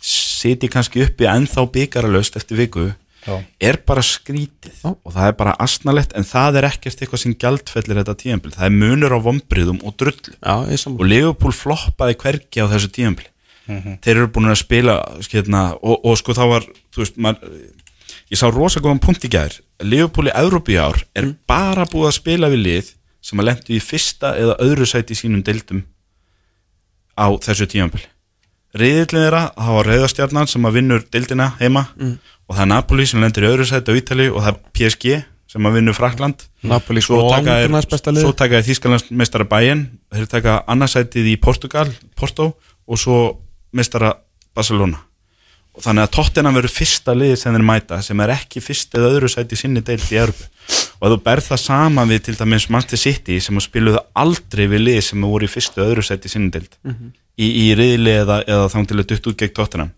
siti 0.05 0.69
kannski 0.71 1.05
uppi 1.05 1.27
ennþá 1.29 1.65
byggaralaust 1.73 2.37
eftir 2.39 2.59
viku 2.59 2.89
Já. 3.25 3.39
er 3.59 3.79
bara 3.81 4.03
skrítið 4.05 4.81
Já. 4.83 4.91
og 4.93 5.13
það 5.15 5.29
er 5.29 5.37
bara 5.39 5.55
asnalett 5.65 6.11
en 6.17 6.27
það 6.27 6.59
er 6.61 6.69
ekkert 6.69 6.99
eitthvað 7.01 7.23
sem 7.23 7.37
gjaldfellir 7.41 8.01
þetta 8.01 8.19
tíðanbíl 8.21 8.53
það 8.53 8.67
er 8.67 8.75
munur 8.75 9.15
á 9.17 9.19
vombriðum 9.25 9.79
og 9.81 9.95
drullu 9.97 10.35
Já, 10.35 10.85
og 10.91 11.07
Liverpool 11.07 11.55
floppaði 11.55 12.19
hvergi 12.21 12.61
á 12.61 12.69
þessu 12.69 12.91
tíðanbíl 12.93 13.31
þeir 13.65 14.13
eru 14.19 14.29
búin 14.29 14.51
að 14.51 14.61
spila 14.61 14.99
skilna, 15.25 15.71
og, 15.81 16.03
og 16.05 16.19
sko 16.19 16.35
þá 16.37 16.43
var 16.51 16.67
veist, 16.95 17.17
maður, 17.17 17.55
ég 18.31 18.39
sá 18.39 18.47
rosa 18.49 18.81
góðan 18.83 19.01
punkt 19.03 19.25
í 19.27 19.31
gær. 19.31 19.53
Liverpool 19.83 20.29
í 20.29 20.35
Európi 20.35 20.77
ár 20.79 21.01
er 21.15 21.33
bara 21.47 21.85
búið 21.89 22.09
að 22.09 22.17
spila 22.19 22.49
við 22.53 22.63
lið 22.65 22.93
sem 23.25 23.41
að 23.41 23.49
lendu 23.49 23.75
í 23.75 23.81
fyrsta 23.81 24.35
eða 24.39 24.57
öðru 24.63 24.87
sæti 24.89 25.15
í 25.15 25.19
sínum 25.19 25.43
deildum 25.45 25.85
á 27.17 27.27
þessu 27.41 27.67
Riðillin 28.75 29.23
þeirra, 29.23 29.43
það 29.55 29.77
var 29.77 29.87
reyðastjarnan 29.87 30.49
sem 30.51 30.65
að 30.67 30.75
vinnur 30.75 31.05
deildina 31.07 31.53
heima 31.61 31.85
og 32.47 32.55
það 32.55 32.61
er 32.65 32.69
Napoli 32.73 33.05
sem 33.07 33.21
lendur 33.23 33.45
í 33.45 33.47
öðru 33.47 33.65
sæti 33.69 33.95
á 33.95 33.99
Ítali 33.99 34.27
og 34.29 34.43
það 34.43 34.51
er 34.51 34.59
PSG 34.75 35.15
sem 35.55 35.65
að 35.69 35.77
vinnur 35.79 35.95
Frakland 35.95 36.43
Napoli 36.67 37.01
svo 37.01 37.21
taka 37.31 37.55
er, 37.63 37.71
lið. 37.71 38.21
svo 38.21 38.33
taka 38.35 38.59
er 38.59 38.65
Þískalands 38.67 39.07
meistara 39.11 39.47
bæinn 39.47 39.85
þeir 40.11 40.27
taka 40.27 40.63
annarsætið 40.67 41.31
í 41.31 41.35
Portugal 41.39 41.87
Porto 42.19 42.57
og 42.85 42.99
svo 42.99 43.19
meistara 43.71 44.11
Barcelona 44.53 44.99
og 45.75 45.83
þannig 45.83 46.05
að 46.05 46.13
Tottenham 46.15 46.55
verður 46.55 46.73
fyrsta 46.75 47.15
liðið 47.15 47.39
sem 47.41 47.55
þeir 47.55 47.65
mæta 47.67 47.99
sem 48.05 48.21
er 48.23 48.33
ekki 48.37 48.63
fyrst 48.63 48.95
eða 48.95 49.11
öðru 49.11 49.31
sæti 49.31 49.59
sinni 49.59 49.83
deilt 49.85 50.07
í 50.11 50.19
Európu 50.21 50.47
og 50.95 51.05
að 51.05 51.13
þú 51.13 51.19
berð 51.25 51.49
það 51.49 51.61
sama 51.61 52.05
við 52.09 52.23
til 52.25 52.37
dæmis 52.39 52.69
Manchester 52.71 53.01
City 53.01 53.37
sem 53.43 53.59
spiluðu 53.61 54.01
aldrei 54.15 54.65
við 54.71 54.85
lið 54.87 55.01
sem 55.09 55.27
voru 55.27 55.47
í 55.47 55.51
fyrstu 55.51 55.83
öðru 55.83 56.05
sæti 56.05 56.31
sinni 56.31 56.53
deilt 56.53 56.79
í, 57.35 57.47
í 57.47 57.67
riðli 57.77 58.15
eða, 58.23 58.41
eða 58.47 58.67
þá 58.71 58.79
til 58.89 58.99
að 58.99 59.07
dutt 59.11 59.29
út 59.31 59.39
gegn 59.41 59.55
Tottenham. 59.55 59.93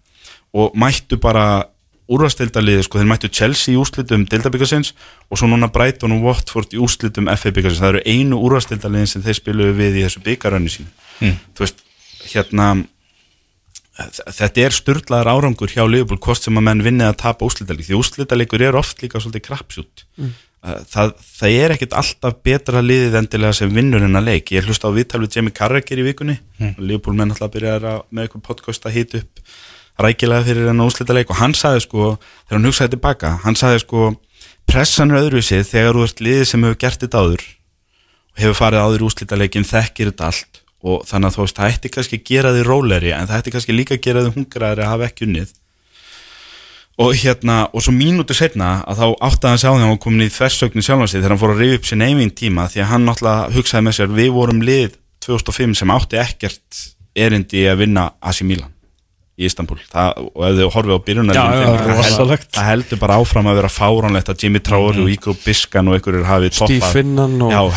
Og 0.57 0.77
mættu 0.79 1.19
bara 1.21 1.67
úrvastildaliði, 2.07 2.85
sko, 2.87 3.01
þeir 3.01 3.09
mættu 3.09 3.29
Chelsea 3.29 3.73
í 3.73 3.79
úrslitum 3.79 4.23
deildabyggasins 4.31 4.93
og 5.27 5.39
svo 5.39 5.49
núna 5.51 5.67
Brighton 5.73 6.15
og 6.15 6.23
Watford 6.23 6.71
í 6.75 6.79
úrslitum 6.79 7.27
FA 7.35 7.51
byggasins 7.51 7.81
það 7.83 7.97
eru 7.97 8.03
einu 8.07 8.39
úrvastildaliðin 8.47 9.11
sem 9.11 9.25
þeir 9.25 9.39
spiluðu 9.41 9.73
við 9.75 9.97
í 9.99 10.05
þessu 10.05 10.23
byggarönni 10.23 10.71
sín 10.71 10.87
þú 11.19 11.65
veist, 11.65 11.83
hérna 12.31 12.69
þetta 13.97 14.65
er 14.65 14.75
styrlaðar 14.75 15.31
árangur 15.33 15.71
hjá 15.71 15.83
Liverpool 15.89 16.19
hvort 16.21 16.43
sem 16.43 16.59
að 16.59 16.67
menn 16.69 16.83
vinni 16.85 17.05
að 17.07 17.17
tapa 17.23 17.47
úrslitaleik 17.47 17.87
því 17.87 17.97
úrslitalegur 17.97 18.65
er 18.67 18.77
oft 18.77 19.01
líka 19.01 19.21
svolítið 19.23 19.47
krapsjút 19.47 20.05
það, 20.61 21.13
það 21.37 21.55
er 21.61 21.73
ekkit 21.75 21.95
alltaf 21.97 22.37
betra 22.45 22.83
liðið 22.83 23.17
endilega 23.21 23.55
sem 23.59 23.73
vinnur 23.73 24.03
en 24.05 24.19
að 24.19 24.29
leik. 24.31 24.51
Ég 24.55 24.67
hlusta 24.67 24.91
á 24.91 24.95
viðtal 24.95 25.21
við 25.23 25.37
Jamie 25.37 25.55
Carragher 25.55 26.01
í 26.01 26.05
vikunni. 26.07 26.37
Liverpool 26.77 27.17
menn 27.17 27.33
alltaf 27.33 27.51
byrjaði 27.53 27.91
að 27.91 28.05
með 28.09 28.27
eitthvað 28.27 28.45
podcast 28.49 28.87
að 28.87 28.97
hita 28.97 29.21
upp 29.21 29.43
rækilega 30.03 30.47
fyrir 30.47 30.71
enn 30.71 30.85
úrslitaleik. 30.85 31.33
Og 31.33 31.41
hann 31.41 31.55
sagði 31.57 31.83
sko 31.85 32.07
þegar 32.19 32.57
hann 32.57 32.69
hugsaði 32.69 32.95
tilbaka, 32.95 33.33
hann 33.45 33.59
sagði 33.59 33.83
sko 33.85 34.07
pressan 34.67 35.13
er 35.13 35.23
öðruvísi 35.23 35.63
þegar 35.65 35.97
þú 35.97 36.07
ert 36.07 36.23
liðið 36.27 36.47
sem 36.51 36.67
hefur 36.67 36.81
gert 36.83 37.03
þetta 37.05 37.23
áður 37.23 37.45
og 37.47 38.41
hefur 38.43 38.57
farið 38.59 38.83
áður 38.83 39.03
í 39.03 39.07
úrslitaleikin, 39.07 39.67
þekkir 39.67 40.11
þetta 40.11 40.31
allt 40.31 40.63
og 40.85 41.05
þannig 41.09 41.31
að 41.31 41.37
þú 41.37 41.45
veist, 41.45 41.57
það 41.57 41.71
ætti 41.73 41.91
kannski 41.93 42.19
að 42.19 42.27
gera 42.29 42.51
þið 42.55 42.67
róleri 42.67 43.13
en 43.15 43.29
það 43.29 43.39
ætti 43.39 43.53
kannski 43.55 43.77
líka 43.77 43.97
að 43.97 44.03
gera 44.05 44.25
þið 44.25 44.37
hungraðri 44.37 44.85
að 44.85 44.91
hafa 44.93 45.07
ekki 45.07 45.27
unnið. 45.27 45.55
Og 46.97 47.13
hérna, 47.13 47.57
og 47.77 47.83
svo 47.85 47.93
mínútur 47.93 48.37
setna 48.37 48.69
að 48.89 49.01
þá 49.01 49.07
átti 49.27 49.45
hann 49.45 49.57
að 49.57 49.61
sjá 49.61 49.67
þegar 49.69 49.83
hann 49.83 49.93
var 49.93 49.99
komin 50.05 50.25
í 50.25 50.33
þversögnin 50.33 50.85
sjálfan 50.85 51.11
sig 51.11 51.19
þegar 51.19 51.35
hann 51.35 51.41
fór 51.43 51.53
að 51.53 51.61
rifja 51.61 51.81
upp 51.81 51.89
sér 51.89 52.01
neyvinn 52.01 52.33
tíma 52.33 52.65
því 52.73 52.81
að 52.81 52.89
hann 52.93 53.05
náttúrulega 53.05 53.51
hugsaði 53.57 53.85
með 53.85 53.97
sér 53.99 54.15
við 54.17 54.31
vorum 54.37 54.63
lið 54.65 54.97
2005 55.27 55.77
sem 55.77 55.93
átti 55.93 56.21
ekkert 56.23 56.81
erindi 57.27 57.67
að 57.69 57.83
vinna 57.83 58.07
AC 58.17 58.41
Milan 58.45 58.76
í 59.37 59.45
Istanbul 59.45 59.77
það, 59.85 60.23
og 60.33 60.45
ef 60.47 60.55
þið 60.57 60.69
horfið 60.73 60.95
á 60.97 61.01
byrjunarlínu 61.07 61.57
það, 62.17 62.31
það 62.57 62.69
heldur 62.71 63.01
bara 63.03 63.17
áfram 63.21 63.49
að 63.51 63.59
vera 63.59 63.69
fáránlegt 63.69 64.31
að 64.33 64.45
Jimmy 64.45 64.61
Traori 64.65 65.03
og 65.03 65.11
Igor 65.13 65.37
Biskan 65.43 65.91
og 65.91 65.97
einhverjur 65.99 66.25
hafi 66.25 66.49
Steve 66.53 66.79
toppað. 66.79 66.95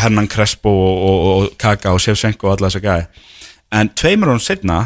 Hernan 0.00 0.30
Crespo 0.32 0.72
og, 0.72 1.02
og, 1.10 1.26
og 1.34 1.58
Kaka 1.60 1.92
og 1.92 2.00
Shevchenko 2.00 2.48
og 2.48 2.54
alla 2.56 2.70
þessa 2.70 2.80
gæði 2.86 3.26
en 3.80 3.92
tveimur 4.00 4.32
án 4.32 4.40
setna 4.42 4.78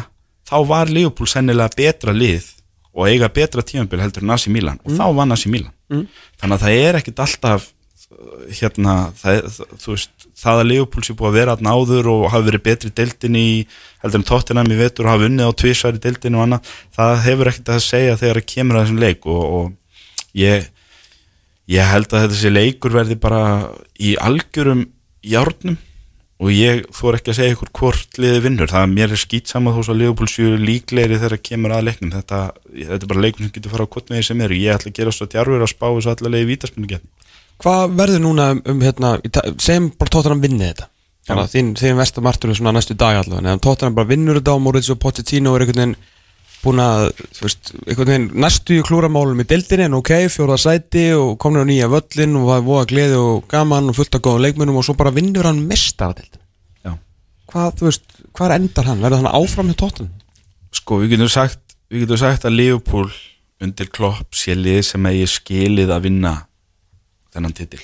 þá 0.45 0.57
var 0.67 0.91
Liverpool 0.91 1.29
sennilega 1.31 1.71
betra 1.79 2.13
lið 2.13 2.51
og 2.95 3.07
eiga 3.09 3.27
betra 3.33 3.63
tímabil 3.65 3.99
heldur 4.03 4.23
en 4.23 4.35
AC 4.35 4.45
Milan. 4.47 4.77
Og 4.85 4.93
þá 4.95 5.05
vann 5.17 5.31
AC 5.35 5.47
Milan. 5.51 5.71
Þannig 6.39 6.55
að 6.55 6.61
það 6.63 6.83
er 6.83 6.97
ekkit 7.01 7.19
alltaf 7.25 7.65
hérna, 8.59 8.95
það, 9.17 9.47
það, 9.81 10.03
það 10.37 10.59
að 10.61 10.67
Liverpool 10.69 11.05
sé 11.05 11.15
búið 11.17 11.31
að 11.31 11.37
vera 11.39 11.55
að 11.55 11.63
náður 11.65 12.11
og 12.11 12.27
hafi 12.33 12.47
verið 12.49 12.63
betri 12.67 12.91
deildin 12.95 13.39
í 13.39 13.47
heldur 14.03 14.21
en 14.21 14.27
Tottenham 14.29 14.71
í 14.71 14.77
vetur 14.79 15.07
og 15.07 15.15
hafi 15.15 15.29
unnið 15.29 15.49
á 15.49 15.59
tvísværi 15.61 16.03
deildin 16.03 16.37
og 16.37 16.45
annað, 16.45 16.69
það 16.95 17.15
hefur 17.25 17.51
ekkit 17.51 17.73
að 17.73 17.81
segja 17.87 18.19
þegar 18.21 18.39
það 18.41 18.47
kemur 18.53 18.77
að 18.77 18.85
þessum 18.85 19.01
leik 19.01 19.25
og, 19.25 19.43
og 19.57 20.37
ég 20.37 20.69
ég 21.71 21.89
held 21.89 22.13
að 22.13 22.29
þessi 22.29 22.53
leikur 22.53 22.93
verði 22.93 23.17
bara 23.17 23.41
í 23.97 24.13
algjörum 24.21 24.85
járnum 25.25 25.79
og 26.35 26.51
ég 26.51 26.83
þór 26.93 27.17
ekki 27.17 27.31
að 27.31 27.37
segja 27.39 27.55
ykkur 27.55 27.71
hvort 27.79 28.17
liði 28.19 28.41
vinnur, 28.43 28.69
það 28.69 28.89
mér 28.91 29.13
er 29.15 29.21
skýt 29.21 29.49
saman 29.49 29.73
þó 29.73 29.85
að 29.87 29.99
Liverpool 30.01 30.29
séu 30.29 30.57
líklegri 30.59 31.19
þegar 31.21 31.41
kemur 31.47 31.73
að 31.73 31.85
leiknum. 31.87 32.11
Þetta, 32.11 32.39
þetta 32.75 32.97
er 32.99 33.11
bara 33.13 33.23
leikur 33.23 33.45
sem 33.45 33.53
getur 33.55 33.71
fara 33.71 33.87
á 33.87 33.93
hvort 33.95 34.11
með 34.11 34.25
sem 34.27 34.43
er 34.43 34.55
ég 34.57 34.75
ætla 34.75 34.91
að 34.91 34.97
gera 34.99 35.13
svo 35.15 35.29
djarfur 35.31 35.63
að 35.63 35.71
spá 35.71 35.87
þessu 35.87 36.11
allavega 36.11 36.43
í 36.43 36.49
vítaspunni 36.51 36.91
Hvað 37.63 37.95
verður 37.99 38.21
núna 38.25 38.49
um, 38.55 38.59
um 38.73 38.83
hérna, 38.83 39.15
segjum 39.61 39.91
bara 39.99 40.13
Tottenham 40.13 40.43
vinni 40.43 40.67
þetta 40.67 40.89
Þannig 41.25 41.41
að 41.41 41.53
þín, 41.55 41.69
þín 41.79 41.99
vestamartur 42.01 42.51
er 42.51 42.57
svona 42.59 42.75
næstu 42.75 42.97
dag 42.99 43.21
allavega 43.21 43.53
En 43.55 43.63
Tottenham 43.63 43.95
bara 43.97 44.11
vinnur 44.11 44.37
þetta 44.39 44.57
og 44.57 44.65
Maurizio 44.65 44.97
Pochettino 45.01 45.55
er 45.55 45.65
einhvern 45.65 45.81
veginn 45.81 45.95
búin 46.65 46.81
að, 46.81 47.07
þú 47.37 47.45
veist, 47.45 47.71
einhvern 47.85 48.11
veginn 48.11 48.27
næstu 48.41 48.77
í 48.79 48.83
klúramálum 48.85 49.41
í 49.41 49.47
deildinni 49.49 49.85
en 49.85 49.97
ok, 49.99 50.11
fjóra 50.33 50.57
sæti 50.57 51.07
og 51.13 51.35
komnir 51.41 51.65
á 51.65 51.69
nýja 51.69 51.89
völlin 51.93 52.37
og 52.39 52.47
var 52.49 52.63
voða 52.65 52.87
gleði 52.89 53.19
og 53.21 53.45
gaman 53.51 53.91
og 53.91 53.97
fullt 53.99 54.17
af 54.17 54.23
góðum 54.25 54.45
leikmunum 54.47 54.79
og 54.81 54.87
svo 54.87 54.95
bara 54.97 55.13
vinnur 55.13 55.45
hann 55.45 55.61
mestaradeildin 55.69 56.41
Já. 56.85 56.95
Hvað, 57.53 57.75
þú 57.79 57.89
veist, 57.91 58.07
hvað 58.33 58.55
endar 58.57 58.89
hann? 58.89 59.03
Verður 59.05 59.21
hann 59.21 59.37
áfram 59.43 59.69
hjá 59.69 59.77
Tottenham? 59.83 60.13
sko 60.75 60.99
við 61.01 61.15
getum 61.15 61.31
sagt 61.31 61.77
við 61.91 62.05
getum 62.05 62.21
sagt 62.21 62.47
að 62.47 62.57
Liverpool 62.59 63.07
undir 63.63 63.89
klopp 63.93 64.35
sé 64.35 64.55
lið 64.57 64.81
sem 64.89 65.07
eigi 65.09 65.27
skilið 65.31 65.93
að 65.95 66.07
vinna 66.09 66.33
þennan 67.35 67.55
titil. 67.55 67.81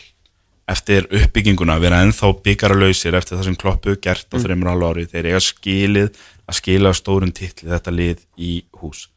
Eftir 0.71 1.07
uppbygginguna 1.11 1.75
að 1.75 1.87
vera 1.87 2.01
ennþá 2.05 2.29
byggaralausir 2.45 3.17
eftir 3.17 3.37
það 3.37 3.47
sem 3.49 3.57
klopp 3.59 3.87
hefur 3.87 3.99
gert 4.05 4.29
á 4.31 4.37
þreymur 4.39 4.71
ára 4.71 4.91
ári 4.93 5.07
þeir 5.09 5.31
eiga 5.31 5.41
skilið 5.43 6.21
að 6.47 6.57
skila 6.59 6.93
stórum 6.95 7.33
titli 7.35 7.71
þetta 7.71 7.93
lið 7.95 8.21
í 8.37 8.53
hús. 8.79 9.07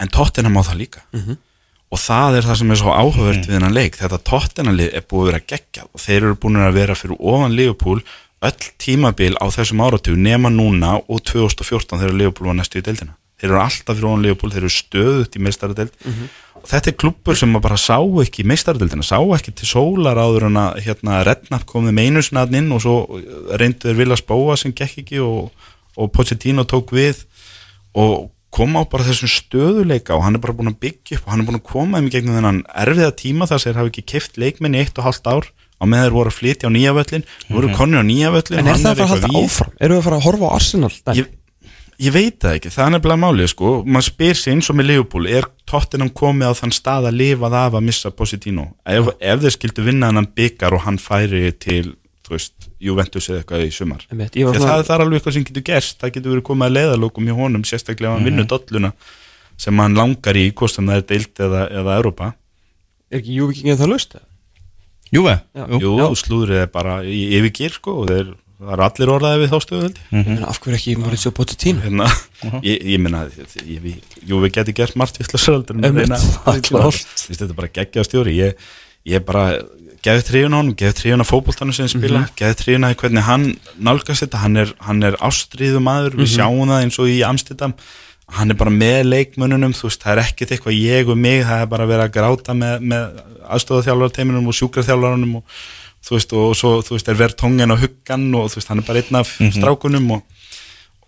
En 0.00 0.10
Tottenham 0.10 0.58
á 0.58 0.62
það 0.66 0.80
líka. 0.80 1.04
Og 1.90 1.98
það 1.98 2.36
er 2.38 2.46
það 2.46 2.58
sem 2.60 2.70
er 2.70 2.78
svo 2.80 2.92
áhugavert 2.94 3.46
við 3.46 3.56
hennan 3.58 3.74
leik 3.74 3.96
þetta 3.98 4.18
Tottenham 4.30 4.76
lið 4.78 4.92
er 4.94 5.06
búið 5.10 5.22
að 5.22 5.30
vera 5.30 5.46
geggjað 5.52 5.88
og 5.90 6.00
þeir 6.04 6.20
eru 6.22 6.40
búin 6.42 6.60
að 6.62 6.76
vera 6.78 6.94
fyrir 6.98 7.16
ofan 7.18 7.56
Liverpool 7.58 8.02
öll 8.40 8.68
tímabil 8.80 9.34
á 9.36 9.46
þessum 9.52 9.82
áratug 9.84 10.16
nema 10.16 10.48
núna 10.50 10.96
og 11.02 11.22
2014 11.28 11.98
þegar 12.00 12.14
Liverpool 12.16 12.48
var 12.48 12.60
næstu 12.60 12.80
í 12.80 12.84
deildina 12.86 13.16
þeir 13.40 13.50
eru 13.50 13.60
alltaf 13.64 13.96
fyrir 13.96 14.08
ofan 14.10 14.24
Liverpool, 14.24 14.52
þeir 14.54 14.66
eru 14.66 14.72
stöðut 14.76 15.36
í 15.36 15.44
meistaradeild 15.46 15.94
og 16.60 16.66
þetta 16.68 16.90
er 16.92 16.96
klubbur 17.00 17.38
sem 17.40 17.56
að 17.56 17.64
bara 17.64 17.78
sá 17.80 17.96
ekki 18.24 18.42
í 18.44 18.48
meistaradeildina, 18.50 19.06
sá 19.06 19.16
ekki 19.36 19.54
til 19.56 19.68
sólar 19.70 20.20
áður 20.20 20.50
en 20.50 20.58
að 20.60 20.82
hérna 20.84 21.22
Redknapp 21.24 21.64
komið 21.68 21.96
með 21.96 22.10
einu 22.10 22.24
snadn 22.26 22.58
inn 22.60 22.74
og 22.76 22.82
svo 22.84 22.96
reyndu 23.56 23.88
þeir 23.88 24.00
vilja 24.02 24.20
spóa 24.20 24.58
sem 24.60 24.74
gekk 24.76 25.00
ekki 25.04 25.22
og, 25.24 25.48
og 25.96 26.12
Pochettino 26.12 26.66
tók 26.68 26.92
við 26.92 27.24
og 27.96 28.28
kom 28.50 28.74
á 28.76 28.82
bara 28.90 29.06
þessum 29.06 29.30
stöðuleika 29.30 30.16
og 30.16 30.24
hann 30.26 30.36
er 30.36 30.42
bara 30.42 30.56
búin 30.58 30.72
að 30.72 30.80
byggja 30.82 31.20
upp 31.20 31.26
og 31.26 31.32
hann 31.32 31.42
er 31.42 31.48
búin 31.48 31.60
að 31.60 31.66
koma 31.70 31.98
þeim 32.00 32.08
í 32.10 32.14
gegnum 32.16 32.36
þennan 32.38 32.62
erfiða 32.82 33.10
tíma 33.22 33.46
þar 33.46 33.62
sem 33.62 33.70
þeir 33.70 33.80
hafa 33.80 33.92
ekki 33.92 34.06
keift 34.12 34.40
leikmenn 34.42 34.74
í 34.74 34.82
eitt 34.82 34.98
og 34.98 35.06
halvt 35.06 35.30
ár 35.30 35.50
á 35.80 35.84
með 35.88 36.02
þeir 36.04 36.16
voru 36.16 36.32
að 36.32 36.36
flytja 36.36 36.68
á 36.68 36.74
nýja 36.74 36.94
völlin 36.98 37.22
mm 37.24 37.54
voru 37.54 37.70
konni 37.78 38.02
á 38.02 38.04
nýja 38.04 38.32
völlin 38.34 38.60
En 38.60 38.72
er 38.72 38.80
það 38.82 38.90
að 38.90 38.98
fara 39.00 39.06
að 39.06 39.14
halda 39.14 39.44
áfram? 39.44 39.70
Eru 39.78 39.94
við 39.94 40.00
að 40.00 40.06
fara 40.08 40.18
að 40.18 40.26
horfa 40.26 40.50
á 40.50 40.56
Arsenal? 40.58 40.90
Ég, 41.16 41.30
ég 42.00 42.12
veit 42.14 42.38
það 42.40 42.54
ekki, 42.58 42.70
það 42.72 42.86
er 42.86 42.92
nefnilega 42.96 43.20
málið 43.24 43.48
sko, 43.52 43.70
maður 43.84 44.06
spyr 44.08 44.38
sig 44.40 44.54
eins 44.54 44.70
og 44.72 44.76
með 44.78 44.86
Liverpool 44.90 45.26
er 45.28 45.48
Tottenham 45.68 46.10
komið 46.16 46.50
á 46.50 46.54
þann 46.60 46.72
stað 46.72 47.08
að 47.10 47.18
lifað 47.20 47.56
af 47.60 47.76
að 47.76 47.84
missa 47.90 48.10
Positino 48.16 48.64
ef, 48.88 49.10
ef 49.20 49.42
þeir 49.44 49.54
skildu 49.56 49.84
vinna 49.86 50.08
hann 50.12 50.28
byggar 50.36 50.76
og 50.78 50.84
hann 50.86 50.98
færi 51.02 51.50
til, 51.60 51.94
þú 52.26 52.34
veist, 52.36 52.68
Juventus 52.80 53.28
eða 53.28 53.42
eitthvað 53.42 53.66
í 53.66 53.72
sumar. 53.76 54.06
Einmitt, 54.08 54.36
ég 54.40 54.46
var 54.48 54.54
Því 54.54 54.60
að 54.60 54.64
svona- 54.64 54.76
það, 54.78 54.84
það 54.88 54.94
er 54.96 55.04
alveg 55.04 55.18
eitthvað 55.20 55.34
sem 55.36 55.44
getur 55.44 55.64
gerst. 55.68 55.98
Það 56.00 56.12
getur 56.14 56.32
verið 56.32 56.44
komið 56.48 56.66
að 56.70 56.76
leiðalókum 56.78 57.26
hjá 57.28 57.34
honum 57.36 57.64
sérstaklega 57.68 58.12
ef 58.14 58.16
hann 58.16 58.24
vinnur 58.30 58.46
dolluna 58.48 58.92
sem 59.60 59.78
hann 59.84 59.94
langar 59.98 60.38
í 60.40 60.46
hvort 60.56 60.72
sem 60.72 60.86
það 60.88 60.96
er 60.96 61.06
deilt 61.10 61.42
eða, 61.44 61.66
eða 61.82 61.96
Europa 62.00 62.30
Er 63.10 63.18
ekki 63.20 63.34
Júvikingið 63.36 63.76
það 63.82 63.90
löst? 63.92 64.14
Júve. 65.12 65.34
Jú, 65.82 65.90
Já. 65.98 66.06
Er 68.60 68.66
það 68.66 68.72
er 68.76 68.82
allir 68.86 69.10
orðaði 69.14 69.40
við 69.40 69.50
þá 69.54 69.58
stöðu. 69.64 69.90
Ég 70.12 70.26
meina, 70.26 70.46
af 70.50 70.58
hverju 70.60 70.76
ekki 70.78 70.94
Mauricio 71.00 71.30
Pochettino? 71.32 71.80
hérna, 71.80 72.06
ég, 72.62 72.82
ég 72.94 73.00
meina 73.00 73.22
ég, 73.32 73.56
ég, 73.64 74.00
jú 74.28 74.40
við 74.44 74.52
geti 74.58 74.74
gert 74.76 74.96
margt 75.00 75.20
er 75.20 75.26
þetta 77.40 77.48
er 77.50 77.58
bara 77.62 77.72
geggja 77.80 78.04
stjóri 78.04 78.36
ég, 78.36 78.54
ég 79.08 79.24
bara 79.24 79.44
gefið 80.04 80.26
tríun 80.30 80.54
á 80.56 80.58
honum, 80.60 80.74
gefið 80.76 80.98
tríun 81.00 81.20
á 81.24 81.28
fótboltanu 81.28 81.72
sem 81.76 81.84
hann 81.86 81.92
spila, 81.92 82.20
Mhm. 82.20 82.36
gefið 82.36 82.60
tríun 82.60 82.84
á 82.88 82.94
hvernig 82.96 83.22
hann 83.26 83.48
nálgast 83.80 84.22
þetta, 84.24 84.38
hann 84.44 84.56
er, 84.56 84.70
hann 84.80 85.02
er 85.02 85.16
ástríðu 85.20 85.80
maður, 85.80 86.14
Mhm. 86.14 86.20
við 86.20 86.30
sjáum 86.36 86.68
það 86.68 86.82
eins 86.84 86.98
og 86.98 87.06
í 87.08 87.18
Amsterdam, 87.24 87.74
hann 88.30 88.50
er 88.50 88.54
bara 88.54 88.70
með 88.70 89.04
leikmönnunum, 89.12 89.72
þú 89.76 89.88
veist, 89.88 90.00
það 90.04 90.12
er 90.16 90.22
ekkert 90.24 90.50
eitthvað 90.56 90.80
ég 90.80 91.08
og 91.10 91.16
mig, 91.18 91.44
það 91.44 91.62
er 91.62 91.66
bara 91.66 91.84
að 91.84 91.88
vera 91.88 92.08
að 92.08 92.12
gráta 92.16 92.52
með, 92.56 92.80
með 92.80 93.20
aðstofaþjálfarteiminum 93.50 94.46
og 94.48 94.54
sjúkraþjálfarunum 94.54 95.36
og 95.36 95.42
þú 96.06 96.16
veist, 96.16 96.34
og 96.36 96.52
svo, 96.58 96.74
þú 96.86 96.96
veist, 96.96 97.08
er 97.08 97.18
verð 97.18 97.38
tóngin 97.42 97.72
á 97.72 97.76
huggan 97.80 98.28
og 98.34 98.50
þú 98.52 98.60
veist, 98.60 98.70
hann 98.72 98.82
er 98.82 98.86
bara 98.88 99.02
einn 99.02 99.20
af 99.20 99.32
strákunum 99.56 100.14
og 100.16 100.28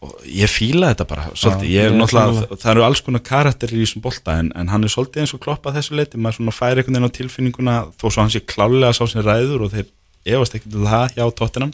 og 0.02 0.22
ég 0.26 0.50
fíla 0.50 0.88
þetta 0.90 1.04
bara 1.06 1.28
svolítið, 1.38 1.68
ég 1.70 1.84
er 1.86 1.92
náttúrulega, 1.94 2.46
það. 2.56 2.70
eru 2.72 2.84
alls 2.88 3.02
konar 3.06 3.22
karakterir 3.22 3.78
í 3.78 3.84
þessum 3.84 4.02
bolta 4.02 4.34
en, 4.40 4.48
en 4.58 4.70
hann 4.72 4.82
er 4.82 4.90
svolítið 4.90 5.22
eins 5.22 5.34
og 5.36 5.42
kloppað 5.44 5.76
þessu 5.78 5.94
leiti, 5.94 6.18
maður 6.18 6.40
svona 6.40 6.54
fær 6.56 6.80
einhvern 6.80 6.96
veginn 6.96 7.06
á 7.06 7.18
tilfinninguna 7.18 7.74
þó 8.00 8.06
svo 8.08 8.24
hann 8.24 8.32
sé 8.34 8.42
klálega 8.42 8.90
sá 8.98 9.04
sem 9.06 9.22
ræður 9.22 9.68
og 9.68 9.76
þeir 9.76 9.86
efast 10.34 10.56
ekkert 10.58 10.74
um 10.80 10.88
það 10.90 11.14
hjá 11.14 11.24
tóttinam 11.38 11.72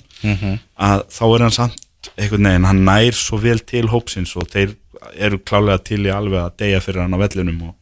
að 0.76 1.06
þá 1.16 1.24
er 1.30 1.46
hann 1.46 1.56
samt 1.56 2.10
einhvern 2.18 2.50
veginn, 2.50 2.68
hann 2.68 2.84
nær 2.84 3.16
svo 3.16 3.40
vel 3.40 3.58
til 3.64 3.88
hópsins 3.88 4.36
og 4.36 4.48
þeir 4.52 4.76
eru 5.16 5.40
klálega 5.40 5.80
til 5.88 6.02
í 6.04 6.12
alveg 6.12 6.42
að 6.44 6.56
deyja 6.60 6.84
fyrir 6.84 7.06
hann 7.06 7.16
á 7.16 7.22
vellinum 7.24 7.62
og, 7.70 7.74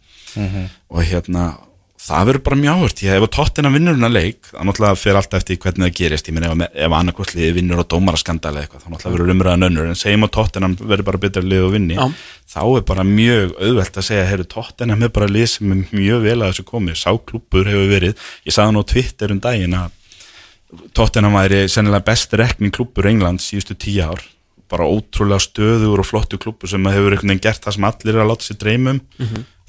og 0.94 1.02
hérna 1.10 1.56
það 2.06 2.28
verður 2.28 2.42
bara 2.46 2.58
mjög 2.60 2.76
áhört, 2.76 3.00
ég 3.02 3.16
hef 3.16 3.24
tóttina 3.34 3.70
vinnur 3.74 3.96
hennar 3.96 4.12
leik, 4.12 4.38
það 4.52 4.68
náttúrulega 4.68 4.98
fer 5.00 5.18
alltaf 5.18 5.40
eftir 5.40 5.58
hvernig 5.62 5.88
það 5.88 5.96
gerist, 5.98 6.28
ég 6.30 6.36
meina 6.36 6.50
ef, 6.52 6.76
ef 6.86 6.94
annarkvort 6.98 7.32
liði 7.34 7.56
vinnur 7.56 7.82
á 7.82 7.90
dómaraskandali 7.90 8.62
eitthvað, 8.62 8.84
þá 8.84 8.90
náttúrulega 8.92 9.14
verður 9.16 9.32
umræðan 9.34 9.66
önnur, 9.66 9.88
en 9.90 9.98
segjum 9.98 10.26
að 10.26 10.32
tóttina 10.36 10.70
verður 10.78 11.08
bara 11.08 11.22
betra 11.24 11.42
lið 11.42 11.66
og 11.66 11.74
vinni, 11.74 11.98
Já. 11.98 12.06
þá 12.54 12.60
er 12.68 12.86
bara 12.92 13.06
mjög 13.10 13.56
auðvelt 13.58 13.98
að 13.98 14.06
segja, 14.06 14.28
heyrðu 14.30 14.48
tóttina 14.54 14.98
er 15.00 15.12
bara 15.18 15.30
lið 15.30 15.50
sem 15.56 15.74
er 15.74 15.82
mjög 15.90 16.22
vel 16.28 16.36
að 16.38 16.52
þessu 16.52 16.66
komið, 16.70 17.00
sáklúpur 17.02 17.72
hefur 17.72 17.90
verið, 17.90 18.24
ég 18.46 18.54
sagði 18.54 18.76
nú 18.76 18.84
Twitter 18.86 19.34
um 19.34 19.42
daginn 19.42 19.76
að 19.80 19.98
tóttina 20.94 21.32
væri 21.34 21.66
sennilega 21.70 22.06
best 22.06 22.38
rekning 22.38 22.74
klúpur 22.74 23.10
Englands 23.10 23.50
síðustu 23.50 23.74
tíu 23.82 24.06
ár, 24.06 24.22
bara 24.70 24.86
ótrúlega 24.86 25.42
stöður 25.42 26.02
og 26.02 26.08
flottu 26.08 26.38
klúpur 26.42 26.70
sem 26.70 26.86
hefur 26.90 27.14
gert 27.38 27.62
það 27.62 27.76
sem 27.76 27.86
allir 27.86 28.16
er 28.16 28.24
að 28.24 28.32
láta 28.32 28.46
sér 28.48 28.58
dreymum 28.62 28.98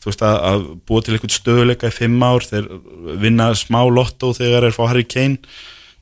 þú 0.07 0.13
veist 0.13 0.21
að, 0.23 0.37
að 0.47 0.61
búa 0.87 1.03
til 1.03 1.17
einhvern 1.17 1.33
stöðuleika 1.35 1.89
í 1.91 1.95
fimm 1.95 2.21
ár, 2.23 2.45
þeir 2.47 2.69
vinna 3.19 3.49
smá 3.59 3.81
lotto 3.91 4.31
þegar 4.37 4.63
þeir 4.63 4.77
fá 4.77 4.85
Harry 4.87 5.03
Kane 5.03 5.35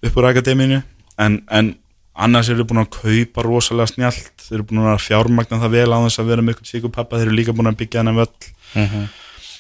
upp 0.06 0.20
úr 0.22 0.30
akademínu 0.30 0.84
en, 1.18 1.40
en 1.50 1.72
annars 2.16 2.50
eru 2.52 2.66
búin 2.68 2.84
að 2.84 2.94
kaupa 2.96 3.44
rosalega 3.46 3.92
snjált, 3.92 4.32
þeir 4.46 4.60
eru 4.60 4.68
búin 4.70 4.86
að 4.88 5.02
fjármagna 5.04 5.60
það 5.64 5.76
vel 5.76 5.90
á 5.92 5.98
þess 6.06 6.22
að 6.22 6.30
vera 6.32 6.46
með 6.46 6.54
einhvern 6.54 6.70
síku 6.70 6.92
pappa. 6.94 7.20
Þeir 7.20 7.32
eru 7.32 7.38
líka 7.40 7.56
búin 7.56 7.72
að 7.72 7.80
byggja 7.82 8.02
hennar 8.02 8.18
völl. 8.22 8.50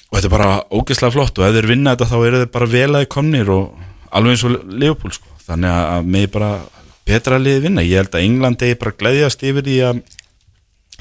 Og 0.05 0.15
þetta 0.15 0.29
er 0.29 0.35
bara 0.35 0.49
ógeðslega 0.69 1.15
flott. 1.15 1.39
Og 1.39 1.47
ef 1.47 1.57
þeir 1.57 1.69
vinna 1.73 1.95
þetta 1.95 2.09
þá 2.11 2.17
eru 2.21 2.41
þeir 2.43 2.51
bara 2.53 2.71
velaði 2.71 3.09
komnir 3.11 3.51
og 3.51 3.81
alveg 4.15 4.35
eins 4.35 4.45
og 4.47 4.69
Leopold 4.71 5.17
sko. 5.17 5.31
þannig 5.45 5.73
að, 5.73 5.89
að 5.95 6.11
mig 6.15 6.29
bara 6.33 6.51
betra 7.05 7.37
liði 7.41 7.65
vinna, 7.67 7.83
ég 7.85 8.01
held 8.01 8.15
að 8.15 8.23
England 8.25 8.63
eigi 8.65 8.77
bara 8.81 8.95
gleðjast 8.97 9.43
yfir 9.45 9.67
í 9.69 9.75
að 9.85 9.99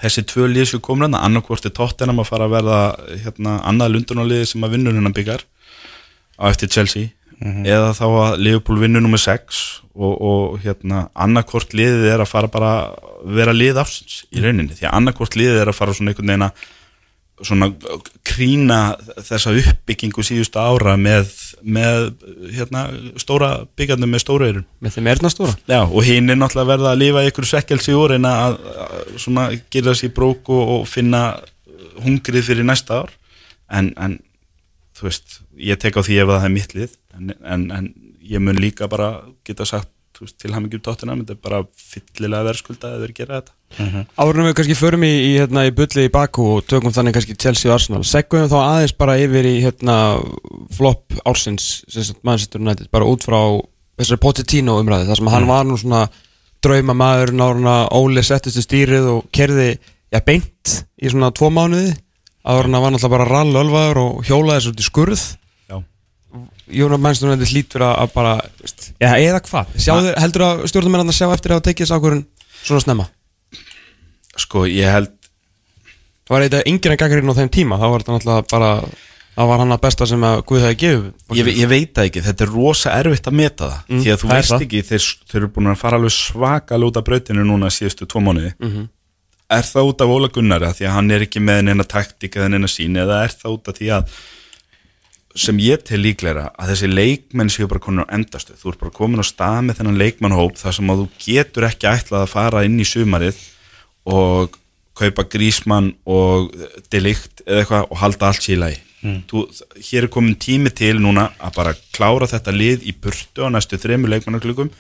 þessi 0.01 0.25
tvö 0.31 0.49
lið 0.51 0.71
sem 0.73 0.83
komur 0.85 1.09
hann, 1.09 1.19
annarkvort 1.19 1.67
er 1.69 1.75
Tottenham 1.75 2.23
að 2.23 2.31
fara 2.31 2.49
að 2.49 2.57
verða 2.57 2.79
hérna, 3.25 3.59
annað 3.69 3.95
lundunarliði 3.95 4.49
sem 4.51 4.67
að 4.67 4.77
vinnur 4.77 4.97
hennan 4.97 5.17
byggar 5.17 5.45
á 6.41 6.45
eftir 6.51 6.73
Chelsea. 6.73 7.13
Eða 7.45 7.91
þá 7.97 8.05
að 8.07 8.37
Liverpool 8.41 8.79
vinnur 8.81 9.03
nummer 9.05 9.21
6 9.21 9.61
og, 9.95 10.13
og 10.15 10.61
hérna 10.63 11.09
annarkvort 11.13 11.75
liðið 11.77 12.07
er 12.15 12.23
að 12.23 12.31
fara 12.31 12.51
bara 12.51 12.71
vera 13.25 13.55
lið 13.55 13.81
afsins 13.83 14.23
í 14.33 14.43
rauninni, 14.45 14.77
því 14.77 14.89
að 14.89 14.97
annarkvort 15.01 15.37
liðið 15.39 15.61
er 15.63 15.71
að 15.71 15.79
fara 15.79 15.97
svona 15.97 16.13
einhvern 16.13 16.31
veginn 16.31 16.47
að 16.47 16.65
svona 17.47 17.71
krína 18.27 18.81
þessa 19.19 19.55
uppbyggingu 19.61 20.25
síðustu 20.27 20.61
ára 20.61 20.97
með, 21.01 21.31
með 21.63 22.11
hérna, 22.55 22.87
stóra 23.21 23.51
byggandum 23.79 24.13
með 24.15 24.25
stóra 24.25 24.51
eirun 24.51 24.67
Með 24.85 24.99
þeim 24.99 25.11
erðnastóra? 25.15 25.57
Já, 25.71 25.81
og 25.85 26.07
hinn 26.07 26.33
er 26.33 26.41
náttúrulega 26.41 26.73
verða 26.75 26.93
að 26.95 27.03
lifa 27.03 27.25
ykkur 27.31 27.49
svekkelsi 27.51 27.97
úr 27.97 28.17
en 28.19 28.29
að, 28.29 28.59
að 28.85 29.11
svona 29.27 29.49
gera 29.73 29.97
sér 29.99 30.15
brók 30.17 30.51
og, 30.53 30.85
finna 30.91 31.25
hungrið 32.05 32.49
fyrir 32.49 32.67
næsta 32.67 33.05
ár. 33.05 33.13
En, 33.71 33.93
en 34.01 34.19
þú 34.97 35.09
veist, 35.09 35.41
ég 35.59 35.81
tek 35.81 35.97
á 35.99 36.03
því 36.05 36.21
ef 36.23 36.33
það 36.33 36.47
er 36.49 36.55
mitt 36.55 36.75
lið. 36.77 36.97
En, 37.15 37.35
en, 37.41 37.67
en 37.75 37.91
ég 38.25 38.43
mun 38.43 38.59
líka 38.61 38.89
bara 38.91 39.17
geta 39.47 39.67
sagt 39.69 39.91
veist, 40.23 40.37
til 40.39 40.53
hann 40.55 40.67
ekki 40.69 40.79
um 40.79 40.85
tóttina, 40.87 41.17
þetta 41.21 41.35
er 41.35 41.41
bara 41.43 41.61
fyllilega 41.75 42.47
verðskulda 42.49 42.91
að 42.95 43.05
þeir 43.05 43.15
gera 43.19 43.41
þetta. 43.41 43.55
Árunum 44.21 44.49
við 44.49 44.57
kannski 44.61 44.77
förum 44.79 45.07
í, 45.07 45.11
í, 45.11 45.31
hérna, 45.41 45.65
í 45.67 45.73
bulli 45.75 46.07
í 46.07 46.13
Baku 46.15 46.47
og 46.57 46.69
tökum 46.71 46.95
þannig 46.95 47.17
kannski 47.17 47.35
Chelsea 47.35 47.71
og 47.71 47.79
Arsenal. 47.79 48.03
Segum 48.07 48.47
þá 48.51 48.59
aðeins 48.61 48.95
bara 48.99 49.17
yfir 49.19 49.49
í 49.51 49.57
hérna, 49.65 49.97
flop 50.77 51.17
ársins 51.27 51.83
sagt 51.91 52.23
Manchester 52.23 52.63
United, 52.63 52.91
bara 52.95 53.09
út 53.11 53.27
frá 53.27 53.41
þessari 53.99 54.23
Pochettino 54.23 54.79
umræði, 54.83 55.09
þar 55.11 55.21
sem 55.21 55.33
hann 55.35 55.51
var 55.51 55.67
nú 55.67 55.79
svona 55.81 56.05
drauma 56.65 56.95
maður 56.97 57.35
náruna 57.37 57.77
Óli 57.95 58.23
settist 58.25 58.59
í 58.61 58.65
stýrið 58.65 59.11
og 59.11 59.29
kerði 59.35 59.75
já, 59.75 60.21
beint 60.25 60.79
í 61.03 61.11
svona 61.11 61.33
tvo 61.35 61.51
mánuði. 61.53 61.93
Áruna 62.45 62.81
var 62.83 62.93
náttúrulega 62.93 63.17
bara 63.17 63.29
rall 63.29 63.57
ölvaður 63.57 64.01
og 64.03 64.29
hjólaði 64.29 64.61
þessu 64.61 64.73
út 64.75 64.83
í 64.83 64.87
skurð. 64.87 65.25
Jónar 66.75 66.99
Manchester 67.01 67.31
United 67.31 67.51
hlýtur 67.53 67.85
að, 67.87 67.95
að 68.05 68.13
bara 68.15 68.35
ja, 69.01 69.13
eða 69.21 69.41
hvað, 69.47 69.75
Sjáðu, 69.85 70.15
heldur 70.19 70.45
að 70.49 70.63
stjórnum 70.71 70.97
að 71.01 71.13
sjá 71.15 71.27
eftir 71.35 71.53
að 71.53 71.59
hafa 71.61 71.67
tekið 71.69 71.87
þessu 71.87 71.99
ákvörðun 71.99 72.25
svona 72.65 72.85
snemma? 72.85 73.07
Sko, 74.45 74.65
ég 74.71 74.91
held 74.91 75.13
Það 76.25 76.33
var 76.35 76.45
eitthvað 76.47 76.69
yngir 76.71 76.95
en 76.95 77.01
gaggarinn 77.03 77.31
á 77.31 77.39
þeim 77.39 77.51
tíma 77.53 77.77
þá 77.77 77.85
var 77.93 78.01
þetta 78.03 78.15
náttúrulega 78.17 78.47
bara 78.51 78.71
það 79.35 79.49
var 79.51 79.61
hann 79.61 79.75
að 79.75 79.81
besta 79.85 80.07
sem 80.09 80.25
að 80.25 80.39
Guð 80.49 80.63
hefði 80.65 80.77
gefið 80.81 81.37
ég, 81.39 81.51
ég 81.59 81.69
veit 81.71 81.91
það 81.99 82.09
ekki, 82.09 82.23
þetta 82.25 82.45
er 82.47 82.53
rosa 82.55 82.93
erfitt 82.97 83.29
að 83.29 83.37
meta 83.41 83.69
það 83.69 83.81
Mm, 83.85 84.01
því 84.01 84.13
að 84.15 84.21
þú 84.23 84.29
það 84.31 84.39
veist 84.39 84.53
það. 84.55 84.65
ekki, 84.67 84.83
þeir, 84.89 85.09
þeir 85.31 85.41
eru 85.43 85.51
búin 85.57 85.71
að 85.75 85.81
fara 85.83 85.99
alveg 86.01 86.15
svaka 86.17 86.79
lúta 86.81 87.03
brautinu 87.05 87.45
núna 87.45 87.71
síðustu 87.75 88.07
tvo 88.09 88.23
mánuði. 88.25 88.55
Mhm. 88.63 88.87
er 89.55 89.67
það 89.69 89.91
út 89.91 90.01
af 90.01 90.09
Óla 90.17 90.29
Gunnari 90.33 90.67
að 90.67 90.79
því 90.81 90.87
að 90.89 90.95
hann 90.97 91.11
er 91.15 91.21
ekki 91.27 91.41
með 91.45 91.61
neina 91.69 91.85
taktík 91.85 92.39
eða 92.41 92.49
neina 92.55 92.67
sín 92.73 92.97
eða 92.97 93.19
er 93.27 93.35
það 93.37 93.53
út 93.59 93.69
af 93.69 93.77
því 93.79 93.91
að 93.99 94.15
sem 95.35 95.59
ég 95.59 95.83
til 95.83 95.99
líklega 95.99 96.51
að 96.55 96.71
þessi 96.73 96.91
leikmenn 96.91 97.51
séu 97.51 97.67
bara 97.71 97.83
komin 97.83 98.07
á 98.07 98.13
endastu 98.15 98.55
þú 98.59 98.71
ert 98.71 98.83
bara 98.85 98.95
komin 98.95 99.23
á 99.23 99.27
stað 99.27 99.61
með 99.67 99.81
þennan 99.81 100.01
leikmannhóp 100.03 100.61
þar 100.61 100.77
sem 100.77 100.93
að 100.93 101.01
þú 101.03 101.07
getur 101.25 101.67
ekki 101.69 101.91
ætlað 101.91 102.23
að 102.23 102.35
fara 102.35 102.63
inn 102.69 102.79
í 102.79 102.87
sumarið 102.87 103.41
og 104.15 104.55
kaupa 104.95 105.25
grísmann 105.27 105.93
og 106.07 106.53
delikt 106.93 107.43
eða 107.47 107.65
eitthvað 107.65 107.89
og 107.89 107.99
halda 107.99 108.29
allt 108.31 108.45
sér 108.45 108.55
í 108.55 108.61
lagi. 108.63 108.81
Þú, 109.29 109.43
hér 109.85 110.07
er 110.07 110.13
komin 110.13 110.37
tími 110.41 110.71
til 110.73 110.95
núna 111.03 111.27
að 111.37 111.57
bara 111.59 111.75
klára 111.93 112.29
þetta 112.31 112.55
lið 112.55 112.87
í 112.89 112.95
burtu 112.97 113.45
á 113.45 113.53
næstu 113.53 113.77
þremur 113.81 114.15
leikmannarklugum 114.15 114.71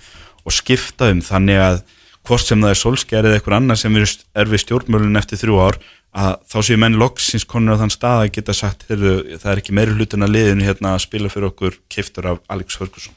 og 0.44 0.54
skipta 0.54 1.10
um 1.12 1.20
þannig 1.24 1.60
að 1.60 1.82
hvort 2.24 2.46
sem 2.46 2.62
það 2.62 2.72
er 2.72 2.80
solskjær 2.80 3.28
eða 3.28 3.38
eitthvað 3.38 3.58
annað 3.58 3.82
sem 3.82 4.00
er, 4.00 4.48
við 4.48 4.62
stjórnmölun 4.64 5.20
eftir 5.20 5.40
þrjú 5.42 5.60
ár 5.60 5.78
að 6.14 6.34
þá 6.50 6.58
séu 6.62 6.80
menn 6.80 6.98
loksins 6.98 7.46
konur 7.48 7.76
á 7.76 7.80
þann 7.82 7.92
stað 7.92 8.20
að 8.22 8.32
geta 8.36 8.54
sagt 8.56 8.86
það 8.88 9.48
er 9.50 9.60
ekki 9.60 9.74
meiri 9.74 9.96
hlutin 9.96 10.24
að 10.24 10.36
liðinu 10.36 10.66
hérna 10.68 10.94
að 10.94 11.06
spila 11.08 11.30
fyrir 11.32 11.50
okkur 11.50 11.80
kiftur 11.90 12.30
af 12.34 12.44
Alex 12.54 12.78
Ferguson. 12.78 13.16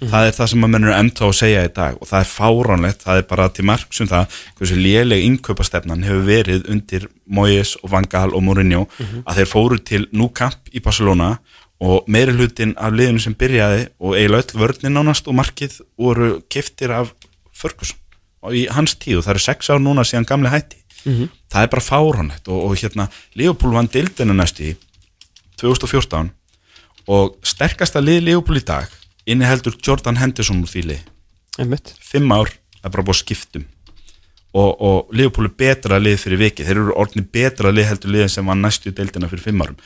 Það 0.00 0.26
er 0.26 0.32
það 0.32 0.48
sem 0.50 0.64
að 0.64 0.70
menn 0.72 0.86
eru 0.86 0.94
enda 0.96 1.26
að 1.26 1.34
segja 1.36 1.62
í 1.68 1.72
dag 1.76 1.96
og 2.00 2.08
það 2.08 2.22
er 2.22 2.28
fáránlegt, 2.30 3.02
það 3.04 3.20
er 3.20 3.26
bara 3.30 3.48
til 3.52 3.66
margsum 3.68 4.08
það 4.08 4.38
hversu 4.58 4.78
léleg 4.80 5.24
innkaupastefnan 5.26 6.06
hefur 6.08 6.26
verið 6.28 6.68
undir 6.72 7.06
Moyes 7.28 7.74
og 7.82 7.92
Van 7.92 8.08
Gaal 8.08 8.32
og 8.32 8.44
Mourinho 8.46 8.86
að 9.26 9.40
þeir 9.42 9.50
fóru 9.52 9.80
til 9.92 10.06
Nou 10.16 10.30
Camp 10.32 10.72
í 10.72 10.80
Barcelona 10.80 11.34
og 11.84 12.08
meiri 12.08 12.32
hlutin 12.36 12.74
af 12.80 12.96
liðinu 12.96 13.20
sem 13.22 13.36
byrjaði 13.36 13.90
og 14.00 14.16
eiginlega 14.16 14.48
öll 14.48 14.62
vörnin 14.64 14.96
nánast 14.96 15.28
og 15.28 15.36
markið 15.36 15.82
voru 16.00 16.38
kiftir 16.48 16.96
af 16.96 17.12
Ferguson 17.52 18.00
í 18.56 18.66
hans 18.72 18.96
tíu, 18.96 19.20
það 19.20 19.34
eru 19.34 19.44
sex 19.44 19.70
ár 19.72 19.82
núna 19.82 20.04
síðan 20.06 20.28
gamli 20.28 20.52
hætti. 20.52 20.78
Það 21.50 21.62
er 21.64 21.72
bara 21.72 21.84
fáránlegt. 21.84 22.48
Og, 22.48 22.70
og 22.70 22.76
hérna 22.76 23.08
Leopold 23.34 23.74
vann 23.76 23.90
dildina 23.92 24.36
næstu 24.36 24.70
í 24.70 24.76
2014 25.60 26.30
og 27.10 27.36
sterkasta 27.44 28.00
lið 28.00 28.22
Leopold 28.28 28.60
í 28.60 28.64
dag 28.64 28.88
inniheldur 29.26 29.76
Jordan 29.82 30.20
Henderson 30.20 30.62
úr 30.64 30.94
einmitt. 31.58 31.94
Fimm 32.00 32.32
ár, 32.32 32.48
er 32.84 32.90
bara 32.90 33.04
búið 33.04 33.16
að 33.16 33.22
skiptum 33.24 33.66
og, 34.54 34.80
og 34.80 35.12
Leopold 35.14 35.50
er 35.50 35.56
betra 35.58 35.98
lið 36.02 36.18
fyrir 36.24 36.40
vikið, 36.40 36.66
þeir 36.66 36.80
eru 36.82 36.94
orðni 36.98 37.22
betra 37.22 37.72
lið 37.72 37.90
heldur 37.90 38.14
liðin 38.14 38.32
sem 38.32 38.46
var 38.46 38.58
næstu 38.58 38.90
í 38.90 38.94
deildina 38.96 39.28
fyrir 39.30 39.44
fimm 39.46 39.62
árum. 39.62 39.76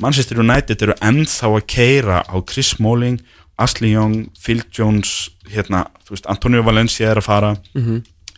Manchester 0.00 0.40
United 0.42 0.82
eru 0.82 0.96
ennþá 1.04 1.50
að 1.52 1.66
keira 1.70 2.22
á 2.26 2.36
Chris 2.48 2.72
Smalling 2.74 3.20
Ashley 3.58 3.92
Young, 3.94 4.28
Phil 4.40 4.62
Jones 4.74 5.30
hérna, 5.52 5.84
þú 6.06 6.16
veist, 6.16 6.26
Antonio 6.26 6.62
Valencia 6.66 7.10
er 7.12 7.20
að 7.20 7.28
fara 7.28 7.54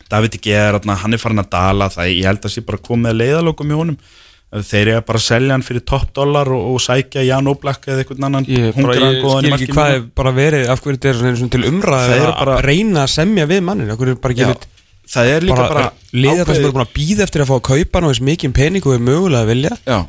David 0.09 0.39
Gea 0.41 0.69
er 0.69 0.77
þarna, 0.77 0.95
hann 1.01 1.13
er 1.13 1.19
farin 1.19 1.43
að 1.43 1.49
dala, 1.51 1.89
það 1.89 2.13
ég 2.13 2.25
held 2.29 2.45
að 2.45 2.53
sé 2.53 2.61
bara 2.63 2.77
komið 2.77 3.11
að 3.11 3.19
leiðalokum 3.21 3.71
í 3.71 3.75
honum. 3.75 3.97
Þeir 4.47 4.87
eru 4.93 5.01
bara 5.03 5.19
að 5.19 5.25
selja 5.25 5.51
hann 5.51 5.63
fyrir 5.67 5.83
topp 5.83 6.13
dólar 6.15 6.47
og, 6.55 6.69
og 6.71 6.79
sækja 6.79 7.25
Jan 7.27 7.49
Oblak 7.51 7.83
eða 7.83 8.05
einhvern 8.05 8.23
annan 8.29 8.45
Ég, 8.47 8.69
bara, 8.77 8.95
ég 8.95 9.19
skil 9.19 9.55
ekki 9.57 9.73
hvað 9.75 9.95
er 9.97 10.05
bara 10.15 10.31
verið 10.31 10.69
af 10.71 10.79
hverju 10.85 10.99
þetta 11.03 11.31
er 11.33 11.49
til 11.51 11.63
umræðu 11.67 12.13
Það 12.21 12.39
að 12.45 12.61
reyna 12.63 13.01
að 13.03 13.11
semja 13.11 13.47
við 13.49 13.65
mannin 13.67 13.91
Já, 13.91 14.53
það 15.11 15.33
er 15.33 15.47
líka 15.49 15.67
bara, 15.67 15.83
liða 16.15 16.45
það 16.47 16.53
sem 16.53 16.63
eru 16.63 16.77
búin 16.77 16.85
að 16.85 16.95
býða 16.95 17.27
eftir 17.27 17.43
að 17.43 17.51
fá 17.51 17.55
að 17.57 17.65
kaupa 17.67 17.99
ná 17.99 18.07
þess 18.07 18.23
mikið 18.29 18.55
pening 18.55 18.87
og 18.87 18.95
er 18.95 19.03
mögulega 19.03 19.43
að 19.43 19.51
vilja? 19.51 19.77
Já, 19.83 19.99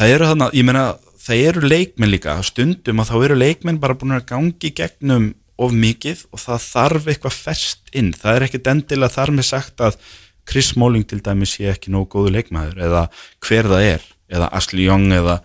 það 0.00 0.14
eru 0.16 0.28
þannig, 0.32 0.58
ég 0.58 0.66
meina 0.66 0.84
það 1.24 1.46
eru 1.48 1.70
leikmenn 1.70 2.12
líka, 2.12 2.36
stundum 2.44 3.00
að 3.00 3.10
þá 3.10 3.16
eru 3.22 3.38
leikmenn 3.38 3.80
bara 3.82 3.96
búin 3.98 4.16
að 4.16 4.28
gangi 4.32 4.72
gegnum 4.76 5.32
of 5.60 5.72
mikið 5.72 6.24
og 6.34 6.42
það 6.42 6.64
þarf 6.66 7.10
eitthvað 7.10 7.36
fest 7.38 7.92
inn, 7.94 8.12
það 8.12 8.36
er 8.36 8.46
ekkit 8.48 8.70
endilega 8.72 9.14
þar 9.14 9.34
með 9.36 9.48
sagt 9.52 9.84
að 9.84 9.98
Chris 10.44 10.72
Smalling 10.74 11.06
til 11.08 11.22
dæmis 11.24 11.54
sé 11.56 11.70
ekki 11.70 11.92
nógu 11.94 12.10
góðu 12.16 12.34
leikmaður 12.34 12.82
eða 12.88 13.04
hver 13.46 13.70
það 13.70 13.86
er, 13.94 14.08
eða 14.34 14.50
Ashley 14.58 14.88
Young 14.88 15.14
eða, 15.16 15.38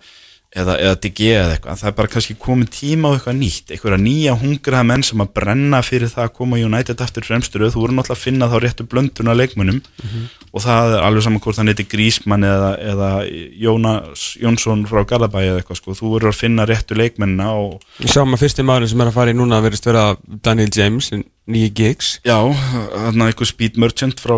eða, 0.50 0.74
eða 0.82 0.96
DG 1.04 1.28
eða 1.30 1.54
eitthvað, 1.54 1.78
það 1.80 1.90
er 1.90 1.96
bara 2.00 2.10
kannski 2.10 2.34
komið 2.42 2.70
tíma 2.74 3.10
á 3.10 3.14
eitthvað 3.14 3.36
nýtt, 3.38 3.70
eitthvað 3.70 3.96
nýja 4.02 4.34
hungraða 4.40 4.86
menn 4.88 5.04
sem 5.06 5.22
að 5.22 5.32
brenna 5.38 5.80
fyrir 5.86 6.10
það 6.10 6.24
að 6.26 6.34
koma 6.40 6.58
United 6.58 7.04
aftur 7.04 7.26
fremstur, 7.26 7.66
þú 7.70 7.84
voru 7.84 7.96
náttúrulega 7.96 8.18
að 8.18 8.24
finna 8.24 8.48
þá 8.50 8.56
réttu 8.64 8.86
blöndun 8.90 9.30
af 9.30 9.38
leikmönnum. 9.38 9.80
Og 10.50 10.64
það 10.64 10.96
er 10.96 11.04
alveg 11.06 11.22
saman 11.22 11.42
hvort 11.44 11.60
hann 11.60 11.70
heiti 11.70 11.86
Grísmann 11.86 12.42
eða, 12.42 12.70
eða 12.82 13.10
Jónas 13.62 14.24
Jónsson 14.42 14.82
frá 14.90 15.04
Garðabæi 15.06 15.44
eða 15.44 15.60
eitthvað 15.60 15.78
sko, 15.78 15.94
þú 15.94 16.14
voru 16.16 16.32
að 16.32 16.40
finna 16.40 16.66
réttu 16.66 16.98
leikmennina 16.98 17.52
og 17.54 17.78
að 18.02 18.40
fyrsti 18.42 18.66
maðurinn 18.66 18.90
sem 18.90 19.04
er 19.04 19.12
að 19.12 19.18
fara 19.20 19.30
í 19.30 19.38
núna 19.38 19.62
verðist 19.62 19.86
vera 19.86 20.08
Daniel 20.42 20.72
James, 20.74 21.12
nýju 21.50 21.70
gigs 21.78 22.16
já, 22.26 22.38
eitthvað 23.30 23.52
Speed 23.52 23.78
Merchant 23.78 24.18
frá 24.22 24.34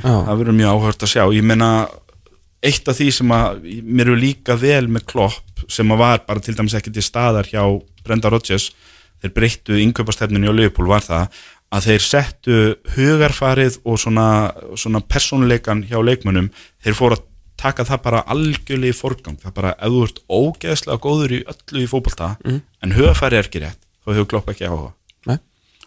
Já. 0.00 0.24
það 0.24 0.40
verður 0.40 0.56
mjög 0.56 0.72
áhört 0.80 1.04
að 1.04 1.12
sjá, 1.12 1.24
ég 1.36 1.44
meina 1.44 1.70
eitt 2.64 2.88
af 2.88 2.98
því 2.98 3.08
sem 3.14 3.32
að 3.32 3.62
mér 3.84 4.10
eru 4.10 4.18
líka 4.20 4.56
vel 4.60 4.86
með 4.92 5.06
Klopp 5.12 5.64
sem 5.70 5.90
að 5.92 6.02
var 6.02 6.24
bara 6.26 6.42
til 6.44 6.56
dæmis 6.56 6.76
ekki 6.76 6.92
til 6.92 7.04
staðar 7.04 7.48
hjá 7.48 7.62
Brenda 8.04 8.32
Rodgers 8.32 8.70
þeir 9.20 9.34
breyttu 9.36 9.80
yngöpastefninu 9.80 10.52
á 10.52 10.54
Leopold 10.56 10.90
var 10.90 11.04
það 11.04 11.40
að 11.70 11.86
þeir 11.86 12.04
settu 12.04 12.60
hugarfarið 12.96 13.80
og 13.86 13.98
svona, 14.02 14.28
svona 14.74 15.02
persónuleikan 15.06 15.84
hjá 15.86 16.00
leikmönnum, 16.02 16.50
þeir 16.82 16.96
fóru 16.98 17.18
að 17.18 17.26
taka 17.60 17.84
það 17.86 18.00
bara 18.06 18.22
algjörlega 18.32 18.90
í 18.90 18.96
forgang. 18.96 19.36
Það 19.38 19.54
bara, 19.58 19.74
ef 19.76 19.92
þú 19.92 20.00
ert 20.06 20.22
ógeðslega 20.26 21.02
góður 21.04 21.36
í 21.36 21.42
öllu 21.52 21.84
í 21.84 21.90
fótbolta, 21.90 22.32
en 22.82 22.96
hugarfarið 22.96 23.38
er 23.38 23.50
ekki 23.50 23.62
rétt, 23.62 23.80
þá 24.02 24.12
hefur 24.14 24.30
Klopp 24.32 24.50
ekki 24.50 24.66
áhuga. 24.66 24.94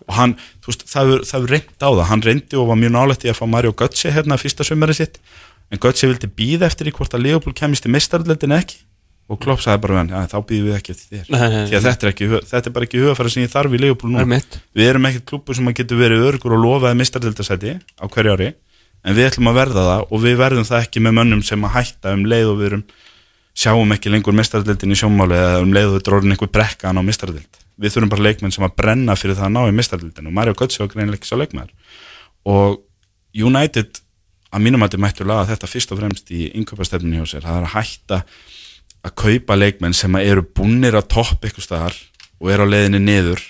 Og 0.08 0.16
hann, 0.18 0.38
þú 0.64 0.72
veist, 0.72 0.86
það 0.92 1.12
hefur 1.34 1.52
reynd 1.52 1.84
á 1.84 1.90
það, 1.90 2.06
hann 2.10 2.24
reyndi 2.26 2.60
og 2.60 2.70
var 2.72 2.80
mjög 2.80 2.96
nálægt 2.96 3.26
í 3.28 3.34
að 3.34 3.40
fá 3.42 3.46
Mario 3.48 3.76
Götze 3.76 4.12
hérna 4.12 4.40
fyrsta 4.40 4.66
sömari 4.68 4.96
sitt 4.98 5.20
en 5.72 5.82
Götze 5.84 6.10
vildi 6.10 6.30
býða 6.30 6.68
eftir 6.70 6.90
í 6.90 6.96
hvort 6.96 7.14
að 7.16 7.28
Leopold 7.28 7.56
kemist 7.58 7.88
í 7.88 7.94
meistarleldin 7.94 8.58
ekki? 8.58 8.82
Og 9.32 9.40
Klopp 9.40 9.62
sagði 9.64 9.82
bara 9.86 9.94
við 9.94 10.00
hann, 10.02 10.10
"Ja, 10.10 10.28
þá 10.28 10.40
býðum 10.50 10.68
við 10.68 10.76
ekki 10.78 10.92
eftir 10.92 11.08
þér. 11.18 11.30
Nei, 11.30 11.40
nei, 11.50 11.66
því 11.70 11.76
að 11.78 11.86
þetta 11.88 12.04
er, 12.04 12.12
ekki, 12.12 12.28
þetta 12.52 12.68
er 12.68 12.74
bara 12.76 12.86
ekki 12.86 13.00
hugafæra 13.00 13.30
sem 13.32 13.44
ég 13.44 13.54
þarf 13.54 13.72
í 13.74 13.80
Leopold 13.80 14.12
nú 14.12 14.20
við 14.76 14.90
erum 14.90 15.06
ekkert 15.08 15.26
klubbu 15.26 15.56
sem 15.56 15.68
að 15.68 15.78
getur 15.80 15.98
verið 15.98 16.26
örgur 16.28 16.54
og 16.58 16.60
lofaði 16.60 17.00
meistarleldasæti 17.00 17.80
á 17.80 18.06
hverju 18.12 18.34
ári 18.36 18.54
en 19.04 19.16
við 19.16 19.30
ætlum 19.32 19.48
að 19.52 19.58
verða 19.62 19.84
það 19.88 20.02
og 20.12 20.22
við 20.24 20.36
verðum 20.44 20.68
það 20.68 20.84
ekki 20.84 21.00
með 21.04 21.14
mönnum 21.18 21.44
sem 21.44 21.64
að 21.64 21.74
hætta 21.78 22.14
um 22.14 22.26
leið 22.26 22.52
og 22.52 22.58
við 22.60 22.68
erum 22.72 22.84
sjáum 23.54 23.92
ekki 23.94 24.12
lengur 24.12 24.34
meistardeldin 24.34 24.94
í 24.94 24.98
sjónmáli 24.98 25.38
eða 25.38 25.60
um 25.64 25.74
leið 25.76 25.92
og 25.94 26.00
er 26.00 26.16
orðin 26.18 26.36
einhver 26.36 26.52
brekkan 26.54 26.98
á 26.98 27.02
meistardeld 27.06 27.60
við 27.78 27.94
þurfum 27.94 28.14
bara 28.14 28.26
leikmenn 28.28 28.54
sem 28.54 28.66
að 28.66 28.76
brenna 28.80 29.16
fyrir 29.20 29.38
það 29.38 29.50
að 29.50 29.54
ná 29.54 29.62
í 29.68 29.76
meistardeldin 29.78 30.30
og 30.30 30.34
Mario 30.34 30.56
Götze 30.58 30.82
var 30.82 30.90
greinlega 30.94 31.20
ekki 31.20 31.30
svo 31.30 31.40
leikmæður 31.42 31.74
og 32.50 32.80
United 33.34 34.02
að 34.54 34.66
mínum 34.66 34.84
að 34.84 34.92
þetta 34.92 35.04
mættu 35.04 35.28
laga 35.28 35.50
þetta 35.50 35.70
fyrst 35.70 35.94
og 35.94 36.00
fremst 36.00 36.32
í 36.34 36.46
innköpastefninu 36.60 37.22
hjá 37.22 37.32
sér. 37.34 37.46
Það 37.46 37.60
er 37.60 37.68
að 37.68 37.74
hætta 37.74 38.20
að 39.04 39.16
kaupa 39.20 39.58
leikmenn 39.58 39.98
sem 39.98 40.16
eru 40.22 40.46
búnir 40.46 40.98
að 40.98 41.10
topp 41.16 41.44
eitthvað 41.44 41.68
staðar 41.68 42.00
og 42.40 42.52
eru 42.54 42.68
á 42.70 42.72
leiðinni 42.72 43.02
niður. 43.04 43.44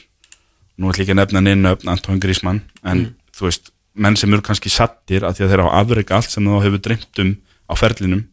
Nú 0.78 0.90
ætlum 0.90 1.04
ég 1.04 1.06
ekki 1.06 1.16
að 1.16 1.22
nefna 1.22 1.44
neina 1.44 1.74
öfn 1.76 1.92
Anton 1.94 2.22
Grísmann 2.24 2.64
en 2.88 3.06
þú 3.36 3.50
veist, 3.50 3.74
menn 3.94 4.18
sem 4.18 4.32
eru 4.34 4.46
kannski 4.46 4.72
sattir 4.74 5.26
að 5.28 5.38
því 5.38 5.46
að 5.46 5.52
þeir 5.52 5.64
hafa 5.66 5.82
afreika 5.84 6.18
allt 6.18 6.32
sem 6.34 6.48
þá 6.50 6.56
hefur 6.64 6.82
dreymt 6.88 7.22
um 7.22 7.34
á 7.70 7.74
ferlinum 7.78 8.24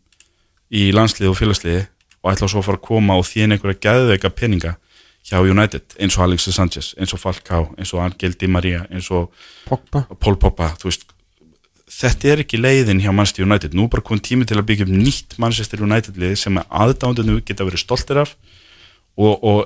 í 0.70 0.86
landsliði 0.94 1.32
og 1.32 1.36
félagsliði 1.36 1.82
og 2.20 2.30
ætla 2.32 2.48
svo 2.48 2.62
að 2.62 2.68
fara 2.70 2.80
að 2.80 2.86
koma 2.86 3.18
og 3.20 3.26
þýna 3.28 3.56
einhverja 3.56 3.82
gæðveika 3.84 4.30
peninga 4.32 4.76
hjá 5.26 5.38
United 5.42 5.96
eins 6.00 6.16
og 6.16 6.24
Alexis 6.24 6.56
Sanchez, 6.56 6.94
eins 6.96 7.12
og 7.12 7.20
Falcao 7.20 7.70
eins 7.76 7.92
og 7.92 8.04
Angel 8.04 8.36
Di 8.40 8.48
Maria, 8.48 8.86
eins 8.88 9.10
og 9.12 9.34
Pogba. 9.66 10.06
Paul 10.16 10.38
Pogba, 10.40 10.72
þú 10.80 10.88
veist 10.88 11.04
þetta 12.00 12.30
er 12.32 12.42
ekki 12.44 12.60
leiðin 12.60 13.02
hjá 13.02 13.10
Manchester 13.12 13.44
United. 13.44 13.74
Nú 13.76 13.86
er 13.86 13.92
bara 13.92 14.06
komið 14.06 14.24
tími 14.28 14.48
til 14.48 14.56
að 14.56 14.68
byggja 14.70 14.86
upp 14.86 14.94
nýtt 14.94 15.36
Manchester 15.42 15.82
United 15.84 16.20
lið 16.20 16.38
sem 16.40 16.56
aðdándinu 16.60 17.40
geta 17.44 17.66
verið 17.68 17.84
stoltir 17.84 18.22
af 18.22 18.32
og, 19.20 19.34
og 19.44 19.60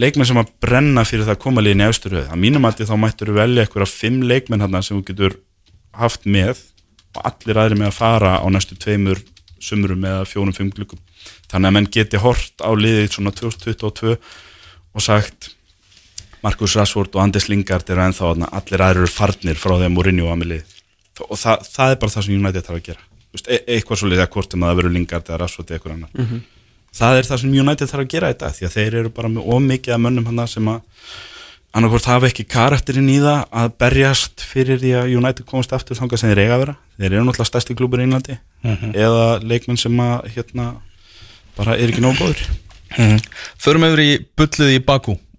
leikmenn 0.00 0.28
sem 0.28 0.40
að 0.40 0.50
brenna 0.62 1.04
fyrir 1.06 1.26
það 1.26 1.36
að 1.36 1.42
koma 1.44 1.64
liðin 1.64 1.84
í 1.84 1.88
austuröð, 1.90 2.30
að 2.30 2.42
mínum 2.42 2.66
að 2.66 2.82
þá 2.88 2.96
mættur 2.98 3.32
velja 3.36 3.64
eitthvað 3.64 3.92
fimm 3.92 4.22
leikmenn 4.26 4.64
hann 4.64 4.82
sem 4.82 4.98
þú 4.98 5.04
getur 5.10 5.38
haft 5.98 6.26
með 6.26 6.64
og 7.16 7.22
allir 7.26 7.58
aðri 7.58 7.78
með 7.78 7.90
að 7.90 7.98
fara 7.98 8.34
á 8.38 8.46
næstu 8.50 8.78
tveimur 8.78 9.22
sumrum 9.60 10.04
eða 10.06 10.26
fjórum, 10.28 10.54
fimm 10.56 10.70
glukkum 10.74 11.00
þannig 11.50 11.68
að 11.68 11.74
menn 11.76 11.88
geti 11.92 12.20
hort 12.22 12.62
á 12.62 12.70
liðið 12.70 13.16
svona 13.16 13.34
2022 13.36 14.14
og 14.16 15.04
sagt 15.04 15.50
Markus 16.40 16.76
Rashford 16.78 17.16
og 17.18 17.24
Anders 17.26 17.50
Lingard 17.50 17.90
eru 17.90 18.06
ennþá 18.06 18.30
allir 18.48 18.84
aðrir 18.86 19.04
eru 19.04 19.10
farnir 19.12 19.58
frá 19.60 19.76
þeim 19.82 19.98
og 19.98 20.06
rinju 20.06 20.30
á 20.30 20.34
með 20.38 20.54
lið 20.54 20.79
og 21.28 21.40
það, 21.40 21.66
það 21.74 21.94
er 21.94 22.00
bara 22.02 22.14
það 22.14 22.26
sem 22.26 22.38
United 22.38 22.66
þarf 22.66 22.78
að 22.80 22.86
gera. 22.90 23.04
Þú 23.30 23.38
veist, 23.38 23.50
e 23.50 23.60
eitthvað 23.76 24.00
svo 24.00 24.10
liðið 24.10 24.24
að 24.24 24.32
hvort 24.34 24.54
um 24.56 24.64
að 24.64 24.70
það 24.72 24.80
verður 24.80 24.94
Lingard 24.96 25.28
eða 25.30 25.40
Rashford 25.44 25.70
eða 25.70 25.78
eitthvað 25.78 25.96
annar 25.96 26.40
það 26.96 27.18
er 27.18 27.28
það 27.28 27.40
sem 27.42 27.58
United 27.62 27.90
þarf 27.90 28.04
að 28.04 28.12
gera 28.14 28.30
þetta 28.32 28.52
því 28.56 28.66
að 28.66 28.76
þeir 28.76 28.94
eru 29.00 29.10
bara 29.14 29.28
með 29.30 29.50
ómikið 29.54 29.94
að 29.94 30.02
mönnum 30.04 30.26
hann 30.26 30.48
sem 30.50 30.70
að 30.70 30.80
annarkvort 31.70 32.08
hafa 32.10 32.26
ekki 32.26 32.44
karakterinn 32.50 33.10
í 33.12 33.20
það 33.22 33.44
að 33.60 33.74
berjast 33.78 34.42
fyrir 34.42 34.80
því 34.82 34.94
að 34.98 35.12
United 35.20 35.46
komast 35.46 35.72
aftur 35.76 35.98
þangað 35.98 36.22
sem 36.22 36.32
þeir 36.32 36.42
eiga 36.42 36.56
að 36.56 36.62
vera. 36.64 36.74
Þeir 36.98 37.12
eru 37.12 37.24
náttúrulega 37.28 37.50
stærsti 37.52 37.76
klubur 37.78 38.02
í 38.02 38.06
Englandi 38.08 38.38
eða 38.90 39.26
leikmenn 39.46 39.78
sem 39.78 40.02
að 40.02 40.26
hérna 40.34 40.66
bara 41.56 41.76
er 41.78 41.92
ekki 41.92 42.02
nóg 42.02 42.18
góður 42.18 42.42
Förum 43.62 43.86
yfir 43.86 44.02
í 44.02 44.10
bullið 44.34 44.72
í 44.74 44.80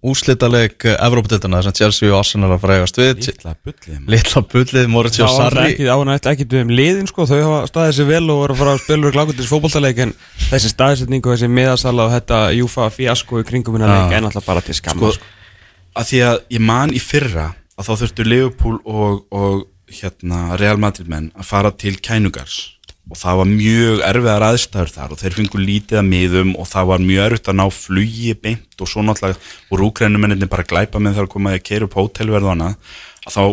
Baku 0.01 0.09
Úslitaleg 0.11 0.81
Evrópadeildana 0.81 1.61
sem 1.61 1.73
Chelsea 1.77 2.09
og 2.09 2.23
Arsenal 2.23 2.55
að 2.55 2.63
frægast 2.63 2.97
við. 2.97 3.19
Ítla 3.29 3.51
bullið. 3.61 3.99
Litla 4.09 4.41
bullið, 4.49 4.87
Moritz 4.89 5.19
og 5.19 5.27
Það 5.29 5.37
var 5.37 5.53
Sarri. 5.53 5.73
ekki, 5.75 5.89
ána 5.93 6.15
ekki 6.31 6.47
við 6.49 6.61
um 6.63 6.71
liðin 6.73 7.09
sko, 7.09 7.25
þau 7.29 7.41
hafa 7.43 7.59
staðið 7.69 7.93
sér 7.99 8.07
vel 8.09 8.23
og 8.25 8.39
voru 8.41 8.55
að 8.55 8.61
fara 8.63 8.73
að 8.73 8.81
spila 8.81 9.07
úr 9.07 9.13
glákundis 9.13 9.51
fótboltaleik 9.51 10.01
en 10.01 10.13
þessi 10.47 10.71
staðsetning 10.73 11.21
og 11.21 11.35
þessi 11.35 11.51
miðasala 11.53 12.07
og 12.07 12.15
þetta 12.15 12.39
Júfa 12.57 12.89
fíasko 12.89 13.43
í 13.43 13.45
kringum 13.45 13.77
minna 13.77 13.91
leik 13.93 14.17
er 14.17 14.25
náttúrulega 14.25 14.49
bara 14.49 14.65
til 14.65 14.77
skamma 14.79 14.97
sko, 14.97 15.13
sko. 15.19 15.61
að 16.01 16.09
því 16.09 16.23
að 16.31 16.41
ég 16.57 16.65
man 16.71 16.97
í 16.97 17.03
fyrra 17.03 17.47
að 17.77 17.85
þá 17.85 17.93
þurftu 18.01 18.25
Liverpool 18.25 18.81
og, 18.81 19.21
og 19.29 19.67
hérna, 20.01 20.57
Real 20.57 20.81
Madrid 20.81 21.13
menn 21.13 21.29
að 21.37 21.45
fara 21.45 21.69
til 21.77 21.99
Kænugars 22.01 22.79
og 23.11 23.19
það 23.19 23.41
var 23.41 23.49
mjög 23.51 24.01
erfiðar 24.07 24.45
aðstæður 24.47 24.93
þar 24.95 25.13
og 25.13 25.19
þeir 25.19 25.35
fengu 25.35 25.61
lítið 25.61 25.99
að 25.99 26.07
miðum 26.07 26.55
og 26.55 26.69
það 26.71 26.89
var 26.93 27.03
mjög 27.03 27.25
erfitt 27.25 27.51
að 27.51 27.59
ná 27.59 27.65
flugi 27.75 28.33
beint 28.39 28.83
og 28.83 28.89
svo 28.89 29.03
náttúrulega 29.03 29.51
voru 29.71 29.89
úkrænumenninni 29.89 30.49
bara 30.51 30.67
glæpa 30.67 31.01
með 31.03 31.19
þar 31.19 31.27
að 31.27 31.33
koma 31.35 31.53
að 31.57 31.65
keira 31.67 31.89
upp 31.89 31.97
hótelverð 31.99 32.47
og 32.47 32.55
annað 32.55 32.95
að 33.27 33.35
þá 33.35 33.43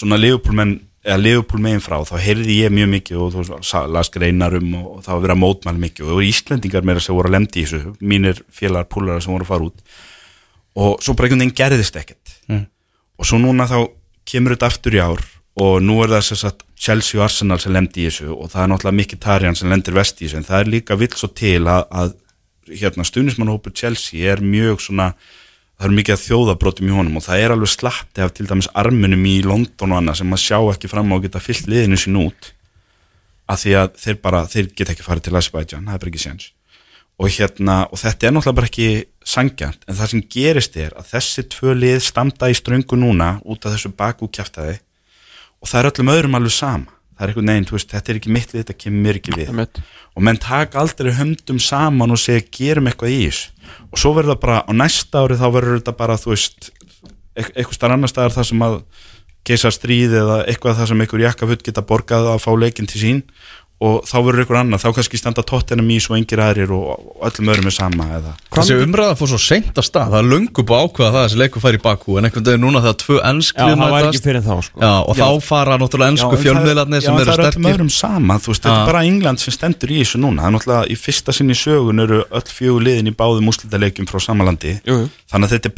svona 0.00 0.20
Liverpool 0.20 0.56
menn 0.58 0.74
eða 1.04 1.20
Liverpool 1.20 1.60
megin 1.60 1.82
frá, 1.84 1.98
þá 2.06 2.16
heyrði 2.22 2.56
ég 2.62 2.72
mjög 2.72 2.90
mikið 2.94 3.20
og 3.20 3.34
þú 3.34 3.58
las 3.92 4.10
greinar 4.12 4.56
um 4.56 4.70
og, 4.78 4.86
og 4.88 5.04
það 5.04 5.14
var 5.14 5.24
verið 5.26 5.34
að 5.34 5.42
mótmæla 5.42 5.82
mikið. 5.82 6.04
Og 6.04 6.08
það 6.08 6.16
voru 6.16 6.28
Íslendingar 6.30 6.86
meira 6.88 7.04
sem 7.04 7.18
voru 7.18 7.30
að 7.30 7.36
lendi 7.36 7.60
í 7.60 7.64
þessu, 7.68 7.92
mínir 8.00 8.40
félagar 8.48 8.88
púlarar 8.88 9.24
sem 9.24 9.34
voru 9.34 9.44
að 9.44 9.50
fara 9.50 9.68
út. 9.68 9.98
Og 10.80 11.04
svo 11.04 11.14
bara 11.14 11.28
einhvern 11.28 11.44
veginn 11.44 11.58
gerðist 11.60 11.98
ekkert. 12.00 12.34
Og 13.20 13.28
svo 13.28 13.40
núna 13.42 13.68
þá 13.70 13.78
kemur 14.26 14.56
þetta 14.56 14.70
aftur 14.72 14.96
í 14.96 15.02
ár 15.04 15.26
og 15.60 15.78
nú 15.84 16.00
er 16.02 16.10
það 16.10 16.26
sem 16.28 16.40
sagt 16.40 16.64
Chelsea 16.74 17.20
og 17.20 17.28
Arsenal 17.28 17.60
sem 17.62 17.74
lendi 17.74 18.02
í 18.02 18.08
þessu 18.08 18.32
og 18.34 18.50
það 18.52 18.64
er 18.64 18.70
náttúrulega 18.72 19.00
mikið 19.00 19.22
tarjan 19.22 19.58
sem 19.58 19.70
lendir 19.70 19.94
vest 19.94 20.20
í 20.20 20.26
þessu 20.26 20.40
en 20.40 20.48
það 20.48 20.60
er 20.60 20.72
líka 20.74 20.98
vill 20.98 21.14
svo 21.14 21.30
til 21.30 21.62
að, 21.62 21.86
að 21.90 22.14
hérna 22.80 23.06
stuðnismannhópur 23.06 23.74
Chelsea 23.76 24.32
er 24.32 24.42
mjög 24.42 24.82
svona 24.82 25.12
það 25.78 25.86
er 25.88 25.96
mikið 25.98 26.16
að 26.16 26.24
þjóðabrótum 26.24 26.90
í 26.90 26.96
honum 26.96 27.20
og 27.20 27.26
það 27.26 27.44
er 27.44 27.54
alveg 27.54 27.70
slatti 27.70 28.24
af 28.24 28.34
til 28.34 28.48
dæmis 28.50 28.70
armunum 28.74 29.24
í 29.30 29.36
London 29.46 29.94
og 29.94 30.00
annað 30.00 30.20
sem 30.20 30.30
maður 30.30 30.44
sjá 30.44 30.58
ekki 30.74 30.90
fram 30.90 31.10
á 31.10 31.14
að 31.16 31.24
geta 31.26 31.42
fyllt 31.42 31.70
liðinu 31.70 31.98
sín 32.00 32.20
út 32.22 32.50
af 33.50 33.60
því 33.60 33.74
að 33.78 33.96
þeir 34.00 34.20
bara, 34.24 34.44
þeir 34.48 34.70
geta 34.72 34.94
ekki 34.94 35.04
farið 35.04 35.26
til 35.26 35.36
Azerbaijan, 35.38 35.88
það 35.88 35.96
er 35.96 36.02
bara 36.02 36.12
ekki 36.12 36.22
séns. 36.22 36.46
Og 37.20 37.30
hérna, 37.30 37.74
og 37.92 38.00
þetta 38.00 38.26
er 38.26 38.32
náttúrulega 38.34 38.58
bara 38.58 38.70
ekki 38.70 38.88
sangjant, 39.34 39.84
en 39.86 39.98
það 39.98 40.10
sem 40.10 40.22
gerist 40.34 40.78
er 40.80 40.96
að 40.98 41.10
þessi 41.12 41.44
tvö 41.52 41.74
lið 41.76 41.98
standa 42.06 42.48
í 42.50 42.56
ströngu 42.58 42.98
núna 42.98 43.36
út 43.44 43.66
af 43.66 43.76
þessu 43.76 43.92
baku 43.94 44.30
kjæftæði 44.32 44.78
og 45.64 45.70
það 45.70 45.80
er 45.80 45.88
öllum 45.90 46.12
öðrum 46.12 46.36
alveg 46.38 46.52
sama. 46.54 46.90
Það 47.14 47.24
er 47.24 47.30
eitthvað 47.30 47.46
neginn, 47.48 47.66
veist, 47.70 47.90
þetta 47.94 48.10
er 48.12 48.16
ekki 48.18 48.32
mitt 48.34 48.52
lið, 48.52 48.60
þetta 48.64 48.74
kemur 48.84 49.02
mér 49.06 49.18
ekki 49.20 49.34
við. 49.38 49.50
Einmitt. 49.52 49.78
og 50.14 50.22
menn 50.26 50.38
taka 50.42 50.80
aldrei 50.82 51.12
höndum 51.14 51.60
saman 51.62 52.10
og 52.14 52.18
segja 52.20 52.42
gerum 52.54 52.88
eitthvað 52.90 53.14
í 53.14 53.20
þessu. 53.28 53.50
Og 53.94 53.98
svo 54.02 54.12
verður 54.14 54.34
það 54.34 54.40
bara 54.44 54.58
á 54.66 54.72
næsta 54.74 55.22
ári 55.22 55.38
þá 55.38 55.46
verður 55.54 55.78
þetta 55.80 55.94
bara 55.98 56.16
þú 56.20 56.32
veist 56.34 56.70
eit- 57.38 57.54
eitthvað 57.54 57.78
starf 57.78 57.94
annar 57.96 58.10
staðar 58.12 58.34
þar 58.34 58.48
sem 58.50 58.64
að 58.66 58.76
geisa 59.46 59.70
stríð 59.74 60.14
eða 60.20 60.36
eitthvað 60.50 60.78
þar 60.80 60.90
sem 60.90 61.00
einhver 61.04 61.24
jakkafutt 61.24 61.64
geta 61.66 61.82
borgað 61.86 62.28
að 62.34 62.42
fá 62.44 62.50
leikinn 62.58 62.90
til 62.90 63.00
sín 63.02 63.22
og 63.82 64.04
þá 64.06 64.14
verður 64.22 64.40
einhver 64.44 64.58
annar, 64.60 64.78
þá 64.80 64.92
kannski 64.94 65.18
standa 65.18 65.42
tóttina 65.44 65.82
mís 65.84 66.06
og 66.08 66.14
engir 66.16 66.38
aðrir 66.40 66.70
og, 66.72 66.84
öllum 67.26 67.48
öðrum 67.52 67.66
er 67.68 67.74
sama 67.74 68.04
eða? 68.20 68.32
Þessi 68.54 68.76
umræða 68.84 69.16
fór 69.18 69.28
svo 69.32 69.40
seint 69.42 69.74
að 69.74 69.86
stað. 69.88 70.12
Það 70.14 70.20
er 70.20 70.28
löngu 70.30 70.62
búið 70.62 70.78
að 70.78 70.84
ákveða 70.86 71.10
það 71.10 71.18
að 71.18 71.24
þessi 71.26 71.40
leikur 71.42 71.60
fær 71.64 71.74
í 71.74 71.80
Bakú 71.84 72.08
En 72.14 72.24
einhvern 72.28 72.46
veginn 72.46 72.64
núna 72.64 72.80
þegar 72.84 72.98
tvö 73.02 73.16
Já, 73.18 73.24
ennskli 73.32 73.66
það 73.74 73.92
var 73.94 74.06
ekki 74.08 74.22
fyrir 74.24 74.44
þá 74.46 74.54
sko. 74.68 74.76
Já, 74.84 74.92
og 75.02 75.14
þá 75.18 75.28
fara 75.48 75.74
náttúrulega 75.82 76.10
ennsku 76.14 76.30
en 76.30 76.32
það- 76.34 76.44
fjölmiðlarnir 76.44 77.00
sem 77.02 77.10
já, 77.10 77.18
eru 77.20 77.30
það 77.30 77.34
er 77.34 77.40
öllum 77.44 77.50
sterkir. 77.50 77.74
öðrum 77.74 77.90
sama, 77.90 78.34
þú 78.38 78.48
veist, 78.54 78.62
þetta 78.62 78.78
Já. 78.78 78.80
er 78.80 78.86
bara 78.92 79.04
England 79.10 79.38
sem 79.42 79.52
stendur 79.58 79.90
í 79.90 79.98
þessu 80.00 80.18
núna, 80.22 80.38
það 80.40 80.48
er 80.48 80.54
náttúrulega 80.54 80.86
í 80.88 80.96
fyrsta 81.04 81.32
sinni 81.34 81.52
í 81.52 81.60
sögun 81.64 82.00
eru 82.04 82.18
öll 82.30 82.48
fjögur 82.54 82.82
liðin 82.86 83.10
í 83.10 83.14
báðum 83.18 83.50
þannig 85.34 85.48
að 85.48 85.52
þetta 85.52 85.68
er 85.68 85.74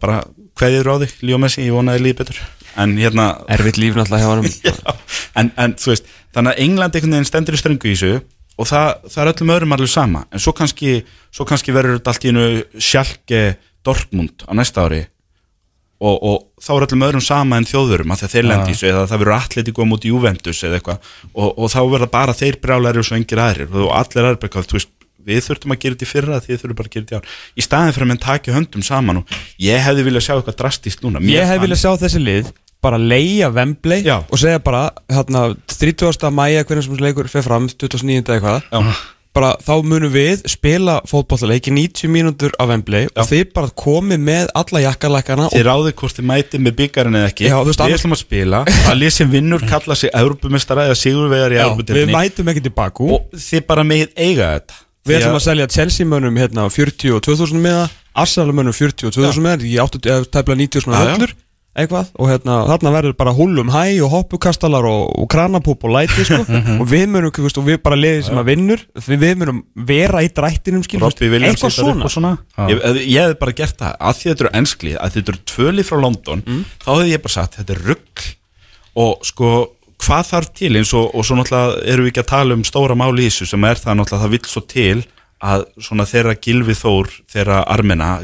bara 0.00 0.20
Og 0.56 0.62
það 0.62 0.72
er 0.72 0.88
allir 0.88 0.88
á 0.88 1.02
þig, 1.04 1.16
Leo 1.28 1.38
Messi, 1.40 1.66
ég 1.66 1.74
vonaði 1.76 2.00
líði 2.00 2.16
betur. 2.22 2.38
En 2.80 2.94
hérna 2.96 3.26
Erfitt 3.52 3.76
líf 3.80 3.96
náttúrulega 3.96 4.94
en, 5.40 5.50
en 5.52 5.74
þú 5.76 5.92
veist, 5.92 6.08
þannig 6.32 6.54
að 6.54 6.62
England 6.64 6.96
einhvern 6.96 7.16
veginn 7.16 7.28
stendur 7.28 7.56
í 7.56 7.60
ströngu 7.60 7.90
í 7.90 7.92
þessu 7.92 8.22
og 8.56 8.68
það, 8.70 8.88
það 9.12 9.20
er 9.22 9.30
öllum 9.32 9.52
öðrum 9.52 9.76
alveg 9.76 9.92
sama. 9.92 10.22
En 10.32 10.40
svo 10.40 10.54
kannski, 10.56 10.94
svo 11.28 11.44
kannski 11.48 11.76
verður 11.76 11.98
þetta 11.98 12.14
allt 12.14 12.24
í 12.24 12.32
einu 12.32 12.46
sjálke 12.80 13.42
Dortmund 13.84 14.46
á 14.48 14.52
næsta 14.56 14.86
ári. 14.88 15.02
Og, 15.96 16.16
og 16.16 16.64
þá 16.64 16.72
er 16.74 16.86
öllum 16.88 17.06
öðrum 17.10 17.24
sama 17.24 17.60
en 17.60 17.68
þjóðurum 17.68 18.16
að 18.16 18.26
þeir 18.32 18.48
lendi 18.48 18.72
í 18.72 18.76
þessu 18.76 18.90
eða 18.90 19.06
það 19.12 19.22
verður 19.22 19.36
allir 19.36 19.70
góða 19.76 19.90
múti 19.92 20.12
Juventus 20.12 20.64
eða 20.64 20.80
eitthvað. 20.80 21.14
Og, 21.34 21.48
og 21.52 21.72
þá 21.72 21.80
verður 21.84 22.12
bara 22.16 22.36
þeir 22.36 22.60
brjálæri 22.64 23.00
og 23.00 23.08
svo 23.08 23.20
engir 23.20 23.44
aðrir. 23.44 23.72
Og 23.76 23.92
allir 23.92 24.24
aðrir 24.24 24.40
eitthvað, 24.40 24.68
þú 24.72 24.80
veist 24.80 24.92
við 25.26 25.40
þurftum 25.48 25.74
að 25.76 25.80
gera 25.84 25.96
þetta 25.96 26.06
í 26.06 26.12
fyrra 26.12 26.40
þið 26.46 26.60
þurfum 26.62 26.78
bara 26.82 26.90
að 26.90 26.94
gera 26.96 27.06
þetta 27.06 27.16
í 27.16 27.20
ár 27.20 27.34
í 27.56 27.66
staðin 27.66 27.96
fyrir 27.96 28.06
að 28.06 28.12
menn 28.12 28.22
taki 28.26 28.54
höndum 28.56 28.86
saman 28.86 29.20
og 29.22 29.34
ég 29.66 29.82
hefði 29.86 30.06
viljað 30.10 30.26
sjá 30.28 30.34
eitthvað 30.38 30.60
drastist 30.62 31.02
núna 31.04 31.20
Mér 31.22 31.40
Ég 31.40 31.42
hef 31.44 31.56
fannst- 31.56 31.66
viljað 31.66 31.82
sjá 31.82 31.92
þessi 32.06 32.22
lið 32.22 32.54
bara 32.86 32.98
leia 33.00 33.48
Wembley 33.50 34.02
Já. 34.06 34.20
og 34.30 34.38
segja 34.38 34.60
bara 34.62 34.84
hérna, 35.10 35.48
30. 35.66 36.30
mæja 36.30 36.62
hvernig 36.64 36.84
sem 36.86 36.96
leikur 37.02 37.28
fer 37.32 37.42
fram 37.42 37.66
2009. 37.66 38.22
eitthvað 38.36 38.62
Já. 38.70 38.94
bara 39.36 39.50
þá 39.60 39.72
munum 39.84 40.12
við 40.12 40.44
spila 40.48 41.00
fótballleiki 41.08 41.72
90 41.74 42.08
mínútur 42.12 42.54
á 42.56 42.64
Wembley 42.68 43.08
og 43.16 43.26
þið 43.28 43.50
bara 43.56 43.72
komið 43.82 44.22
með 44.28 44.52
alla 44.54 44.80
jakkalækana 44.86 45.48
Þið 45.52 45.66
ráðið 45.66 45.96
hvort 45.98 46.16
þið 46.20 46.28
mætið 46.30 46.62
með 46.68 46.76
byggarinn 46.78 47.18
eða 47.20 47.32
ekki 47.32 47.48
Já, 47.50 47.56
Við 47.66 47.82
ætlum 47.88 48.16
að 48.16 48.22
spila 48.22 48.62
að 48.92 48.96
lið 49.02 49.12
sem 49.18 49.34
vinnur 49.34 49.66
kalla 49.68 49.96
sig 49.98 50.14
Európumestara 50.14 50.86
eða 50.88 50.96
Sigurvegar 51.02 51.52
í 51.52 51.58
Já, 51.60 51.66
við 51.76 52.12
mætum 52.14 52.48
ekki 52.54 52.64
til 52.68 52.76
Bakú 52.76 53.10
og 53.18 53.26
þið 53.34 53.66
bara 53.68 53.84
megið 53.88 54.14
eiga 54.16 54.52
þetta 54.60 54.82
Við 55.06 55.20
ætlum 55.20 55.38
að 55.38 55.44
selja 55.46 55.66
Chelsea 55.70 56.06
mönnum 56.08 56.36
hérna 56.40 56.68
42.000 56.72 57.62
miða 57.62 57.88
Arsenal 58.16 58.52
mönnum 58.56 58.74
42.000 58.76 59.42
miða 59.44 59.58
Ég 59.66 59.82
áttu 59.84 60.00
eða 60.02 60.24
tæpla 60.34 60.56
90 60.58 60.86
svona 60.86 61.02
Já, 61.02 61.08
já. 61.10 61.16
öllur 61.18 61.34
eitthvað 61.76 62.06
og 62.16 62.30
hérna 62.30 62.54
þarna 62.70 62.90
verður 62.94 63.14
bara 63.18 63.32
húlum 63.36 63.68
hæ 63.68 63.82
og 64.00 64.08
hoppukastalar 64.14 64.86
og, 64.88 65.10
og 65.20 65.26
kranapúp 65.28 65.82
og 65.84 65.90
læti 65.92 66.24
sko. 66.24 66.38
Og 66.80 66.86
við 66.88 67.02
veist, 67.44 67.58
og 67.60 67.66
við 67.66 67.82
bara 67.84 67.98
liðið 68.00 68.22
sem 68.30 68.38
að 68.40 68.46
vinnur 68.48 68.80
við, 68.96 69.18
við 69.20 69.34
munum 69.42 69.58
vera 69.90 70.22
í 70.24 70.30
drættinum 70.32 70.86
skil, 70.86 71.02
eitthvað 71.04 71.74
svona. 71.76 72.08
og 72.08 72.14
svona. 72.14 72.30
Ég, 72.72 72.80
ég- 72.80 73.02
ég 73.12 73.26
hefði 73.26 73.36
bara 73.44 73.52
gert 73.60 73.76
það 73.84 73.92
að 74.08 74.16
því 74.22 74.30
þetta 74.32 74.44
eru 74.46 74.52
ennskli 74.62 74.94
að 74.96 75.18
þetta 75.18 75.34
eru 75.34 75.44
tvöli 75.52 75.84
frá 75.90 76.00
London 76.00 76.42
Mm. 76.46 76.64
þá 76.80 76.88
hefði 76.96 77.12
ég 77.12 77.22
bara 77.28 77.36
sagt 77.36 77.60
þetta 77.60 77.76
er 77.76 77.84
rugg 77.92 78.24
og 78.96 79.28
sko 79.28 79.52
hvað 80.06 80.30
þarf 80.30 80.54
til 80.54 80.72
eins 80.78 80.94
og, 80.94 81.10
og 81.14 81.26
svo 81.26 81.36
náttúrulega 81.38 81.82
erum 81.90 82.06
við 82.06 82.12
ekki 82.12 82.22
að 82.22 82.32
tala 82.32 82.56
um 82.56 82.64
stóra 82.66 82.96
máli 82.98 83.26
í 83.26 83.30
þessu 83.30 83.50
sem 83.50 83.66
er 83.66 83.80
það 83.82 84.00
náttúrulega 84.00 84.24
það 84.24 84.34
vill 84.36 84.50
svo 84.52 84.62
til 84.70 84.98
að 85.46 85.66
svona 85.84 86.06
þeirra 86.08 86.32
Gilvi 86.40 86.74
Þór 86.76 87.10
þeirra 87.28 87.58
Armena, 87.68 88.14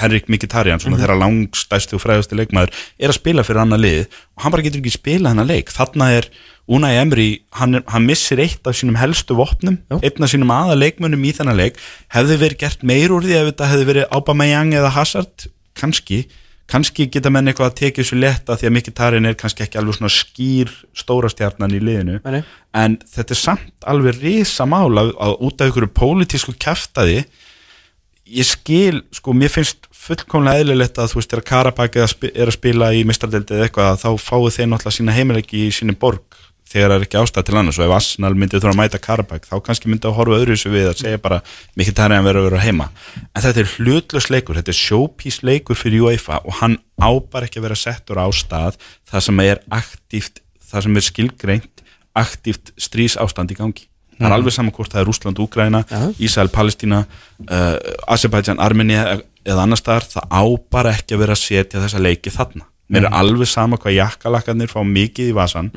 Henrik 0.00 0.26
Mkhitaryan 0.32 0.82
svona 0.82 0.98
þeirra 0.98 1.18
langstæsti 1.20 1.94
og 1.94 2.02
fræðasti 2.02 2.38
leikmaður 2.38 2.72
er 2.98 3.12
að 3.12 3.18
spila 3.20 3.44
fyrir 3.46 3.62
annar 3.62 3.82
lið 3.82 4.00
og 4.08 4.42
hann 4.42 4.54
bara 4.54 4.64
getur 4.66 4.82
ekki 4.82 4.94
spila 4.96 5.30
hennar 5.30 5.46
leik, 5.46 5.70
þarna 5.70 6.10
er 6.16 6.30
Unai 6.66 6.96
Emri, 6.98 7.28
hann, 7.54 7.78
hann 7.86 8.08
missir 8.08 8.40
eitt 8.42 8.66
af 8.66 8.74
sínum 8.74 8.96
helstu 8.98 9.36
vopnum, 9.38 9.76
einn 10.00 10.24
af 10.26 10.32
sínum 10.32 10.50
aða 10.50 10.74
leikmönnum 10.74 11.22
í 11.22 11.30
þennan 11.36 11.60
leik, 11.60 11.78
hefði 12.10 12.40
verið 12.40 12.62
gert 12.64 12.82
meir 12.82 13.14
úr 13.14 13.22
því 13.22 13.36
ef 13.38 13.52
þetta 13.52 13.68
hefði 13.70 13.86
verið 13.92 14.08
Aubameyang 14.18 14.74
eða 14.74 14.90
Hazard, 14.96 15.46
kannski 15.78 16.24
kannski 16.70 17.06
geta 17.12 17.30
menn 17.30 17.46
eitthvað 17.50 17.70
að 17.70 17.78
tekið 17.80 18.02
þessu 18.02 18.18
letta 18.18 18.56
því 18.58 18.68
að 18.68 18.74
Mkhitaryan 18.76 19.28
er 19.30 19.36
kannski 19.38 19.64
ekki 19.66 19.78
alveg 19.80 19.98
svona 19.98 20.12
skýr 20.12 20.72
stóra 20.98 21.30
stjarnan 21.30 21.74
í 21.76 21.82
liðinu 21.82 22.20
nei. 22.24 22.40
en 22.74 22.96
þetta 23.14 23.36
er 23.36 23.40
samt 23.42 23.86
alveg 23.86 24.18
risa 24.22 24.66
mál 24.66 24.90
að, 24.98 25.12
út 25.38 25.60
af 25.60 25.68
einhverju 25.68 25.92
pólitísku 25.94 26.56
kæftæði 26.58 27.20
ég 28.26 28.48
skil, 28.48 29.04
sko, 29.14 29.34
mér 29.38 29.52
finnst 29.54 29.86
fullkomlega 29.94 30.62
eðlilegt 30.62 30.98
að 30.98 31.12
þú 31.12 31.20
veist, 31.20 31.30
þegar 31.30 31.46
Karabæk 31.50 31.98
er 31.98 32.06
að 32.06 32.12
spi- 32.12 32.32
er 32.34 32.50
að 32.50 32.56
spila 32.58 32.90
í 32.94 33.04
mistradeldi 33.06 33.54
eða 33.54 33.68
eitthvað 33.68 34.02
þá 34.02 34.08
fáið 34.22 34.56
þeir 34.56 34.68
náttúrulega 34.72 34.96
sína 34.98 35.14
heimileggi 35.14 35.62
í 35.66 35.74
síni 35.74 35.94
borg 35.98 36.40
þegar 36.66 36.90
það 36.92 36.96
er 36.96 37.04
ekki 37.06 37.18
ástæð 37.20 37.46
til 37.46 37.56
annars. 37.60 37.78
Og 37.78 37.86
ef 37.86 37.94
Arsenal 37.96 38.32
myndi 38.36 38.58
þurfa 38.58 38.74
að 38.74 38.80
mæta 38.80 39.00
Karabæk 39.02 39.48
þá 39.48 39.54
kannski 39.66 39.90
myndi 39.90 40.08
að 40.08 40.16
horfa 40.18 40.38
öðru 40.40 40.56
þessu 40.56 40.72
við 40.72 40.88
að 40.90 41.00
segja 41.02 41.22
bara 41.22 41.40
mikið 41.78 41.98
tæri 42.00 42.18
að 42.18 42.28
vera 42.28 42.42
að 42.42 42.48
vera 42.48 42.62
heima. 42.64 42.88
En 43.32 43.44
þetta 43.46 43.62
er 43.62 43.72
hlutlös 43.76 44.28
leikur, 44.32 44.58
þetta 44.58 44.74
er 44.74 44.80
showpiece 44.80 45.46
leikur 45.46 45.78
fyrir 45.78 46.06
UEFA 46.06 46.40
og 46.44 46.58
hann 46.60 46.78
ábar 46.98 47.46
ekki 47.46 47.60
að 47.62 47.68
vera 47.68 47.80
settur 47.80 48.20
á 48.20 48.26
stað 48.34 48.78
það 49.06 49.26
sem 49.28 49.44
er 49.46 49.62
aktíft, 49.70 50.40
það 50.66 50.88
sem 50.88 50.96
er 50.96 51.06
skilgreint 51.10 51.84
aktíft 52.16 52.72
strís 52.80 53.18
ástand 53.20 53.52
í 53.52 53.58
gangi. 53.58 53.86
Það 54.16 54.30
er 54.30 54.34
alveg 54.38 54.54
saman 54.54 54.72
hvort 54.72 54.92
það 54.94 55.02
er 55.02 55.10
Rúsland, 55.10 55.40
Úgræna 55.44 55.82
Ísæl, 56.16 56.48
Palestína 56.48 57.02
uh, 57.04 57.74
Azerbaijan, 58.08 58.62
Armenia 58.64 59.18
eða 59.44 59.66
annar 59.66 59.76
staðar, 59.76 60.08
það 60.08 60.32
á 60.32 60.42
bara 60.72 60.94
ekki 60.96 61.18
að 61.18 61.22
vera 61.26 61.36
setja 61.36 61.82
þessa 61.82 62.00
leiki 62.00 62.32
þarna 62.32 62.64
mér 62.92 63.08
er 63.08 63.16
alveg 63.18 63.48
sama 63.50 63.78
hvað 63.80 63.96
jakkalakkarnir 63.96 64.70
fá 64.70 64.80
mikið 64.86 65.32
í 65.32 65.36
vasan 65.36 65.70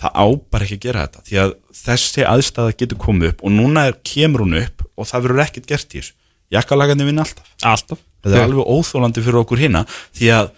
það 0.00 0.10
á 0.14 0.26
bara 0.50 0.64
ekki 0.66 0.76
að 0.78 0.84
gera 0.84 1.06
þetta 1.06 1.24
því 1.28 1.38
að 1.42 1.54
þessi 1.84 2.26
aðstæða 2.30 2.76
getur 2.78 2.98
komið 2.98 3.32
upp 3.32 3.44
og 3.44 3.54
núna 3.54 3.86
er, 3.88 3.96
kemur 4.02 4.44
hún 4.44 4.58
upp 4.60 4.84
og 4.96 5.08
það 5.10 5.26
verður 5.26 5.44
ekkert 5.44 5.66
gert 5.66 5.94
í 5.94 6.00
þessu. 6.00 6.14
Jakkalakkarnir 6.54 7.08
vinna 7.08 7.24
alltaf. 7.24 7.46
Alltaf. 7.62 7.98
Þetta 8.22 8.38
er 8.38 8.46
alveg 8.46 8.70
óþólandi 8.70 9.24
fyrir 9.24 9.40
okkur 9.42 9.60
hérna 9.60 9.84
því 10.14 10.30
að 10.32 10.50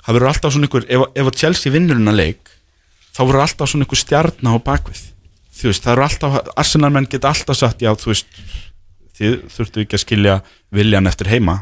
það 0.00 0.14
verður 0.16 0.30
alltaf 0.30 0.54
svona 0.54 0.68
ykkur 0.70 0.86
ef, 0.88 1.06
ef 1.14 1.30
Chelsea 1.36 1.72
vinnur 1.74 1.98
hennar 1.98 2.16
leik 2.16 2.52
þá 3.10 3.20
verður 3.24 3.44
alltaf 3.44 3.70
svona 3.72 3.86
ykkur 3.88 4.00
stjarnar 4.00 4.56
á 4.56 4.66
bakvið. 4.70 5.02
Þú 5.60 5.68
veist, 5.68 5.84
það 5.84 5.92
eru 5.92 6.04
alltaf, 6.06 6.36
Arsenal 6.56 6.92
menn 6.94 7.08
geta 7.10 7.28
alltaf 7.28 7.58
sagt, 7.58 7.82
já, 7.84 7.90
þú 7.98 8.14
veist 8.14 8.30
þið 9.18 9.34
þurftu 9.52 9.82
ekki 9.84 9.98
að 9.98 10.04
skilja 10.04 10.36
viljan 10.74 11.06
eftir 11.10 11.26
heima. 11.30 11.56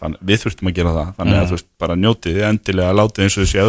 Þannig, 0.00 0.20
við 0.24 0.42
þurftum 0.44 0.70
að 0.70 0.76
gera 0.78 0.92
það. 0.94 1.10
Þannig 1.18 1.38
að 1.40 1.48
þú 1.50 1.56
veist, 1.58 1.66
bara 1.84 1.96
njótið 2.00 2.38
endilega 2.48 2.94
látið 3.00 3.24
eins 3.26 3.36
og 3.38 3.44
þessi 3.44 3.60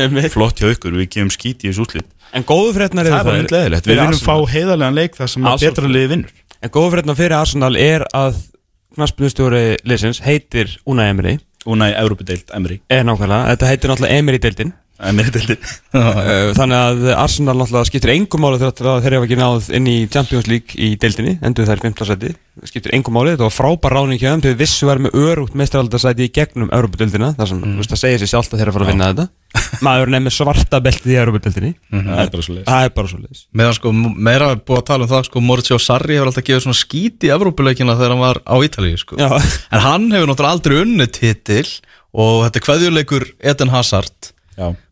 Einmitt. 0.00 0.32
flott 0.32 0.60
hjá 0.60 0.70
ykkur 0.74 0.96
við 0.96 1.08
gefum 1.16 1.30
skít 1.34 1.64
í 1.64 1.70
þessu 1.70 1.84
úslit, 1.86 2.08
En 2.32 2.44
góðu 2.46 2.74
fréttnar 2.76 3.08
það 3.10 3.18
er 3.18 3.24
bara 3.26 3.40
eindleðilegt 3.42 3.86
við 3.90 3.98
viljum 3.98 4.20
fá 4.22 4.36
heiðarlegan 4.52 4.94
leik 4.94 5.16
þar 5.18 5.28
sem 5.32 5.46
Arsenal. 5.50 5.70
betra 5.74 5.88
liði 5.90 6.10
vinnur. 6.12 6.34
En 6.62 6.70
góðu 6.70 6.90
fréttnar 6.94 7.16
fyrir 7.18 7.36
Arsenal 7.40 7.76
er 7.76 8.04
að 8.14 8.36
knaspnustjóri 8.96 9.64
liðsins 9.86 10.20
heitir 10.22 10.76
Unai 10.86 11.08
Emery. 11.10 11.38
Evropadeild, 12.00 12.48
Emri 12.56 12.78
er 12.88 13.02
nákvæmlega, 13.04 13.50
þetta 13.52 13.66
heitir 13.68 13.90
náttúrulega 13.92 14.16
Emery 14.16 14.38
Uh, 14.40 14.78
Þannig 16.58 16.76
að 16.76 17.08
Arsenal 17.14 17.56
náttúrulega 17.56 17.88
skiptir 17.88 18.14
engum 18.14 18.44
máli 18.44 18.60
þegar 18.60 19.02
þeir 19.04 19.16
hefa 19.16 19.28
ekki 19.28 19.40
náð 19.40 19.70
inn 19.78 19.90
í 19.90 19.96
Champions 20.12 20.50
League 20.50 20.76
í 20.76 20.92
deildinni, 21.00 21.38
endur 21.46 21.68
þær 21.68 21.84
15 21.88 22.10
seti 22.10 22.34
skiptir 22.68 22.92
engum 22.96 23.14
máli, 23.16 23.34
þetta 23.34 23.46
var 23.46 23.54
frábær 23.54 23.94
ráning 23.96 24.20
hjá 24.20 24.32
þeim. 24.34 24.42
Þeir 24.44 24.56
vissu 24.58 24.88
verið 24.88 25.06
með 25.06 25.20
örugt 25.24 25.56
meistaraldasæti 25.56 26.26
í 26.26 26.32
gegnum 26.34 26.72
Európa-deildina, 26.74 27.32
þar 27.38 27.52
sem, 27.52 27.60
þú 27.62 27.76
veist, 27.78 27.92
það 27.94 28.02
segir 28.02 28.22
sér 28.22 28.32
sjálft 28.34 28.52
að 28.52 28.60
þeir 28.60 28.66
eru 28.66 28.72
að 28.72 28.76
fara 28.76 28.86
að 28.86 28.92
vinna 28.92 29.10
þetta. 29.10 29.26
Maður 29.86 30.12
er 30.14 30.22
með 30.22 30.34
svarta 30.34 30.80
beltið 30.84 31.10
í 31.10 31.18
Európa-deildinni 31.18 31.70
Það 31.90 32.20
er 32.22 32.28
bara 32.30 32.44
svo 32.46 32.56
það 32.68 32.84
er 32.84 32.92
bara 32.94 33.10
svo 33.10 33.16
leiðis 33.18 33.40
Meðan 33.58 33.74
sko, 33.74 33.92
meira 34.28 34.50
er 34.54 34.60
búið 34.62 34.78
að 34.78 34.84
tala 34.90 35.06
um 35.06 35.10
það 35.10 35.24
sko, 35.26 35.42
Mauricio 35.42 35.78
Sarri 35.82 36.18
hefur 36.18 36.30
alltaf 36.30 36.46
gefið 36.46 36.62
svona 36.66 36.78
skít 36.78 37.26
í 37.26 37.32
Evrópuleikina 37.34 37.96
þegar 37.98 38.14
hann 38.14 38.22
var 38.22 38.40
á 38.46 38.56
Ítalíu 38.62 39.00
sko. 39.00 39.18
Já. 39.18 39.26
En 39.74 39.82
hann 39.82 40.06
hefur 40.14 40.30
náttúrulega 40.30 40.54
aldrei 40.54 40.76
unnið 40.84 41.10
titil 41.18 41.64
og 42.14 42.44
þetta 42.44 42.60
er 42.60 42.66
kveðjuleikur 42.68 43.26
Eden 43.52 43.74
Hazard 43.74 44.30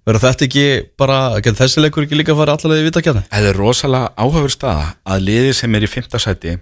Verður 0.09 0.25
þetta 0.25 0.47
ekki 0.49 0.67
bara, 0.99 1.19
getur 1.45 1.61
þessi 1.63 1.83
leikur 1.85 2.07
ekki 2.07 2.19
líka 2.19 2.33
að 2.33 2.41
fara 2.43 2.57
allavega 2.57 2.81
í 2.81 2.89
vitakjarni? 2.89 3.25
Það 3.29 3.49
er 3.51 3.59
rosalega 3.61 4.13
áhafur 4.17 4.55
staða 4.55 4.87
að 5.05 5.25
liði 5.27 5.57
sem 5.59 5.75
er 5.77 5.85
í 5.85 5.91
fymta 5.91 6.21
sæti 6.23 6.55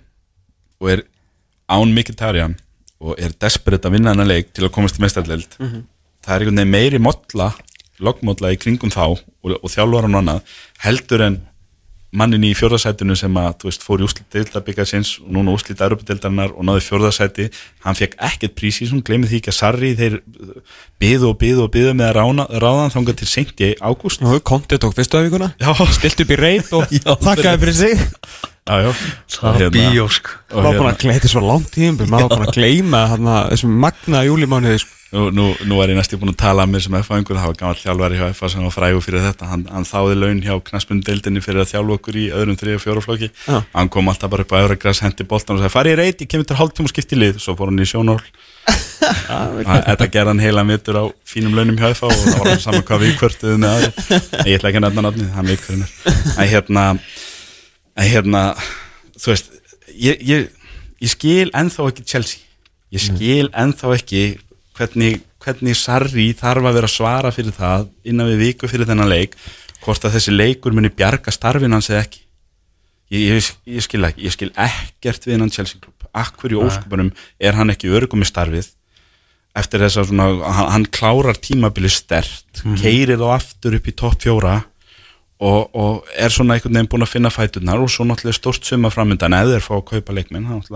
og 0.82 0.90
er 0.92 1.04
án 1.70 1.94
Mkhitaryan 1.94 2.56
og 3.02 3.18
er 3.20 3.34
desperate 3.40 3.88
að 3.88 3.98
vinna 3.98 4.14
hennar 4.14 4.28
leik 4.28 4.52
til 4.56 4.66
að 4.66 4.74
komast 4.74 4.98
í 4.98 5.04
mestarleild 5.04 5.56
það 6.26 6.34
er 6.34 6.44
einhvern 6.44 6.60
veginn 6.62 6.74
meiri 6.74 7.00
modla 7.02 7.50
loggmodla 8.02 8.52
í 8.52 8.58
kringum 8.60 8.92
þá 8.92 9.04
og, 9.06 9.20
og 9.56 9.68
þjálfur 9.72 10.06
hann 10.08 10.18
annað 10.20 10.56
heldur 10.84 11.24
en 11.26 11.38
mannin 12.16 12.44
í 12.48 12.52
fjórðasætinu 12.56 13.16
sem 13.18 13.36
að 13.40 13.52
þú 13.60 13.68
veist, 13.68 13.84
fór 13.86 14.02
í 14.02 14.06
úslit 14.06 14.26
deildabikarsins 14.34 15.10
og 15.22 15.28
núna 15.36 15.54
úslit 15.56 15.82
Europadeildarinnar 15.84 16.54
og 16.56 16.66
náði 16.66 16.84
fjórðasæti 16.86 17.46
hann 17.84 17.98
fekk 17.98 18.16
ekkert 18.28 18.56
prís 18.56 18.80
í 18.80 18.86
þessum, 18.86 19.02
glemir 19.06 19.30
því 19.30 19.40
ekki 19.42 19.52
að 19.52 19.58
Sarri 19.58 19.92
þeir 19.98 20.18
byðu 21.02 21.30
og 21.30 21.38
byðu 21.42 21.64
og 21.66 21.70
byðu 21.76 21.94
með 21.98 22.08
að 22.08 22.16
rána, 22.18 22.48
ráðan 22.64 22.92
þangað 22.96 23.20
til 23.20 23.30
seint 23.30 23.62
í 23.62 23.70
ágúst. 23.84 24.24
Nú, 24.24 24.34
Konti 24.46 24.80
tók 24.80 24.96
fyrstu 24.96 25.20
afvíkuna 25.20 25.52
Já, 25.60 25.70
stilt 25.96 26.24
upp 26.24 26.34
í 26.34 26.40
reyð 26.40 26.74
og 26.80 26.92
Já, 26.96 27.12
þakkaði 27.26 27.62
fyrir 27.64 27.78
sig. 27.82 28.04
já, 28.66 28.76
já. 28.86 28.90
Það 29.36 29.64
er 29.68 29.74
bíó 29.76 30.08
sko. 30.10 30.36
Og 30.52 30.62
maður 30.64 30.80
búin 30.80 30.88
hérna- 30.88 30.96
að 30.96 31.02
gleyta 31.04 31.32
svo 31.32 31.44
langt 31.44 31.72
tíum 31.74 32.00
maður 32.08 32.36
búin 32.36 32.48
að 32.50 33.10
þarna, 33.12 33.40
þessum 33.52 33.80
magnaða 33.84 34.28
júlimániði 34.30 34.84
sko. 34.84 34.95
Nú, 35.14 35.30
nú, 35.30 35.54
nú 35.62 35.76
er 35.84 35.92
ég 35.92 35.98
næstu 36.00 36.18
búin 36.18 36.32
að 36.32 36.40
tala 36.40 36.64
að 36.66 36.72
mér 36.72 36.82
sem 36.82 36.94
F-fængur, 36.98 37.38
það 37.38 37.46
var 37.46 37.58
gammal 37.60 37.78
þjálfari 37.78 38.16
hjá 38.18 38.26
FA 38.34 38.48
sem 38.50 38.62
var 38.66 38.74
frægur 38.74 39.04
fyrir 39.04 39.22
þetta, 39.22 39.46
hann, 39.52 39.62
hann 39.70 39.86
þáði 39.86 40.16
laun 40.18 40.40
hjá 40.42 40.54
knaspundeildinni 40.66 41.42
fyrir 41.44 41.62
að 41.62 41.70
þjálfa 41.70 41.94
okkur 41.94 42.16
í 42.18 42.24
öðrum 42.34 42.58
þriða 42.58 42.82
fjóra 42.82 43.02
flokki, 43.04 43.28
Já. 43.46 43.58
hann 43.76 43.90
kom 43.94 44.10
alltaf 44.10 44.32
bara 44.32 44.42
upp 44.42 44.50
á 44.50 44.58
Euragræs, 44.64 45.02
hendi 45.06 45.22
boltan 45.30 45.54
og 45.54 45.62
sagði 45.62 45.76
farið 45.76 45.94
reyt, 46.00 46.18
ég 46.24 46.30
kemur 46.32 46.48
til 46.50 46.58
hálftíma 46.58 46.90
og 46.90 46.94
skipti 46.94 47.14
lið, 47.20 47.38
svo 47.38 47.54
fór 47.54 47.70
hann 47.70 47.78
í 47.78 47.86
sjónól 47.86 48.18
þetta 49.86 50.10
gerði 50.10 50.30
hann 50.32 50.42
heila 50.42 50.66
mittur 50.66 50.98
á 50.98 51.04
fínum 51.22 51.54
launum 51.54 51.78
hjá 51.78 51.94
FA 51.94 52.10
og 52.10 52.18
það 52.18 52.34
var 52.34 52.42
alveg 52.48 52.64
saman 52.64 52.86
hvað 52.88 53.02
við 53.04 53.14
kvörtuðum 53.20 53.62
með 53.62 53.70
aðri, 53.76 53.90
ég 54.50 54.58
ætla 54.58 54.68
ekki 54.72 54.80
að 54.80 54.86
nefna 54.88 55.06
nafni, 55.06 55.30
hann 55.36 55.46
veit 63.94 64.45
hvernig 64.76 65.22
hvernig, 65.46 65.78
Sarri 65.78 66.30
þarf 66.36 66.66
að 66.66 66.78
vera 66.80 66.90
að 66.90 66.94
svara 66.96 67.32
fyrir 67.34 67.54
það 67.54 67.88
innan 68.08 68.30
við 68.32 68.42
viku 68.42 68.70
fyrir 68.70 68.88
þennan 68.88 69.10
leik 69.12 69.36
hvort 69.84 70.06
að 70.06 70.16
þessi 70.16 70.34
leikur 70.34 70.74
muni 70.74 70.90
bjarga 70.90 71.30
starfin 71.34 71.76
hans 71.76 71.90
eða 71.92 72.02
ekki. 72.02 72.22
Ég, 73.14 73.26
ég, 73.30 73.50
ég 73.76 73.84
skil 73.84 74.02
ekki, 74.08 74.24
ég 74.26 74.34
skil 74.34 74.48
ekkert 74.58 75.28
við 75.28 75.36
hennan 75.36 75.52
Chelsea 75.54 75.78
klub, 75.78 76.08
akkur 76.10 76.56
í 76.56 76.58
óskupunum 76.58 77.12
er 77.38 77.54
hann 77.54 77.70
ekki 77.70 77.92
örgum 77.94 78.24
í 78.24 78.26
starfið 78.26 78.72
eftir 79.56 79.84
þess 79.84 80.00
að 80.02 80.08
svona, 80.10 80.26
hann, 80.42 80.70
hann 80.74 80.86
klárar 80.92 81.38
tímabili 81.38 81.88
stert, 81.92 82.64
mm 82.64 82.80
keirir 82.82 83.20
þá 83.20 83.28
aftur 83.36 83.76
upp 83.78 83.86
í 83.86 83.94
topp 83.94 84.26
fjóra 84.26 84.56
og, 85.38 85.70
og 85.70 86.10
er 86.18 86.34
svona 86.34 86.56
einhvern 86.56 86.74
veginn 86.74 86.90
búin 86.90 87.06
að 87.06 87.12
finna 87.12 87.30
fæturnar 87.30 87.80
og 87.84 87.92
svo 87.92 88.08
náttúrulega 88.08 88.40
stórt 88.40 88.66
suma 88.66 88.90
framöndan 88.90 89.36
eða 89.38 89.60
er 89.60 89.64
fá 89.64 89.76
að 89.78 89.86
kaupa 89.92 90.16
leikminn 90.16 90.48
hann 90.50 90.66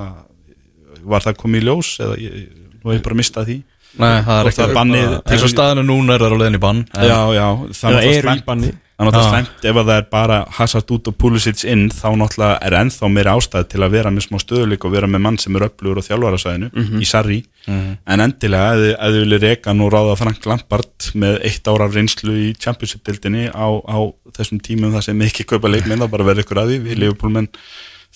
var 1.03 1.27
það 1.27 1.39
komið 1.43 1.65
í 1.65 1.67
ljós 1.67 1.93
eða 2.05 2.17
ég, 2.23 2.39
hef 2.85 2.95
ég 2.95 3.05
bara 3.05 3.19
mistað 3.19 3.51
því 3.51 3.59
Nei, 3.99 4.21
það 4.23 4.47
er 4.47 4.75
bannið- 4.77 5.17
eins 5.27 5.43
og 5.43 5.51
staðinu 5.51 5.83
núna 5.87 6.15
er 6.15 6.21
það 6.21 6.37
á 6.37 6.39
leiðin 6.41 6.55
í 6.61 6.63
bann. 6.63 6.85
Já, 6.95 7.21
já, 7.35 7.49
það 7.75 7.97
er 7.99 8.07
eru 8.21 8.29
í 8.39 8.45
banni. 8.47 8.71
Það 9.01 9.07
er 9.07 9.13
náttúrulega 9.13 9.25
Já. 9.25 9.33
slæmt 9.33 9.65
ef 9.65 9.77
að 9.81 9.87
það 9.89 9.97
er 9.97 10.07
bara 10.13 10.45
Hazard 10.59 10.91
út 10.93 11.07
og 11.09 11.15
Pulisic 11.17 11.65
inn 11.65 11.87
þá 11.89 12.09
náttúrulega 12.21 12.59
er 12.69 12.73
ennþá 12.77 13.09
meira 13.11 13.33
ástæð 13.33 13.69
til 13.73 13.81
að 13.81 13.91
vera 13.97 14.11
með 14.13 14.27
smá 14.29 14.37
stöðuleik 14.43 14.85
og 14.85 14.93
vera 14.93 15.07
með 15.09 15.21
mann 15.25 15.39
sem 15.39 15.57
er 15.57 15.65
öflugur 15.71 15.99
á 15.99 16.05
þjálfarasæðinu 16.05 16.69
í 17.01 17.07
Sarri. 17.09 17.39
En 17.67 18.21
endilega 18.21 18.75
ef 18.77 18.99
þið- 19.01 19.25
viljið 19.25 19.41
reka 19.49 19.73
nú 19.73 19.89
ráða 19.91 20.19
Frank 20.19 20.45
Lampard 20.45 21.11
með 21.17 21.41
eitt 21.49 21.65
ára 21.65 21.89
reynslu 21.89 22.33
í 22.37 22.53
Championship-dildinni 22.61 23.49
á, 23.57 23.67
á 23.89 23.99
þessum 24.37 24.61
tímum 24.61 24.93
það 24.93 25.03
sem 25.09 25.19
ekki 25.23 25.47
kaupa 25.49 25.69
leikminn 25.73 25.99
þá 25.99 26.11
bara 26.11 26.25
verður 26.25 26.45
ykkur 26.45 26.61
að 26.61 26.69
því. 26.69 26.79
Við 26.85 26.99
Liverpoolmenn 27.01 27.49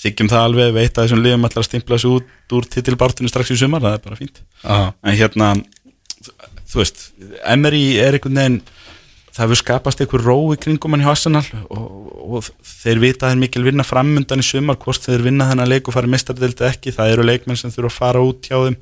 þykjum 0.03 0.31
það 0.33 0.47
alveg 0.49 0.73
við 0.75 0.83
eitt 0.83 0.99
af 0.99 1.07
þessum 1.07 1.23
liðum 1.23 1.47
ætlar 1.49 1.63
að 1.63 1.69
stimpla 1.69 1.99
sig 2.01 2.15
út 2.19 2.55
úr 2.57 2.69
titilbartinu 2.71 3.31
strax 3.31 3.53
í 3.55 3.59
sumar 3.61 3.85
það 3.85 3.99
er 3.99 4.03
bara 4.05 4.19
fínt. 4.19 4.41
Já. 4.65 4.79
en 4.91 5.19
hérna 5.19 5.51
þú 6.71 6.81
veist, 6.83 7.05
Emery 7.47 7.85
er 8.03 8.19
einhvern 8.19 8.41
veginn 8.41 8.59
það 9.35 9.45
hefur 9.45 9.61
skapast 9.61 10.03
einhver 10.03 10.23
ró 10.23 10.37
í 10.55 10.59
kringum 10.63 10.95
hann 10.95 11.05
hjá 11.05 11.13
Arsenal 11.13 11.45
og, 11.67 11.87
og 12.39 12.51
þeir 12.63 13.01
vita 13.03 13.29
að 13.29 13.35
er 13.35 13.41
mikil 13.43 13.65
vinna 13.67 13.87
framundan 13.87 14.43
í 14.43 14.47
sumar 14.47 14.79
hvort 14.83 15.07
þeir 15.07 15.25
vinna 15.27 15.49
þennan 15.51 15.71
leik 15.71 15.91
og 15.91 15.97
fara 15.97 16.11
mistardildi 16.11 16.69
ekki, 16.69 16.95
það 16.95 17.15
eru 17.17 17.27
leikmenn 17.27 17.59
sem 17.59 17.75
þurfa 17.75 17.91
að 17.91 17.99
fara 17.99 18.23
út 18.23 18.51
hjá 18.51 18.59
þeim. 18.67 18.79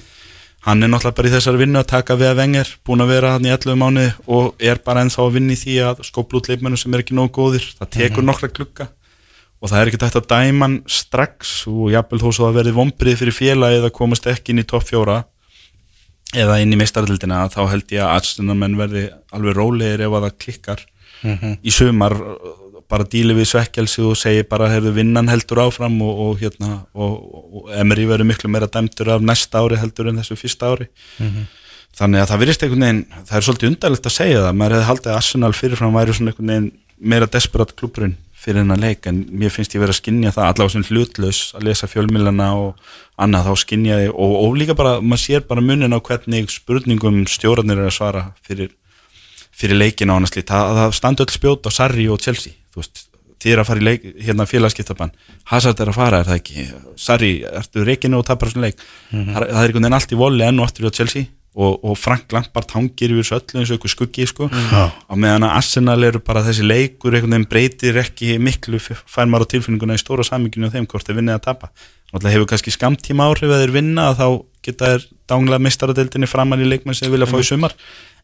Hann 0.63 0.85
er 0.85 0.93
náttúrulega 0.93 1.19
bara 1.19 1.27
í 1.27 1.33
þessari 1.33 1.59
vinnu 1.59 1.81
að 1.81 1.89
taka 1.91 2.15
við 2.21 2.29
að 2.29 2.37
vengar, 2.39 2.69
búin 2.87 3.03
að 3.03 3.09
vera 3.17 3.33
hann 3.35 3.47
í 3.49 3.51
11 3.51 3.81
mánuði 3.81 4.11
og 4.31 4.61
er 4.63 4.79
bara 4.85 5.03
ennþá 5.03 5.25
að 5.25 5.33
vinna 5.41 5.57
í 5.57 5.59
því 5.59 5.79
að 5.89 6.05
skópla 6.07 6.39
út 6.39 6.51
leikmennum 6.53 6.79
sem 6.79 6.95
er 6.95 7.03
ekki 7.03 7.17
nógu 7.19 7.33
góðir. 7.35 7.67
Það 7.81 7.91
tekur 7.97 8.29
nokkra 8.29 8.53
klukka 8.53 8.87
og 9.63 9.71
það 9.71 9.79
er 9.79 9.91
ekki 9.91 10.01
tægt 10.03 10.19
að 10.19 10.31
dæma 10.33 10.67
hann 10.67 10.79
strax 10.91 11.53
og 11.71 11.93
jafnvel 11.95 12.23
þó 12.23 12.31
svo 12.35 12.49
að 12.49 12.57
verði 12.59 12.75
vombrið 12.75 13.21
fyrir 13.21 13.37
félagið 13.37 13.87
að 13.87 13.95
komast 13.95 14.27
ekki 14.31 14.53
inn 14.53 14.63
í 14.65 14.67
topp 14.67 14.89
fjóra 14.89 15.21
eða 16.33 16.59
inn 16.63 16.73
í 16.75 16.79
meistaröldina 16.81 17.45
þá 17.53 17.61
held 17.71 17.95
ég 17.95 18.03
að 18.03 18.17
aðstundamenn 18.17 18.75
verði 18.81 19.05
alveg 19.37 19.57
rólegir 19.59 20.03
ef 20.07 20.17
að 20.17 20.27
það 20.27 20.37
klikkar 20.47 20.85
í 21.63 21.75
sumar. 21.75 22.17
Bara 22.93 23.07
díli 23.09 23.33
við 23.33 23.47
svekkelsi 23.49 24.03
og 24.05 24.19
segi 24.21 24.43
bara 24.45 24.67
hefur 24.69 24.93
vinnan 24.93 25.31
heldur 25.31 25.63
áfram 25.63 25.95
og, 26.05 26.19
og 26.27 26.41
hérna 26.43 26.83
og, 26.93 27.13
og 27.63 27.71
Emery 27.79 28.05
verður 28.11 28.29
miklu 28.29 28.51
meira 28.53 28.69
dæmtur 28.69 29.15
af 29.15 29.25
næsta 29.25 29.63
ári 29.63 29.79
heldur 29.81 30.11
en 30.11 30.21
þessu 30.21 30.37
fyrsta 30.37 30.75
ári. 30.75 30.89
Þannig 31.97 32.21
að 32.21 32.29
það 32.33 32.43
virðist 32.43 32.67
einhvern 32.67 32.85
veginn 32.85 33.01
það 33.31 33.39
er 33.39 33.47
svolítið 33.47 33.71
undarlegt 33.71 34.11
að 34.11 34.17
segja 34.19 34.43
það. 34.43 34.59
Maður 34.61 34.77
hefði 34.77 34.89
haldið 34.91 35.13
að 35.13 35.21
Arsenal 35.23 35.53
fyrirfram 35.57 35.97
væri 35.97 36.19
svona 36.19 36.35
einhvern 36.35 36.53
veginn 36.53 36.69
meira 37.13 37.31
desperat 37.33 37.73
klubbrun 37.79 38.17
fyrir 38.43 38.63
hennar 38.63 38.81
leik 38.83 39.07
en 39.07 39.23
mér 39.31 39.53
finnst 39.55 39.75
ég 39.77 39.83
verið 39.83 39.95
að 39.95 40.01
skinja 40.01 40.33
það 40.35 40.49
allavega 40.49 40.75
sem 40.75 40.87
hlutlaus 40.89 41.41
að 41.57 41.67
lesa 41.69 41.89
fjölmilana 41.91 42.49
og 42.59 42.95
annað 43.23 43.49
þá 43.49 43.63
skinja 43.63 44.01
ég 44.03 44.13
og, 44.13 44.35
og 44.43 44.57
líka 44.59 44.77
bara, 44.79 44.97
maður 45.01 45.23
sér 45.23 45.47
bara 45.49 45.65
munin 45.65 45.95
á 45.95 45.99
hvernig 46.03 46.51
spurningum 46.51 47.23
stjórnir 47.31 47.79
er 47.79 47.91
að 47.91 47.97
svara 47.99 48.25
fyrir, 48.47 48.73
fyrir 49.55 49.79
leikina 49.79 50.17
og 50.17 50.23
annars 50.23 50.35
lít, 50.35 50.51
það, 50.51 50.97
standi 50.99 51.27
öll 51.27 51.35
spjót 51.37 51.69
á 51.69 51.71
Sarri 51.75 52.09
og 52.11 52.23
Chelsea, 52.23 52.59
þú 52.75 52.83
veist 52.83 53.07
þið 53.43 53.55
er 53.55 53.63
að 53.63 53.69
fara 53.69 53.83
í 53.83 53.87
leik, 53.87 54.05
hérna 54.23 54.45
félagskiptabann. 54.47 55.11
Hazard 55.51 55.81
er 55.83 55.89
að 55.91 55.97
fara, 55.97 56.21
er 56.23 56.29
það 56.29 56.37
ekki? 56.39 56.67
Sarri, 57.03 57.31
ertu 57.43 57.83
reikinu 57.83 58.21
og 58.21 58.27
tapar 58.29 58.53
svona 58.53 58.69
leik? 58.69 58.85
Það, 59.11 59.33
það 59.33 59.43
er 59.43 59.49
einhvern 59.65 59.81
veginn 59.81 59.97
allt 59.99 60.15
í 60.15 60.19
voli 60.21 60.45
enn 60.47 60.63
og 60.63 60.69
aftur 60.69 60.87
á 60.87 60.95
Chelsea 60.95 61.27
og, 61.55 61.83
og 61.85 61.97
Frank 62.01 62.33
Lampard 62.33 62.71
hangir 62.73 63.13
yfir 63.13 63.27
þessu 63.27 63.37
öllu 63.39 63.61
eins 63.61 63.73
og 63.73 63.77
einhver 63.77 63.93
skuggi 63.93 64.27
sko. 64.29 64.49
Á 64.49 65.15
meðan 65.15 65.47
að 65.49 65.57
Arsenal 65.59 65.99
eru 66.07 66.23
bara 66.25 66.45
þessi 66.47 66.65
leikur 66.65 67.13
einhvern 67.13 67.37
veginn 67.37 67.51
breytir 67.51 67.99
ekki 68.01 68.39
miklu 68.41 68.81
fær 68.81 69.29
maður 69.29 69.49
á 69.49 69.53
tilfinninguna 69.53 69.99
í 69.99 70.01
stóra 70.01 70.25
saminginu 70.27 70.71
og 70.71 70.77
þeim 70.77 70.89
hvort 70.89 71.09
þeir 71.09 71.21
vinna 71.21 71.37
að 71.37 71.45
tapa. 71.51 71.73
Náttúrulega 72.13 72.37
hefur 72.37 72.49
kannski 72.53 72.73
skamtíma 72.73 73.29
áhrif 73.29 73.53
að 73.53 73.67
þeir 73.67 73.75
vinna 73.77 74.09
að 74.11 74.19
þá 74.23 74.27
geta 74.65 74.95
þeir 74.95 75.05
dánlega 75.33 75.67
mistaradeildinni 75.67 76.31
framan 76.31 76.65
í 76.65 76.73
leikmenn 76.73 76.97
sem 76.97 77.09
þeir 77.09 77.17
vilja 77.19 77.31
fá 77.31 77.39
í 77.41 77.47
sumar. 77.49 77.77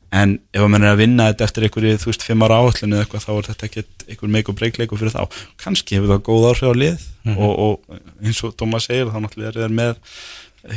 En 0.08 0.38
ef 0.56 0.62
að 0.64 0.70
mann 0.72 0.84
er 0.86 0.94
að 0.94 1.00
vinna 1.02 1.28
þetta 1.28 1.44
eftir 1.44 1.64
einhverju 1.66 2.00
þú 2.00 2.08
veist 2.08 2.22
fimm 2.24 2.44
ára 2.46 2.62
áallinu 2.62 2.96
eða 2.96 3.04
eitthvað 3.04 3.24
þá 3.26 3.32
er 3.34 3.48
þetta 3.50 3.66
ekki 3.66 3.82
einhver 4.08 4.30
meik 4.32 4.48
og 4.48 4.56
breykleiku 4.56 4.96
fyrir 4.96 5.12
þá. 5.12 5.40
Kannski 5.60 5.98
hefur 5.98 6.14
það 6.14 6.22
góð 6.28 6.46
áhrif 6.48 6.64
á 6.64 6.74
lið 6.80 7.02
og, 7.34 7.50
og 7.52 7.98
eins 8.24 8.40
og 8.48 8.54
Thomas 8.56 8.88
segir 8.88 9.12
þá 9.12 9.18
náttúrulega 9.20 9.52
er 9.52 9.58
þeir 9.60 9.74
með 9.76 9.98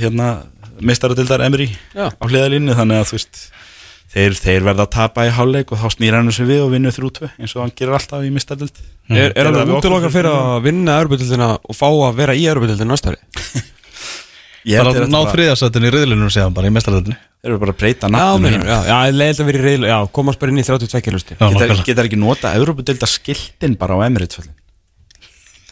hérna 0.02 0.28
meistaradildar 0.80 1.43
Emery 1.45 1.67
Já. 1.95 2.07
á 2.11 2.24
hliðalínu 2.28 2.78
þannig 2.78 3.01
að 3.01 3.13
veist 3.17 3.41
þeir, 4.11 4.38
þeir 4.38 4.65
verða 4.67 4.86
að 4.88 4.93
tapa 4.95 5.26
í 5.28 5.34
hálfleik 5.36 5.74
og 5.74 5.82
þá 5.82 5.88
snýr 5.95 6.17
hann 6.17 6.32
þessu 6.32 6.47
við 6.49 6.63
og 6.65 6.72
vinnu 6.76 6.93
þrjú 6.95 7.11
tvö 7.17 7.30
eins 7.38 7.55
og 7.55 7.65
hann 7.65 7.76
gerir 7.76 7.97
alltaf 7.97 8.26
í 8.26 8.32
meistardeld 8.34 8.82
Er, 9.11 9.34
er 9.36 9.49
alveg 9.49 9.65
við 9.65 9.76
okkur 9.76 9.82
útilokar 9.82 10.13
fyrir 10.13 10.32
að 10.32 10.63
vinna 10.69 10.95
Európa-dildina 11.01 11.51
og 11.59 11.76
fá 11.76 11.88
að 11.89 12.19
vera 12.22 12.36
í 12.38 12.45
ári? 12.47 13.19
Ég 14.61 14.78
Það 14.78 14.93
er 14.93 15.05
að 15.07 15.09
ná 15.09 15.19
þriðasættin 15.26 15.86
í 15.88 15.91
riðlunum 15.95 16.30
séðan 16.30 16.53
bara 16.53 16.69
í 16.69 16.74
mestaröldinni 16.76 17.17
þeir 17.17 17.49
eru 17.49 17.61
bara 17.63 17.74
að 17.74 17.80
breyta 17.82 18.07
Já, 18.07 18.13
nafninu 18.13 18.59
meina, 18.59 18.67
já, 18.67 18.78
já, 18.86 18.97
ég 19.09 19.15
leiði 19.17 19.41
að 19.41 19.47
vera 19.47 19.57
í 19.57 19.63
reyðlu, 19.65 19.88
já, 19.89 19.97
komast 20.13 20.41
bara 20.41 20.53
inn 20.53 20.61
í 20.61 20.65
32 20.67 21.13
lusti 21.15 21.38
Já, 21.39 21.47
Getar, 21.88 22.05
ekki 22.05 22.19
nota 22.22 22.51
Európa-delda 22.59 23.09
skiltin 23.09 23.74
bara 23.82 23.97
á 23.97 24.05
Emirates 24.05 24.38
völlin 24.38 24.53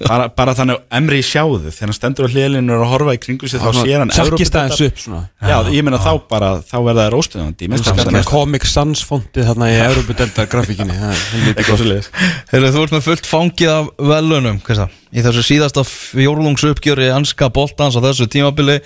bara, 0.07 0.27
bara 0.31 0.53
þannig 0.57 0.77
að 0.77 0.97
Emri 0.99 1.19
sjáðu 1.25 1.71
þegar 1.73 1.89
hann 1.89 1.97
stendur 1.97 2.27
á 2.27 2.33
hliðlinu 2.33 2.75
og 2.75 2.83
að 2.85 2.91
horfa 2.93 3.15
í 3.15 3.19
kringu 3.23 3.49
sig 3.51 3.61
þá 3.63 3.69
sér 3.79 4.03
hann 4.03 4.13
Sjarkist 4.15 4.57
aðeins 4.59 4.83
upp 4.85 5.01
svona. 5.03 5.21
Já, 5.43 5.55
ég 5.75 5.85
meina 5.87 5.99
þá 6.03 6.11
bara, 6.31 6.51
þá 6.63 6.77
verða 6.87 7.05
það 7.05 7.11
róstuðandi 7.15 8.23
Comic 8.29 8.67
Sans 8.69 9.03
fontið 9.09 9.49
þarna 9.49 9.69
í 9.73 9.77
Európa-deldar 9.83 10.49
grafíkinni 10.53 10.95
er 10.99 12.09
Heyrðu, 12.53 12.73
þú 12.75 12.85
ert 12.85 12.95
með 12.95 13.05
fullt 13.09 13.29
fangið 13.29 13.75
af 13.75 13.91
velunum? 14.13 14.63
Í 15.09 15.23
þessu 15.25 15.45
síðasta 15.45 15.85
fjórlungsuppgjöri 15.89 17.11
anska 17.13 17.49
boltans 17.53 17.97
á 17.97 18.01
þessu 18.03 18.29
tímabili 18.31 18.79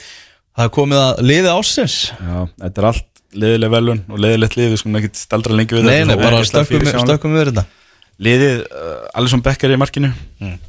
Það 0.53 0.67
er 0.67 0.73
komið 0.73 0.99
að 1.01 1.23
liði 1.25 1.49
ásins 1.53 1.95
Já, 2.13 2.35
þetta 2.61 2.81
er 2.81 2.89
allt 2.91 3.09
leiðileg 3.33 3.71
velun 3.73 4.03
og 4.09 4.19
leiðilegt 4.21 4.57
lið, 4.59 4.73
við 4.73 4.81
skulum 4.83 4.99
ekki 4.99 5.09
staldra 5.17 5.55
lengi 5.57 5.77
við 5.77 5.87
Nei, 5.87 5.95
þetta, 5.95 6.13
nei, 6.13 6.21
bara 6.21 6.43
stökkum 6.45 7.33
við 7.33 7.49
þetta 7.49 7.65
Liðið, 8.21 8.59
uh, 8.69 9.07
Alisson 9.17 9.41
Becker 9.41 9.71
í 9.73 9.79
markinu 9.81 10.11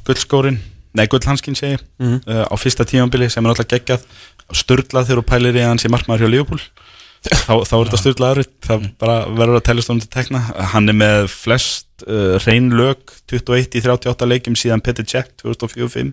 gullskórin, 0.07 0.57
nei 0.97 1.05
gullhanskinn 1.11 1.55
segi 1.57 1.75
ég, 1.77 1.83
uh, 2.01 2.45
á 2.49 2.55
fyrsta 2.57 2.85
tímambili 2.87 3.29
sem 3.29 3.45
er 3.45 3.53
alltaf 3.53 3.67
geggjað, 3.69 4.05
störlað 4.55 5.09
þegar 5.11 5.21
þú 5.21 5.25
pælir 5.29 5.59
í 5.59 5.65
hans 5.65 5.85
í 5.85 5.91
markmaður 5.93 6.25
hjá 6.25 6.31
Liverpool. 6.33 6.61
Þá, 7.25 7.53
þá 7.65 7.73
er 7.79 7.87
þetta 7.87 7.97
störlaður 8.01 8.47
það 8.67 8.83
bara 9.01 9.15
verður 9.33 9.57
að 9.57 9.63
tellast 9.65 9.89
honum 9.89 10.01
til 10.03 10.11
tekna. 10.13 10.43
Hann 10.73 10.89
er 10.91 10.97
með 10.99 11.23
flest 11.33 12.05
uh, 12.05 12.35
reyn 12.45 12.67
lög 12.77 13.01
21 13.31 13.79
í 13.79 13.81
38 13.81 14.27
leikjum 14.29 14.57
síðan 14.59 14.83
Petr 14.85 15.07
Cech 15.09 15.31
2004-05 15.41 16.11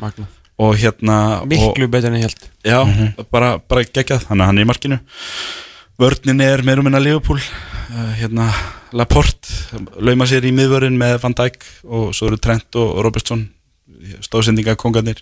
Magna. 0.00 0.24
og 0.56 0.72
hérna 0.80 1.18
Miklu 1.48 1.88
betur 1.92 2.08
en 2.14 2.16
ég 2.16 2.24
held 2.30 2.48
Já, 2.64 2.80
bara, 3.28 3.58
bara 3.60 3.84
geggjað, 3.84 4.24
hann 4.30 4.40
er 4.46 4.64
í 4.64 4.68
markinu. 4.68 5.00
Vörnin 6.00 6.40
er 6.42 6.64
meir 6.64 6.80
og 6.80 6.88
minna 6.88 6.98
Liverpool. 7.02 7.40
uh, 7.40 7.73
hérna, 8.18 8.48
Laporte 8.94 9.78
lauma 10.02 10.26
sér 10.30 10.46
í 10.46 10.54
miðvörinn 10.54 10.96
með 10.98 11.18
Van 11.22 11.36
Dijk 11.36 11.66
og 11.84 12.14
svo 12.16 12.30
eru 12.30 12.40
Trent 12.42 12.78
og 12.80 12.96
Robertson 13.04 13.46
stóðsendingakongarnir 14.24 15.20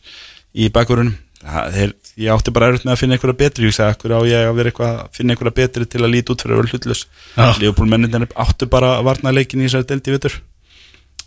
í 0.53 0.69
bakvörunum 0.73 1.17
þeir, 1.43 1.95
ég 2.23 2.31
átti 2.31 2.55
bara 2.55 2.71
erfitt 2.71 2.87
með 2.87 2.95
að 2.95 3.01
finna 3.01 3.17
einhverja 3.17 3.39
betri 3.41 3.67
ég 3.67 3.75
sagði, 3.75 3.99
hverju 4.05 4.21
á 4.21 4.23
ég 4.31 4.47
að 4.47 4.59
vera 4.61 4.71
eitthvað 4.71 4.93
að 5.01 5.17
finna 5.17 5.35
einhverja 5.35 5.57
betri 5.59 5.89
til 5.91 6.03
að 6.03 6.13
líti 6.13 6.35
út 6.35 6.45
fyrir 6.45 6.55
að 6.55 6.63
vera 6.63 6.73
hlutlös 6.77 7.05
Já. 7.35 7.47
Liverpool 7.59 7.91
menninir 7.91 8.29
áttu 8.45 8.69
bara 8.71 8.97
að 8.99 9.07
varna 9.11 9.35
leikin 9.35 9.65
í 9.65 9.67
þessari 9.67 9.89
deldi 9.91 10.15
vitur 10.15 10.39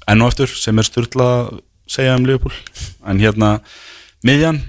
enn 0.07 0.21
og 0.21 0.31
aftur 0.31 0.51
sem 0.51 0.79
er 0.79 0.87
styrla 0.87 1.27
að 1.35 1.59
segja 1.89 2.15
um 2.17 2.25
Liverpool. 2.25 2.53
En 3.05 3.21
hérna 3.21 3.59
miðjan 4.25 4.61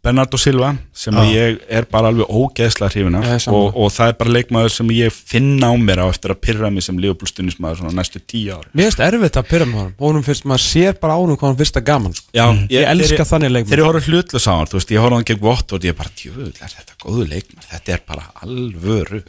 Bernardo 0.00 0.38
Silva 0.40 0.70
sem 0.96 1.12
að 1.20 1.28
ég 1.34 1.58
er 1.68 1.84
bara 1.92 2.08
alveg 2.08 2.24
ógeðslega 2.32 2.88
hrifin 2.94 3.16
af. 3.18 3.24
Ég 3.26 3.34
er 3.36 3.42
sammála. 3.44 3.66
og, 3.68 3.76
og 3.84 3.90
það 3.92 4.08
er 4.08 4.14
bara 4.16 4.30
leikmaður 4.32 4.72
sem 4.72 4.88
ég 4.96 5.12
finna 5.12 5.68
á 5.68 5.74
mér 5.76 6.00
á 6.00 6.06
eftir 6.08 6.32
að 6.32 6.38
pyrra 6.40 6.70
mig 6.72 6.82
sem 6.86 6.96
svona 6.96 7.92
næstu 7.92 8.20
tíu 8.24 8.54
ári 8.56 8.68
Mér 8.72 8.88
finnst 8.88 9.00
erfitt 9.04 9.36
að 9.36 9.48
pyrra 9.50 9.66
með 9.68 9.76
honum. 9.76 9.94
Honum 10.00 10.24
finnst 10.24 10.44
maður 10.48 10.64
sér 10.64 10.96
bara 11.02 11.18
ánum 11.20 11.36
hvað 11.36 11.48
hann 11.50 11.58
finnst 11.60 11.76
að 11.76 11.84
gaman 11.90 12.14
sko. 12.16 12.26
Já, 12.32 12.46
Ég 12.72 12.88
elska 12.88 13.12
þegar- 13.12 13.28
þannig 13.30 13.50
leikmenn. 13.52 13.70
Þegar 13.70 13.82
ég 13.82 13.88
horfði 13.90 14.08
hlutlös 14.14 14.46
á 14.48 14.52
hann, 14.56 14.66
þú 14.70 14.76
veist, 14.78 14.90
ég 14.90 15.00
horfði 15.04 15.12
á 15.12 15.18
hann 15.20 15.28
gegn 15.28 15.44
Watford 15.44 15.82
ég 15.84 15.92
er 15.92 15.98
bara, 16.00 16.10
er 16.16 16.72
þetta 16.78 16.94
góðu 17.04 17.24
leikmaður? 17.28 17.68
Þetta 17.70 17.92
er 17.92 18.00
bara 18.08 18.24
alvöru. 18.40 19.20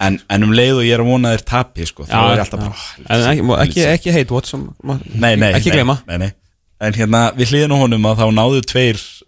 En, 0.00 0.20
en 0.28 0.42
um 0.42 0.50
leið 0.52 0.74
og 0.82 0.84
ég 0.88 0.94
er 0.94 1.00
að 1.04 1.10
vona 1.12 1.34
þér 1.36 1.44
tapi 1.46 1.86
sko, 1.86 2.02
er 2.02 2.10
ég 2.10 2.42
já. 2.42 2.50
bara 2.50 2.74
En 3.06 3.20
ekki, 3.30 3.42
ekki, 3.62 3.86
ekki 3.86 4.10
hate 4.18 4.34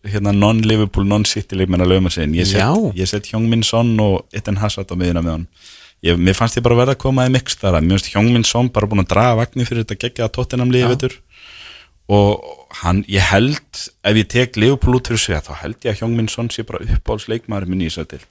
hérna, 0.08 0.32
non-Liverpool, 0.32 1.06
non-City 1.08 1.58
leikmenn 1.58 1.84
að 1.84 1.92
lögma 1.94 2.12
sin 2.12 2.34
Ég 2.36 2.48
set, 2.48 2.62
Já. 2.62 2.72
ég 2.96 3.08
set 3.10 3.28
Hjóngminn 3.30 3.64
Son 3.66 3.92
og 4.00 4.24
Itten 4.36 4.60
Hazard 4.62 4.92
á 4.92 4.96
miðina 4.96 5.22
með 5.24 5.34
hann 5.36 5.46
ég, 6.06 6.16
Mér 6.20 6.38
fannst 6.38 6.56
ég 6.56 6.64
bara 6.64 6.78
verða 6.78 6.96
að 6.96 7.02
koma 7.04 7.26
í 7.28 7.32
mix 7.34 7.58
þar 7.60 7.80
Mér 7.84 7.98
finnst 7.98 8.12
Hjóngminn 8.14 8.46
Son 8.48 8.70
bara 8.72 8.88
búin 8.90 9.04
að 9.04 9.10
draga 9.12 9.38
vagnir 9.42 9.68
fyrir 9.68 9.84
þetta 9.84 10.00
geggja 10.06 10.28
að 10.28 10.34
tóttinam 10.38 10.72
liði 10.72 10.92
vetur 10.94 11.18
og 12.10 12.42
hann, 12.80 13.04
ég 13.06 13.22
held 13.22 13.84
ef 14.02 14.16
ég 14.18 14.30
tek 14.32 14.56
Liverpool 14.58 14.98
út 14.98 15.10
fyrir 15.12 15.22
sig 15.22 15.44
þá 15.46 15.52
held 15.62 15.84
ég 15.84 15.92
að 15.92 16.02
Hjóngminn 16.02 16.32
Son 16.32 16.50
sé 16.50 16.64
bara 16.66 16.82
uppáhaldsleikmaður 16.82 17.70
minn 17.70 17.84
í 17.86 17.92
dild 17.92 18.26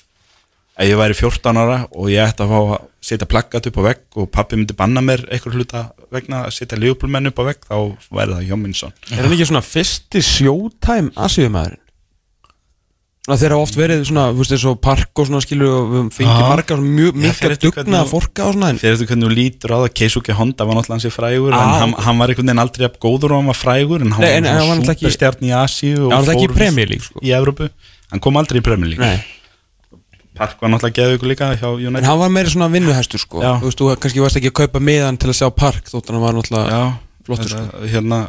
ef 0.80 0.88
ég 0.88 1.00
væri 1.00 1.18
14 1.18 1.60
ára 1.60 1.80
og 1.92 2.08
ég 2.12 2.24
ætti 2.24 2.46
að 2.46 2.54
fá 2.54 2.60
að 2.62 2.88
setja 3.10 3.28
plakkat 3.30 3.68
upp 3.70 3.80
á 3.80 3.84
vegg 3.90 4.20
og 4.22 4.30
pappi 4.32 4.60
myndi 4.60 4.76
banna 4.80 5.04
mér 5.04 5.26
einhver 5.28 5.58
hluta 5.58 5.84
vegna 6.14 6.46
að 6.48 6.56
setja 6.56 6.80
Liverpool-menn 6.80 7.32
upp 7.32 7.42
á 7.42 7.44
vegg 7.52 7.68
þá 7.68 7.76
væri 8.16 8.38
það 8.38 8.48
Hjóminsson 8.50 8.96
Er 9.12 9.22
hann 9.24 9.36
ekki 9.36 9.50
svona 9.52 9.66
fyrsti 9.66 10.24
showtime 10.24 11.14
aðsíðumæðurinn? 11.20 11.86
Þeir 13.30 13.54
hafa 13.54 13.62
oft 13.62 13.76
verið 13.78 14.00
svona, 14.10 14.24
þú 14.34 14.42
veist, 14.42 14.64
og 14.66 14.78
park 14.82 15.20
og 15.22 15.28
svona 15.28 15.42
skilur 15.44 15.74
og 15.76 15.90
við 15.92 16.06
fengið 16.16 16.48
marga 16.50 16.78
mjög 16.82 17.18
mikla 17.26 17.58
dugna 17.62 18.00
að 18.02 18.14
forka 18.14 18.48
og 18.48 18.56
svona 18.56 18.70
fyrir 18.80 18.96
þetta 18.98 19.10
hvernig 19.12 19.28
þú 19.28 19.36
lítur 19.38 19.74
á 19.76 19.78
það. 19.84 19.90
Keisuke 20.00 20.38
Honda 20.40 20.66
var 20.66 20.80
náttúrulega 20.80 20.96
hansi 20.98 21.12
frægur 21.14 21.54
Ah, 21.54 21.60
en 21.62 21.76
hann, 21.84 21.94
hann 22.08 22.22
var 22.24 22.34
einhvern 22.34 22.50
veginn 22.50 22.64
aldrei 22.64 22.88
jafn 22.88 23.02
góður 23.06 23.36
og 23.36 23.42
hann 23.44 23.52
var 23.52 23.60
frægur 23.60 24.06
en 24.06 24.16
hann 24.18 24.26
Nei, 24.26 24.32
var 24.50 24.66
svona 24.66 24.96
superstjarn 24.98 25.46
í 25.46 25.54
Asíu 25.60 26.08
og 26.08 26.16
fór 26.32 26.56
sko. 27.06 27.22
í 27.22 27.36
Evrópu. 27.38 27.70
Hann 28.10 28.24
kom 28.24 28.40
aldrei 28.42 28.64
í 28.64 28.98
Nei, 28.98 29.20
Park 30.40 30.62
var 30.64 30.72
náttúrulega 30.74 30.98
geðið 31.02 31.18
ykkur 31.20 31.32
líka 31.34 31.52
hjá 31.60 31.68
en 31.70 31.86
United 31.92 32.08
hann 32.10 32.20
var 32.24 32.32
meira 32.34 32.50
svona 32.54 32.72
vinnuhæstur 32.72 33.20
sko. 33.22 33.44
Já. 33.44 33.52
Þú 33.60 33.68
veist, 33.70 33.82
þú 33.84 33.92
kannski 34.06 34.24
varst 34.24 34.40
ekki 34.40 34.52
að 34.54 34.58
kaupa 34.64 34.82
miðan 34.90 35.20
til 35.20 35.30
að 35.34 35.38
sjá 35.42 35.48
park 35.56 35.92
þótt 35.92 36.12
hann 36.14 36.24
var 36.24 36.38
náttúrulega 36.38 36.74
Já, 36.80 36.84
flottur, 37.28 37.54
þetta, 37.58 37.86
hérna 37.94 38.20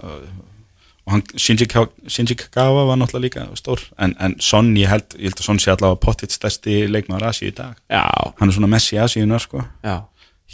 og 1.06 1.14
hann, 1.14 1.22
Shinji, 1.40 1.66
Ka- 1.70 1.88
Shinji 2.10 2.36
Kagawa 2.38 2.84
var 2.90 2.98
náttúrulega 3.00 3.24
líka 3.24 3.46
stór. 3.58 3.80
En, 3.98 4.12
en 4.20 4.34
Son, 4.42 4.68
ég 4.78 4.90
held, 4.90 5.16
ég 5.18 5.30
held 5.30 5.40
að 5.40 5.46
Son 5.48 5.58
sé 5.62 5.72
allavega 5.72 5.98
pottitt 6.04 6.34
stærsti 6.34 6.84
leikmaður 6.92 7.30
Asíu 7.30 7.48
í 7.50 7.54
dag. 7.56 7.78
Já, 7.90 8.04
hann 8.38 8.50
er 8.50 8.54
svona 8.54 8.68
Messi 8.70 8.98
Asíunar 9.00 9.42
sko. 9.42 9.64
Já. 9.86 9.96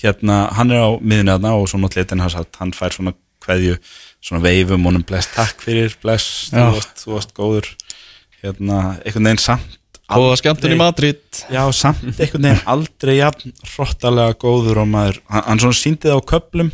Hérna, 0.01 0.39
hann 0.57 0.71
er 0.73 0.85
á 0.85 0.91
miðinu 1.01 1.35
þarna 1.35 1.55
og 1.59 1.69
svo 1.73 1.81
náttúrulega 1.83 2.07
Eden 2.11 2.25
Hazard, 2.25 2.53
hann 2.61 2.73
fær 2.77 2.95
svona 2.95 3.13
kveðju, 3.45 3.77
svona 4.25 4.43
veifum 4.45 4.87
honum 4.89 5.05
bless, 5.07 5.29
takk 5.35 5.61
fyrir, 5.65 5.93
bless, 6.03 6.51
Já. 6.53 6.63
þú 6.71 6.79
varst, 6.79 6.95
þú 7.05 7.13
varst 7.17 7.35
góður. 7.37 7.69
Hérna, 8.43 8.81
einhvern 9.03 9.29
veginn 9.31 9.43
samt 9.43 9.76
Og 10.15 10.37
skemmtun 10.39 10.71
í 10.71 10.77
Madrid. 10.79 11.19
Já, 11.51 11.63
samt 11.75 12.05
einhvern 12.07 12.45
veginn 12.47 12.61
aldrei 12.71 13.17
jafn 13.19 13.55
hrottalega 13.73 14.37
góður 14.39 14.83
og 14.85 14.91
maður, 14.93 15.17
hann, 15.33 15.43
hann 15.49 15.63
svona 15.65 15.79
síndi 15.81 16.07
það 16.07 16.21
á 16.23 16.29
köplum 16.31 16.71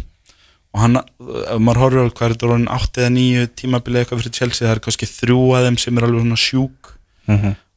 og 0.73 0.81
hann, 0.83 0.99
ef 1.01 1.59
maður 1.61 1.81
horfir 1.83 2.03
á 2.05 2.13
hvað 2.13 2.27
er 2.27 2.35
þetta 2.35 2.47
orðin 2.51 2.69
8 2.77 3.01
eða 3.03 3.13
9 3.17 3.47
tímabilið 3.61 4.03
eitthvað 4.03 4.21
fyrir 4.23 4.37
Chelsea, 4.37 4.67
það 4.67 4.75
er 4.75 4.83
kannski 4.85 5.09
þrjú 5.09 5.39
að 5.57 5.67
þeim 5.69 5.79
sem 5.81 5.99
er 6.01 6.07
alveg 6.09 6.23
svona 6.27 6.41
sjúk. 6.45 6.93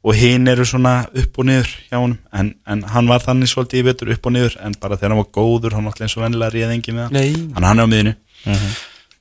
Og 0.05 0.13
hinn 0.19 0.47
eru 0.51 0.65
svona 0.69 0.91
upp 1.17 1.39
og 1.41 1.45
niður 1.47 1.71
hjá 1.89 1.95
honum, 1.97 2.17
en, 2.35 2.51
en 2.69 2.83
hann 2.93 3.07
var 3.09 3.23
þannig 3.23 3.49
svolítið 3.49 3.79
í 3.79 3.85
vetur 3.87 4.11
upp 4.13 4.27
og 4.29 4.35
niður, 4.35 4.57
en 4.61 4.75
bara 4.79 4.99
þegar 4.99 5.15
hann 5.15 5.21
var 5.23 5.31
góður 5.33 5.73
hann 5.73 5.87
var 5.87 5.95
alltaf 5.95 6.05
eins 6.05 6.17
og 6.19 6.23
vennilega 6.27 6.53
réðingi 6.53 6.93
með 6.93 7.07
hann 7.07 7.15
að 7.57 7.65
hann 7.71 7.79
er 7.79 7.87
á 7.87 7.93
miðinu 7.95 8.13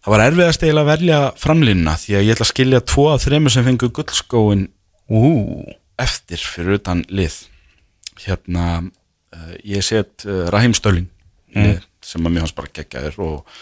það 0.05 0.13
var 0.13 0.25
erfiðast 0.27 0.67
eiginlega 0.67 0.85
að 0.85 0.91
velja 0.93 1.21
framlínuna 1.41 1.95
því 2.03 2.19
að 2.19 2.27
ég 2.27 2.35
ætla 2.37 2.45
að 2.45 2.51
skilja 2.53 2.81
tvo 2.85 3.07
af 3.15 3.25
þreymur 3.25 3.55
sem 3.55 3.65
fengu 3.65 3.89
gullskóin 3.97 4.67
Ú, 5.09 5.23
eftir 6.01 6.43
fyrir 6.43 6.79
utan 6.81 7.05
lið. 7.09 7.37
Hérna 8.25 8.67
uh, 8.83 9.55
ég 9.67 9.85
set 9.87 10.27
uh, 10.29 10.47
Raheem 10.55 10.75
Stölling 10.77 11.11
lið, 11.55 11.85
sem 12.05 12.25
að 12.27 12.35
mér 12.35 12.47
hans 12.47 12.55
bara 12.57 12.73
geggjaður 12.75 13.21
og, 13.25 13.57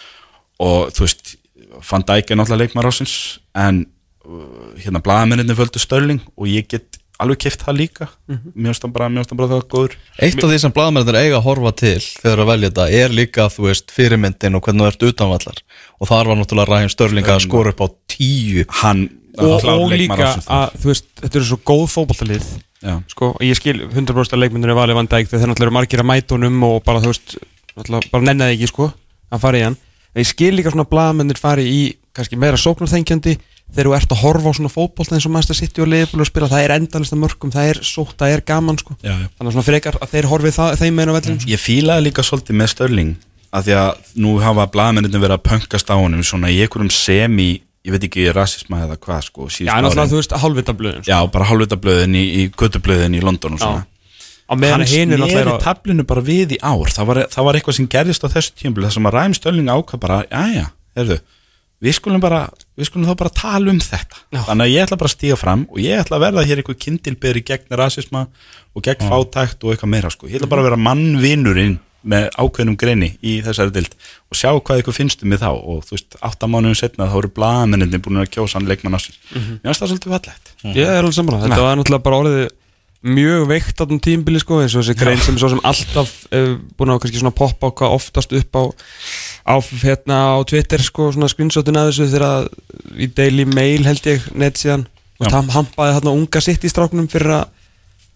og 0.62 0.93
þú 0.97 1.07
veist 1.07 1.37
Dijk 1.72 2.30
er 2.30 2.37
náttúrulega 2.37 2.61
leikmar 2.66 2.89
ásins 2.89 3.14
en 3.57 3.85
uh, 4.26 4.72
hérna 4.80 5.03
blaðamenninni 5.05 5.57
földu 5.57 5.80
Stölling 5.83 6.20
og 6.37 6.51
ég 6.51 6.68
get 6.68 6.99
alveg 7.22 7.39
kift 7.45 7.62
það 7.62 7.78
líka. 7.78 8.09
Mér 8.26 8.72
finnst 8.72 8.85
hann 8.85 8.95
bara, 8.95 9.09
bara 9.09 9.49
það 9.53 9.64
góður. 9.70 9.97
Eitt 10.18 10.43
af 10.43 10.51
því 10.51 10.59
sem 10.59 10.74
blaðmennir 10.74 11.18
eiga 11.20 11.39
að 11.39 11.47
horfa 11.47 11.72
til 11.78 11.99
þegar 12.03 12.43
að 12.43 12.51
velja 12.51 12.70
þetta 12.70 12.87
er 12.99 13.14
líka, 13.14 13.49
þú 13.53 13.66
veist, 13.68 13.95
fyrirmyndin 13.95 14.59
og 14.59 14.64
hvernig 14.66 14.83
þú 14.83 14.91
ert 14.91 15.07
utanvallar. 15.11 15.61
Og 16.01 16.11
þar 16.11 16.30
var 16.33 16.41
náttúrulega 16.41 16.70
Ræðin 16.72 16.95
Störling 16.97 17.30
að 17.30 17.45
skora 17.47 17.74
upp 17.74 17.85
á 17.85 17.89
tíu. 18.11 18.64
hann 18.83 19.05
og, 19.39 19.64
og 19.64 19.95
líka 19.95 20.33
að, 20.45 20.74
þú 20.83 20.91
veist, 20.91 21.07
þetta 21.22 21.39
eru 21.41 21.49
svo 21.49 21.59
góð 21.70 21.85
fótballtalið 21.95 22.49
Já. 22.83 22.97
sko, 23.12 23.30
og 23.37 23.45
ég 23.47 23.57
skil 23.57 23.78
100% 23.87 24.35
að 24.37 24.43
leikmyndinu 24.43 24.74
er 24.74 24.78
valið 24.80 24.99
Van 24.99 25.09
Dijk 25.09 25.30
þegar 25.30 25.43
þeir 25.45 25.53
náttúrulega 25.53 25.68
eru 25.70 25.76
margir 25.78 26.03
að 26.03 26.09
mæta 26.11 26.37
honum 26.37 26.66
og 26.68 26.76
bara, 26.85 27.01
þú 27.05 27.12
veist, 27.12 27.37
bara 28.12 28.26
nennaði 28.26 28.59
ekki, 28.59 28.68
sko 28.72 28.91
að 29.33 29.45
fara 29.47 29.61
í 29.61 29.64
hann, 29.68 29.78
en 30.12 30.20
ég 30.24 30.28
skil 30.28 30.53
líka 30.59 30.74
svona 30.74 30.89
blaðmennir 30.91 31.41
fari 31.41 31.64
í, 31.70 31.80
kannski 32.12 32.37
meira 32.37 32.59
sóknarþengjandi 32.61 33.39
þegar 33.72 33.89
þú 33.89 33.95
ert 33.97 34.12
að 34.12 34.20
horfa 34.26 34.53
á 34.53 34.57
svona 34.59 34.72
fótboll 34.74 35.09
eins 35.14 35.24
og 35.24 35.33
Master 35.33 35.57
City 35.57 35.80
og 35.80 35.89
Liverpool 35.89 36.20
að 36.20 36.28
spila, 36.28 36.49
það 36.51 36.64
er 36.66 36.74
endalista 36.76 37.16
mörgum 37.16 37.53
það 37.55 37.70
er 37.70 37.80
sótt, 37.89 38.18
það 38.20 38.35
er 38.35 38.43
gaman, 38.51 38.76
sko 38.83 38.97
Já, 39.01 39.14
já. 39.14 39.28
þannig 39.39 39.49
að 39.49 39.55
svona 39.57 39.68
frekar 39.70 39.97
að 39.97 40.11
þeir 40.12 40.28
horfið 40.28 40.57
það, 40.59 40.74
þeim 40.83 40.99
meina 40.99 41.14
vellum, 41.16 41.39
sko. 41.41 41.53
Ég 41.55 41.62
fílaði 41.62 42.05
líka 42.11 42.24
svolítið 42.26 42.59
með 42.59 42.72
Störling 42.74 43.14
að 43.53 43.68
því 43.70 43.76
að 43.78 44.12
nú 44.26 44.35
hafa 44.43 44.66
blaðmennin 44.74 45.16
verið 45.22 45.39
að 45.39 45.47
pöngast 45.49 45.89
á 45.89 45.97
honum 45.97 46.26
svona 46.26 46.53
í 46.53 46.61
einhverjum 46.66 46.93
semi 46.93 47.49
ég 47.83 47.95
veit 47.95 48.05
ekki 48.07 48.26
rasisma 48.35 48.85
eða 48.85 48.99
hvað 49.03 49.24
sko 49.26 49.49
Já, 49.51 49.74
en 49.74 49.89
árin. 49.89 50.11
þú 50.11 50.20
veist, 50.20 50.35
halvvitablöðin, 50.45 51.03
sko. 51.03 51.11
Já, 51.11 51.18
bara 51.35 51.49
hálfvitablöðin 51.51 52.14
í, 52.18 52.24
í 52.39 52.45
götublöðin 52.55 53.18
í 53.18 53.22
London 53.24 53.59
og 53.59 53.62
svona 53.64 53.87
Hann 54.53 54.64
er 54.68 54.85
sneri 54.85 55.59
tablinu 55.62 56.05
bara 56.05 56.20
við 56.24 56.59
í 56.59 56.59
ár 56.61 56.91
það 56.93 57.09
var, 57.09 57.20
það 57.33 57.47
var 57.47 57.59
eitthvað 57.59 57.76
sem 57.78 57.87
gerðist 57.91 58.26
á 58.26 58.28
þessu 58.35 58.57
tímpil 58.59 58.85
þar 58.85 58.95
sem 58.99 59.07
að 59.09 59.14
Ræm 59.16 59.37
Störling 59.39 59.70
ákvað 59.72 60.03
bara 60.03 60.18
Jæja, 60.28 60.66
heyrðu, 60.99 61.16
við 61.83 61.97
skulum 61.97 62.22
bara 62.22 62.43
við 62.76 62.91
skulum 62.91 63.09
þá 63.09 63.14
bara 63.22 63.33
tala 63.39 63.72
um 63.72 63.80
þetta 63.83 64.20
Já. 64.20 64.43
þannig 64.51 64.66
að 64.66 64.74
ég 64.74 64.85
ætla 64.85 64.99
bara 65.01 65.11
að 65.11 65.14
stíga 65.16 65.39
fram 65.41 65.64
og 65.70 65.80
ég 65.83 66.03
ætla 66.03 66.18
að 66.18 66.26
verða 66.26 66.45
hér 66.51 66.61
eitthvað 66.61 66.83
kindilbyrði 66.85 67.45
gegn 67.49 67.78
rasisma 67.80 68.26
og 68.76 68.85
gegn 68.87 69.09
fátækt 69.09 69.64
og 69.64 69.72
eitthvað 69.72 69.93
meira 69.95 70.12
sko. 70.12 70.28
ég 70.28 70.39
ætla 70.39 70.51
bara 70.53 70.62
að 70.62 70.68
vera 70.70 70.83
mannvinurinn 70.91 71.78
með 72.03 72.28
ákveðnum 72.36 72.78
greini 72.80 73.12
í 73.22 73.36
þessari 73.44 73.74
dild 73.74 73.94
og 74.32 74.38
sjá 74.38 74.50
hvað 74.53 74.82
ykkur 74.82 74.96
finnst 74.96 75.22
um 75.22 75.30
mig 75.32 75.42
þá. 75.42 75.50
Og 75.53 75.84
þú 75.86 75.96
veist, 75.96 76.16
áttamánuðum 76.18 76.78
setna 76.78 77.11
þá 77.11 77.18
eru 77.20 77.30
blaðamenninni 77.36 78.03
búin 78.03 78.22
að 78.22 78.32
kjósa 78.34 78.59
hann 78.59 78.70
leikmann 78.70 78.98
ásins 78.98 79.20
mér 79.32 79.70
finnst 79.70 79.84
það 79.84 79.92
svolítið 79.92 80.16
fallegt. 80.16 80.53
Ég 80.72 80.82
er 80.88 81.00
alveg 81.03 81.16
saman 81.16 81.46
Þetta 81.46 81.62
var 81.62 81.78
náttúrulega 81.78 82.07
bara 82.09 82.20
orðið 82.24 82.50
mjög 83.03 83.48
veikt 83.50 83.80
á 83.82 83.82
þessum 83.82 84.00
tímbili 84.03 84.38
sko 84.38 84.61
eins 84.62 84.76
og 84.76 84.84
þessi 84.84 84.94
grein 84.98 85.22
sem 85.22 85.38
sem 85.40 85.61
alltaf 85.66 86.11
uh, 86.30 86.53
búin 86.78 86.92
að 86.94 87.00
kannski 87.03 87.18
svona 87.18 87.34
poppa 87.34 87.72
hvað 87.74 87.96
oftast 87.96 88.34
upp 88.38 88.59
á 88.59 88.62
á 89.42 89.55
hérna 89.82 90.18
á 90.38 90.46
Twitter 90.46 90.82
sko 90.82 91.09
svona 91.11 91.30
screenshotin 91.30 91.80
að 91.80 91.90
þessu 91.90 92.07
þegar 92.12 92.26
að 92.28 92.46
í 93.03 93.09
Daily 93.11 93.46
Mail 93.50 93.82
held 93.88 94.07
ég 94.07 94.28
net 94.38 94.61
síðan 94.61 94.86
og 95.18 95.26
það 95.26 95.50
hampaði 95.57 95.96
þarna 95.98 96.14
unga 96.20 96.42
sitt 96.44 96.62
í 96.62 96.70
stráknum 96.70 97.11
fyrir 97.11 97.34
að 97.40 97.50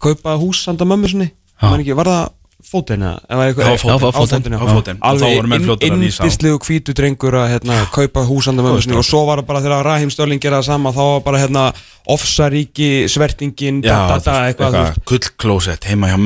kaupa 0.03 0.37
hús 0.39 0.63
sanda 0.63 0.87
mömmu 0.87 1.11
sinni. 1.11 1.29
Man 1.61 1.81
ekki, 1.81 1.95
var 1.97 2.07
það 2.11 2.25
vísa 6.07 6.21
á. 6.21 6.25
indislegu 6.27 6.59
hvítu 6.67 6.95
drengur 6.97 7.37
að 7.39 7.51
hérna, 7.55 7.77
kaupa 7.95 8.25
húsanda 8.27 8.65
mömmu 8.65 8.81
sinni. 8.83 8.97
Og 8.99 9.07
svo 9.07 9.23
var 9.29 9.41
það 9.41 9.49
bara 9.51 9.63
þegar 9.65 9.87
Rahim 9.87 10.11
Störling 10.13 10.43
gera 10.43 10.59
það 10.61 10.69
sama 10.71 10.91
þá 10.95 11.03
var 11.13 11.23
bara 11.29 11.43
hérna 11.43 11.65
ofsaríki 12.07 12.89
svertingin 13.11 13.81
gullklósett 15.07 15.87
heima 15.89 16.11
hjá 16.11 16.17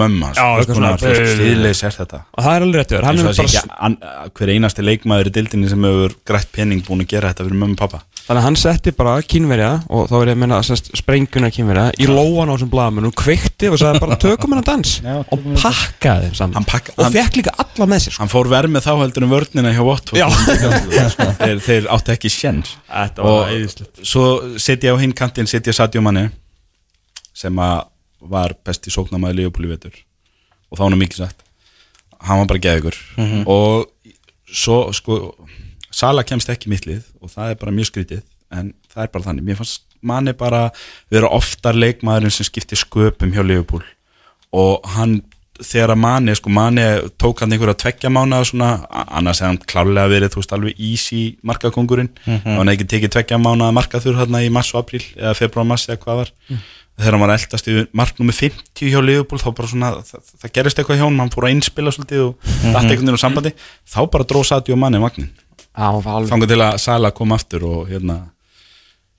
svona, 0.76 0.92
eh, 0.94 1.34
stíðleis 1.36 1.84
er 1.88 1.98
þetta? 1.98 2.22
Og 2.38 2.46
það 2.46 2.56
er 2.56 2.66
alveg 2.68 2.80
rétt 2.82 2.96
yfir 2.96 3.08
hann 3.10 3.18
eins 3.18 3.26
og 3.26 3.32
er 3.32 3.34
það 3.34 3.50
sé 3.50 3.62
bara, 3.62 3.66
ekki 3.66 3.76
an- 3.88 4.32
hver 4.38 4.54
einasti 4.56 4.86
leikmaður 4.86 5.32
í 5.32 5.36
dildinni 5.38 5.70
sem 5.70 5.89
hefur 5.89 6.16
grætt 6.26 6.52
penning 6.52 6.82
búin 6.86 7.02
að 7.06 7.08
gera 7.16 7.34
þetta 7.34 7.48
fyrir 7.48 7.62
mömmu 7.64 7.78
og 7.78 7.82
pappa 7.82 8.02
þannig 8.22 8.42
að 8.42 8.46
hann 8.46 8.56
setti 8.62 8.92
bara 8.96 9.16
kínverja 9.22 9.72
og 9.89 10.08
þá 10.10 10.16
er 10.22 10.28
ég 10.32 10.36
að 10.38 10.42
menna 10.44 10.62
sest, 10.64 10.92
sprenguna 10.96 11.50
kínverja 11.52 11.88
í 11.98 12.08
lóan 12.08 12.52
á 12.52 12.54
þessum 12.56 12.72
blaðamennu 12.72 13.12
kveikti 13.18 13.72
og 13.72 13.80
sagði 13.82 14.04
bara 14.06 14.16
tökum 14.22 14.54
hennar 14.54 14.68
dans. 14.68 15.02
Já, 15.02 15.18
og 15.26 15.48
pakkaði 15.58 16.31
saman 16.38 16.54
Hann 16.60 16.66
pakka- 16.70 16.94
og 16.98 17.12
fekk 17.14 17.38
líka 17.40 17.54
alla 17.64 17.86
með 17.92 18.00
sér 18.06 18.14
sko. 18.16 18.22
hann 18.24 18.32
fór 18.32 18.50
verð 18.52 18.72
með 18.74 18.86
þá 18.88 18.92
heldur 19.02 19.26
um 19.28 19.34
vörnina 19.36 19.74
hjá 19.76 19.82
Watford 19.86 20.20
Já. 20.20 20.28
þeir, 21.40 21.60
þeir 21.66 21.88
áttu 21.96 22.14
ekki 22.16 22.32
sjens 22.34 22.76
Þetta 22.90 23.26
og 23.26 23.38
var 23.42 23.52
æðislegt. 23.56 24.02
svo 24.06 24.26
setja 24.62 24.94
á 24.94 24.98
hinn 25.02 25.14
kantinn 25.18 25.48
setja 25.50 25.74
Sadio 25.76 26.02
Mane 26.06 26.30
sem 27.34 27.56
að 27.64 27.88
var 28.22 28.54
besti 28.66 28.92
sóknamaði 28.94 29.40
Leopold 29.42 29.66
í 29.66 29.70
vetur. 29.72 29.96
Og 30.70 30.78
þá 30.78 30.84
hann 30.84 30.94
er 30.94 31.00
mikið 31.02 31.22
sagt. 31.24 31.40
Hann 32.22 32.38
var 32.44 32.50
bara 32.52 32.62
geðugur 32.62 32.98
og 33.50 33.88
svo 34.46 34.92
sko 34.94 35.16
Sala 35.92 36.22
kemst 36.24 36.48
ekki 36.54 36.70
í 36.70 36.72
mitt 36.72 36.86
lið 36.88 37.02
og 37.20 37.32
það 37.34 37.50
er 37.52 37.58
bara 37.60 37.74
mjög 37.76 37.90
skrítið 37.90 38.22
en 38.56 38.70
það 38.94 39.04
er 39.04 39.10
bara 39.12 39.26
þannig, 39.26 39.44
mér 39.48 39.58
fannst 39.60 39.82
Mane 40.02 40.34
bara 40.34 40.62
vera 41.12 41.28
oftar 41.36 41.76
leikmaðurinn 41.78 42.32
sem 42.34 42.46
skipti 42.48 42.78
sköpum 42.80 43.34
hjá 43.36 43.44
Leopold 43.46 43.84
og 44.56 44.88
hann 44.96 45.18
þegar 45.66 45.93
að 45.93 45.99
Mane, 46.01 46.36
sko 46.38 46.51
Mane 46.53 46.86
tók 47.22 47.41
hann 47.43 47.53
einhverja 47.53 47.78
tveggja 47.84 48.12
mánuða 48.14 48.47
svona, 48.49 48.70
annars 48.89 49.41
hefði 49.41 49.49
hann 49.51 49.59
klárlega 49.72 50.12
verið, 50.12 50.34
þú 50.34 50.41
veist, 50.41 50.53
alveg 50.57 50.82
easy 50.89 51.22
markakongurinn, 51.47 52.12
mm 52.26 52.43
hann 52.45 52.72
hefði 52.72 52.78
ekki 52.78 52.89
tekið 52.95 53.14
tveggja 53.16 53.39
mánuða 53.41 53.76
markaþur 53.78 54.20
hérna 54.20 54.43
í 54.45 54.49
mars 54.53 54.74
og 54.76 54.82
april 54.84 55.03
eða 55.18 55.36
februar 55.38 55.68
mars 55.72 55.88
eða 55.89 56.01
hvað 56.03 56.22
var. 56.24 56.34
Þegar 57.01 57.16
hann 57.16 57.24
var 57.24 57.34
eldast 57.38 57.70
í 57.72 57.78
marknúmi 57.97 58.34
50 58.36 58.91
hjá 58.91 58.99
Leopold, 59.01 59.41
þá 59.41 59.51
bara 59.57 59.72
svona, 59.72 59.93
það, 60.05 60.26
það 60.43 60.51
gerist 60.57 60.82
eitthvað 60.82 60.99
hjá 60.99 61.05
hann, 61.07 61.22
hann 61.24 61.32
fór 61.34 61.47
að 61.47 61.55
innspila 61.55 61.93
svolítið 61.95 62.26
og 62.26 62.36
mm 62.41 62.76
einhvern 62.76 62.91
veginn 62.91 63.18
á 63.18 63.24
sambandi, 63.24 63.53
þá 63.89 64.01
bara 64.12 64.28
dró 64.28 64.43
Sadio 64.45 64.78
Mane 64.78 65.01
vagnin, 65.01 65.32
það 65.72 65.97
var 66.01 66.14
alveg 66.20 66.34
þangar 66.34 66.51
til 66.51 66.62
að 66.68 66.78
Sala 66.84 67.14
kom 67.16 67.34
aftur 67.38 67.66
og 67.70 67.89
hérna 67.89 68.20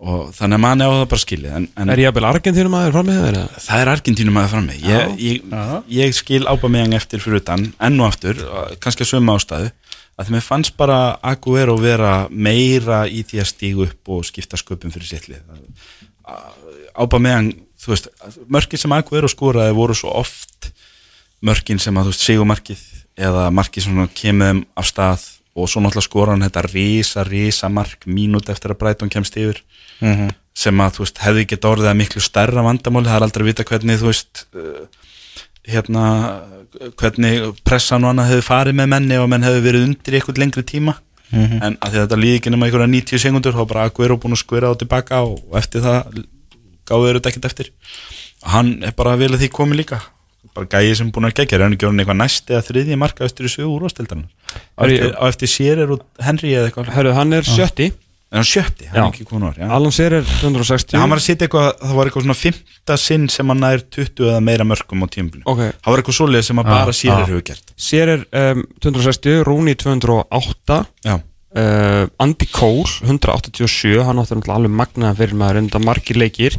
og 0.03 0.33
þannig 0.35 0.59
að 0.59 0.63
Mane 0.65 0.87
á 0.87 0.91
það 0.93 1.05
bara 1.13 1.23
skilið 1.23 1.55
en, 1.57 1.67
en 1.79 1.93
er 1.93 2.01
ég 2.03 2.11
að 2.11 2.17
byrja 2.17 2.31
Argentínum 2.35 2.75
aðeins 2.75 2.95
fram 2.97 3.09
með 3.09 3.27
eða? 3.29 3.43
það 3.63 3.83
er 3.83 3.91
Argentínum 3.93 4.39
að 4.41 4.49
frammi. 4.51 4.79
Ég, 4.83 5.13
ég, 5.23 5.53
ég 5.95 6.17
skil 6.19 6.43
Ábameyang 6.51 6.97
eftir 6.99 7.23
fyrir 7.23 7.43
utan 7.43 7.69
enn 7.79 8.01
og 8.03 8.09
aftur, 8.09 8.41
kannski 8.83 9.07
að 9.07 9.13
sömu 9.13 9.37
ástæðu 9.37 9.71
að 10.19 10.27
því 10.27 10.35
mér 10.35 10.45
fannst 10.45 10.75
bara 10.79 10.99
Aguero 11.23 11.77
vera 11.81 12.13
meira 12.31 13.05
í 13.07 13.23
því 13.29 13.43
að 13.45 13.51
stígu 13.53 13.87
upp 13.87 14.13
og 14.17 14.27
skipta 14.27 14.59
sköpum 14.61 14.93
fyrir 14.95 15.13
sittlið 15.13 15.45
Ábameyang 16.99 17.53
þú 17.83 17.95
veist, 17.95 18.11
mörkin 18.51 18.83
sem 18.83 18.97
Aguero 18.99 19.31
skoraði 19.31 19.77
voru 19.77 19.97
svo 19.99 20.11
oft 20.19 20.73
mörkin 21.43 21.81
sem 21.83 21.97
að 21.99 22.11
þú 22.11 22.15
veist, 22.15 22.27
sigumarkið 22.27 22.83
eða 23.23 23.47
markið 23.55 23.87
sem 23.87 24.43
þeim 24.43 24.65
af 24.79 24.89
stað 24.89 25.31
og 25.53 25.69
svo 25.69 25.83
náttúrulega 25.85 26.09
skora 26.09 26.35
hann 26.35 26.45
þetta 26.47 26.65
risa, 26.69 27.25
risa 27.29 27.69
mark 27.69 28.07
mínút 28.09 28.49
eftir 28.53 28.73
að 28.73 28.81
Brighton 28.81 29.13
kemst 29.13 29.37
yfir. 29.37 29.61
Sem 30.57 30.81
að 30.85 30.97
þú 30.97 31.05
veist 31.05 31.23
hefði 31.23 31.47
gett 31.49 31.69
orðið 31.69 31.91
að 31.93 32.01
miklu 32.01 32.23
stærra 32.25 32.65
vandamáli, 32.65 33.09
það 33.09 33.19
er 33.19 33.27
aldrei 33.27 33.45
að 33.45 33.51
vita 33.51 33.69
hvernig 33.69 34.01
þú 34.01 34.09
veist 34.11 34.43
uh, 34.57 34.83
hérna 35.69 36.05
hvernig 37.01 37.53
pressan 37.65 38.05
og 38.05 38.13
annað 38.13 38.33
hefði 38.33 38.45
farið 38.49 38.79
með 38.81 38.93
menni 38.95 39.19
og 39.21 39.29
menn 39.31 39.47
hefði 39.47 39.65
verið 39.67 39.87
undir 39.89 40.17
eitthvað 40.19 40.41
lengri 40.43 40.65
tíma. 40.69 40.97
En 41.33 41.79
að 41.81 41.95
því 41.95 41.97
að 41.97 42.03
þetta 42.03 42.21
líði 42.21 42.39
ekki 42.39 42.51
nema 42.53 42.67
einhverja 42.67 42.93
90 42.93 43.23
sekundur 43.23 43.55
þá 43.57 43.63
bara 43.71 43.85
Aguero 43.89 44.19
búin 44.21 44.37
að 44.37 44.43
skvera 44.43 44.69
á 44.69 44.77
tilbaka 44.77 45.23
og, 45.25 45.39
eftir 45.57 45.81
það 45.81 46.19
gáðu 46.89 47.07
þeir 47.07 47.19
þetta 47.19 47.31
ekkert 47.31 47.49
eftir. 47.49 47.71
Hann 48.53 48.75
er 48.85 48.93
bara 48.99 49.15
vel 49.17 49.31
að 49.33 49.45
því 49.45 49.49
komið 49.57 49.81
líka 49.81 50.01
bara 50.57 50.69
gæði 50.75 50.95
sem 51.01 51.11
búin 51.15 51.29
að 51.29 51.37
gegja, 51.41 51.59
er 51.59 51.67
hann 51.67 51.77
ekki 51.77 51.89
orðin 51.89 52.05
eitthvað 52.05 52.21
næst 52.21 52.53
eða 52.53 52.65
þriðji 52.69 53.01
marka 53.01 53.27
eftir 53.29 53.49
í 53.49 53.53
sögu 53.53 53.75
úrvastildarinn 53.79 54.29
á 54.29 54.83
Er 54.85 54.93
eftir, 54.93 55.13
eftir 55.29 55.53
Sjerir 55.53 55.93
og 55.97 56.07
Henry 56.21 56.55
eða 56.55 56.71
eitthvað 56.71 56.93
Hörru, 56.97 57.15
hann 57.17 57.37
er 57.39 57.49
sjötti 57.49 57.93
en 58.33 58.41
hann 58.41 58.49
sjötti, 58.49 58.87
hann 58.89 59.03
er 59.03 59.11
ekki 59.13 59.27
já. 59.61 59.67
Alan 59.77 59.93
Sear 59.93 60.15
er 60.17 60.25
260 60.25 60.95
Já, 60.97 61.01
hann 61.03 61.13
var 61.13 61.21
að 61.21 61.27
sitja 61.27 61.45
eitthvað, 61.47 61.67
það 61.83 61.99
var 61.99 62.09
eitthvað 62.09 62.25
svona 62.25 62.37
fymta 62.39 62.97
sinn 63.01 63.27
sem 63.33 63.53
hann 63.53 63.61
nær 63.61 63.83
20 63.93 64.31
eða 64.31 64.39
meira 64.41 64.65
mörgum 64.65 65.05
á 65.05 65.07
tímabilinu. 65.13 65.45
Ok. 65.53 65.61
Það 65.85 65.91
var 65.93 66.01
eitthvað 66.03 66.17
svoleið 66.17 66.47
sem 66.47 66.63
að 66.63 66.71
bara 66.71 66.95
Sýrir 66.97 67.29
hefur 67.29 67.45
gert. 67.51 67.75
Sear 67.77 68.13
er 68.15 68.25
um, 68.41 68.63
260, 68.81 69.43
Rooney 69.45 69.77
208 69.85 70.79
Já. 71.05 71.19
uh, 71.21 72.07
Andy 72.25 72.49
Cole 72.57 72.89
187, 73.05 74.01
hann 74.01 74.17
náttúrulega 74.23 74.57
alveg 74.57 74.77
magnaðan 74.81 75.21
fyrir 75.21 75.37
maður 75.45 75.61
en 75.61 75.71
það 75.77 75.87
margir 75.91 76.23
leikir 76.25 76.57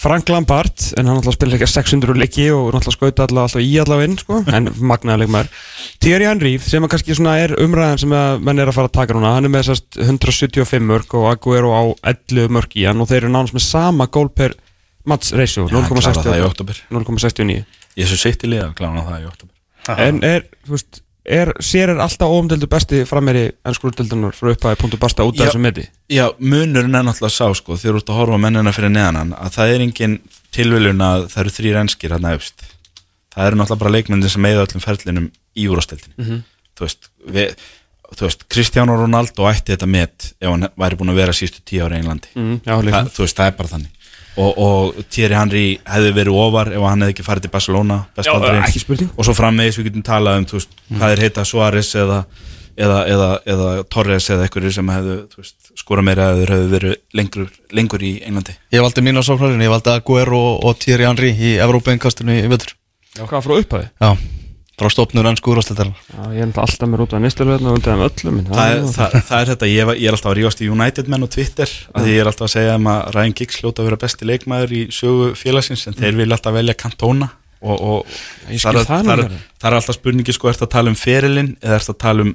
Frank 0.00 0.30
Lampard, 0.32 0.72
en 0.96 1.10
hann 1.10 1.18
náttúrulega 1.18 1.36
spilir 1.36 1.58
ekki 1.58 1.66
600 1.68 2.14
leiki 2.16 2.46
og 2.54 2.70
náttúrulega 2.72 2.96
skauta 2.96 3.26
alltaf, 3.26 3.42
alltaf 3.42 3.64
í 3.64 3.74
allaveg 3.82 4.08
inn, 4.08 4.14
sko, 4.22 4.38
en 4.48 4.70
magnaðan 4.80 5.26
leikmaður 5.26 5.50
Thierry 6.00 6.24
Henry, 6.24 6.54
sem 6.62 6.86
að 6.86 6.94
kannski 6.94 7.16
svona 7.18 7.34
er 7.42 7.52
umræðan 7.60 8.00
sem 8.00 8.14
að 8.16 8.40
menn 8.46 8.62
er 8.62 8.70
að 8.70 8.78
fara 8.78 8.88
að 8.88 8.96
taka 8.96 9.16
núna 9.16 9.34
hann 9.34 9.50
er 9.50 9.52
með 9.52 9.66
þessast 9.66 10.00
175 10.00 10.88
mörg 10.88 11.12
og 11.20 11.28
Aguero 11.34 11.74
á 11.76 11.82
11 12.14 12.48
mörg 12.56 12.78
í 12.80 12.86
hann 12.88 13.04
og 13.04 13.10
þeir 13.10 13.26
eru 13.26 13.34
nánast 13.34 13.58
með 13.58 13.66
sama 13.66 14.08
gól 14.08 14.30
per 14.32 14.56
í 16.40 16.48
október. 16.48 16.80
0,69 16.92 17.60
Ég 18.00 18.08
svo 18.08 18.18
sitt 18.20 18.44
í 18.46 18.50
liða 18.52 18.70
að 18.70 18.76
klána 18.78 19.04
það 19.06 19.20
í 19.20 19.28
oktober. 19.28 19.54
En 20.00 20.20
er, 20.26 20.44
þú 20.64 20.76
veist, 20.76 21.00
er, 21.24 21.52
sér 21.60 21.92
er 21.94 22.00
alltaf 22.02 22.28
óumdeldu 22.32 22.66
besti 22.70 23.02
frammeiri 23.08 23.50
ennskurumdeldunar 23.68 24.34
frá 24.36 24.52
upphæði 24.54 24.78
punktu 24.80 24.98
basta 25.00 25.24
út 25.26 25.36
af 25.38 25.46
Já. 25.46 25.50
þessu 25.50 25.62
meti 25.62 25.84
Já, 26.10 26.26
munurinn 26.38 26.94
er 26.94 27.04
náttúrulega 27.06 27.34
sá, 27.34 27.48
sko, 27.54 27.76
þegar 27.76 27.98
þú 27.98 28.02
ert 28.02 28.12
að 28.14 28.20
horfa 28.20 28.38
mennina 28.42 28.72
fyrir 28.76 28.92
neðan 28.94 29.18
hann, 29.20 29.34
að 29.38 29.52
það 29.58 29.74
er 29.74 29.84
engin 29.86 30.16
tilviljun 30.56 31.04
að 31.06 31.26
það 31.32 31.42
eru 31.44 31.54
þrýr 31.58 31.80
enskir 31.84 32.14
hann 32.16 32.30
efst. 32.32 32.64
Það 33.30 33.46
eru 33.46 33.60
náttúrulega 33.60 33.82
bara 33.84 33.94
leikmyndir 33.94 34.32
sem 34.32 34.48
eigða 34.48 34.64
öllum 34.66 34.82
ferlinum 34.82 35.28
í 35.54 35.68
úrastildin. 35.70 36.16
Mhm. 36.18 36.40
Þú 36.80 36.86
veist, 36.86 37.10
við, 37.30 37.54
þú 38.16 38.26
veist, 38.26 38.44
Cristiano 38.50 38.96
Ronaldo 38.98 39.46
ætti 39.50 39.74
þetta 39.76 39.86
met 39.86 40.32
ef 40.40 40.48
hann 40.50 40.66
væri 40.80 40.96
búin 40.98 41.12
að 41.12 41.20
vera 41.20 41.36
sístu 41.36 41.60
tíu 41.62 41.84
ára 41.84 41.94
í 41.98 42.02
Englandi. 42.02 42.32
mm, 42.34 42.56
Já, 42.64 42.72
það, 42.74 42.84
leikum 42.88 43.12
þú 43.14 43.22
veist, 43.26 43.36
það 43.38 43.46
er 43.52 43.56
bara 43.60 43.68
þannig 43.68 43.99
og, 44.36 44.50
og 44.58 45.00
Thierry 45.10 45.36
Henry 45.36 45.64
hefði 45.88 46.12
verið 46.16 46.38
ofar 46.38 46.70
ef 46.74 46.86
hann 46.86 47.04
hefði 47.04 47.14
ekki 47.16 47.26
farið 47.26 47.46
til 47.46 47.52
Barcelona 47.54 47.98
Já, 48.20 48.32
og 49.16 49.26
svo 49.26 49.34
framvegis 49.36 49.80
við 49.80 49.90
getum 49.90 50.06
talað 50.06 50.40
um 50.42 50.48
veist, 50.52 50.74
hvað 50.92 51.14
er 51.16 51.22
heita 51.24 51.44
Suárez 51.48 51.92
eða, 51.98 52.20
eða, 52.78 53.00
eða, 53.14 53.30
eða 53.54 53.70
Torres 53.90 54.30
eða 54.30 54.46
einhverju 54.46 54.74
sem 54.76 54.92
hefðu 54.94 55.16
skora 55.80 56.04
meira 56.06 56.32
eða 56.34 56.50
hefðu 56.54 56.74
verið 56.74 56.98
lengur, 57.18 57.48
lengur 57.74 58.04
í 58.06 58.16
Englandi. 58.26 58.56
Ég 58.74 58.84
valdi 58.84 59.04
mínu 59.06 59.22
á 59.22 59.26
sóknarinn, 59.26 59.64
ég 59.64 59.72
valdi 59.72 59.94
Aguero 59.94 60.40
og, 60.54 60.60
og 60.68 60.78
Thierry 60.82 61.08
Henry 61.08 61.32
í 61.34 61.56
Evrópeinkastinu 61.62 62.38
í 62.38 62.50
vetur. 62.50 62.76
Hvað 63.18 63.42
frá 63.46 63.56
upphæði? 63.58 63.90
Já, 63.98 64.14
frá 64.80 64.90
stopnur 64.92 65.28
ennsku 65.30 65.52
úrvastildar 65.52 65.90
Já, 65.92 66.22
ég 66.34 66.42
er 66.44 66.60
alltaf 66.64 66.88
með 66.88 67.04
út 67.04 67.16
af 67.16 67.22
nýsturverðinu 67.24 67.70
og 67.72 67.78
undan 67.78 68.04
öllum 68.06 68.40
það, 68.48 68.72
er, 68.72 68.86
það, 68.96 69.16
það 69.28 69.42
er 69.42 69.50
þetta, 69.52 69.70
ég, 69.70 69.92
ég 70.00 70.08
er 70.08 70.16
alltaf 70.16 70.30
að 70.32 70.36
rífast 70.40 70.62
í 70.64 70.70
United 70.72 71.10
menn 71.12 71.26
og 71.26 71.32
Twitter 71.34 71.74
að 71.92 72.06
því 72.06 72.14
ég 72.14 72.22
er 72.22 72.30
alltaf 72.30 72.48
að 72.48 72.54
segja 72.54 72.76
um 72.80 72.90
að 72.90 73.00
Ryan 73.16 73.36
Giggs 73.40 73.60
hljóta 73.60 73.82
að 73.84 73.90
vera 73.90 74.00
besti 74.04 74.30
leikmaður 74.30 74.76
í 74.76 74.82
sögu 74.94 75.30
félagsins 75.38 75.86
en 75.90 75.98
þeir 75.98 76.20
vilja 76.22 76.38
alltaf 76.38 76.56
velja 76.56 76.76
Cantona. 76.80 77.30
Og, 77.60 77.76
og 77.76 78.14
Ég 78.48 78.62
skil 78.62 78.78
það, 78.88 79.10
er, 79.12 79.24
það 79.26 79.26
er, 79.26 79.34
er 79.68 79.76
alltaf 79.76 79.98
spurningi 79.98 80.32
sko, 80.32 80.48
ertu 80.48 80.64
að 80.64 80.72
tala 80.72 80.92
um 80.92 80.96
ferilinn 80.96 81.50
eða 81.60 81.76
ertu 81.76 81.92
að 81.92 81.98
tala 82.00 82.24
um 82.24 82.30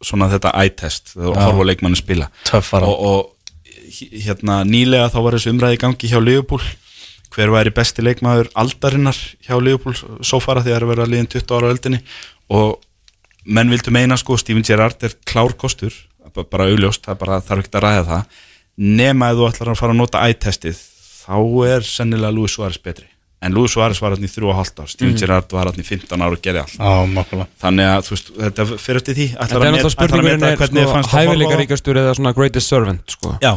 svona 0.00 0.30
þetta 0.32 0.54
eye-test 0.56 1.12
þegar 1.12 1.34
þú 1.36 1.42
horfa 1.44 1.64
á 1.64 1.68
leikmannin 1.68 2.00
spila? 2.00 2.30
Töffara. 2.48 2.88
og, 2.88 3.04
og 3.04 3.36
hérna 3.90 4.62
nýlega 4.64 5.10
þá 5.12 5.18
var 5.26 5.36
þessu 5.36 5.52
umræði 5.52 5.76
í 5.76 5.82
gangi 5.82 6.10
hjá 6.10 6.20
Liverpool 6.22 6.62
hver 7.34 7.52
væri 7.54 7.72
besti 7.74 8.02
leikmaður 8.04 8.50
aldarinnar 8.58 9.18
hjá 9.46 9.56
Liverpool 9.62 9.94
svo 10.26 10.40
fara 10.42 10.62
því 10.64 10.72
að 10.72 10.76
það 10.76 10.80
er 10.80 10.88
verið 10.90 11.04
að 11.04 11.12
liðin 11.14 11.30
20 11.36 11.56
ára 11.56 11.70
á 11.70 11.72
öldinni? 11.74 12.00
Og 12.50 12.78
menn 13.46 13.70
vildu 13.70 13.94
meina 13.94 14.18
sko 14.20 14.36
Steven 14.40 14.66
Gerrard 14.66 15.02
er 15.06 15.14
klár 15.26 15.54
kostur. 15.58 15.94
Bara- 16.34 16.68
augljóst, 16.70 17.02
það 17.06 17.18
bara, 17.18 17.40
þarf 17.42 17.64
ekki 17.64 17.74
að 17.78 17.86
ræða 17.86 18.04
það. 18.10 18.42
Nema 18.80 19.30
ef 19.30 19.38
þú 19.38 19.46
ætlar 19.50 19.70
að 19.72 19.80
fara 19.80 19.92
að 19.94 20.00
nota 20.00 20.26
eye-testið 20.26 20.76
þá 21.20 21.38
er 21.68 21.80
sennilega 21.86 22.34
Luis 22.34 22.54
Suárez 22.54 22.78
betri. 22.82 23.06
En 23.40 23.54
Luis 23.56 23.72
Suárez 23.72 24.00
var 24.02 24.12
hann 24.12 24.24
í 24.24 24.28
þrjú 24.28 24.50
og 24.52 24.56
hálft 24.58 24.80
ár. 24.82 24.88
Steven 24.92 25.16
Gerrard 25.16 25.52
var 25.52 25.70
hann 25.70 25.80
í 25.80 25.84
15 25.86 26.20
ár 26.20 26.34
og 26.36 26.42
gerði 26.44 26.60
allt. 26.60 26.76
Makkulega 27.14 27.46
þannig 27.62 27.88
að 27.88 28.10
veist, 28.12 28.30
þetta 28.36 28.66
fyrir 28.76 29.00
eftir 29.00 29.16
því. 29.16 29.26
En 29.30 29.44
ætlar 29.46 29.64
er 29.64 29.72
að 29.72 29.86
að 29.88 29.94
spurningurinn 29.94 30.40
meta 30.40 30.50
er 30.50 30.60
hvernig 30.60 30.84
sko, 30.84 30.92
fannst 30.92 31.08
að 31.08 31.10
á 31.10 31.16
það. 31.16 31.30
hæfileikaríkastur 31.30 32.00
eða 32.02 32.14
svona 32.18 32.34
greatest 32.36 32.68
servant 32.74 33.14
sko. 33.16 33.32
Já, 33.40 33.52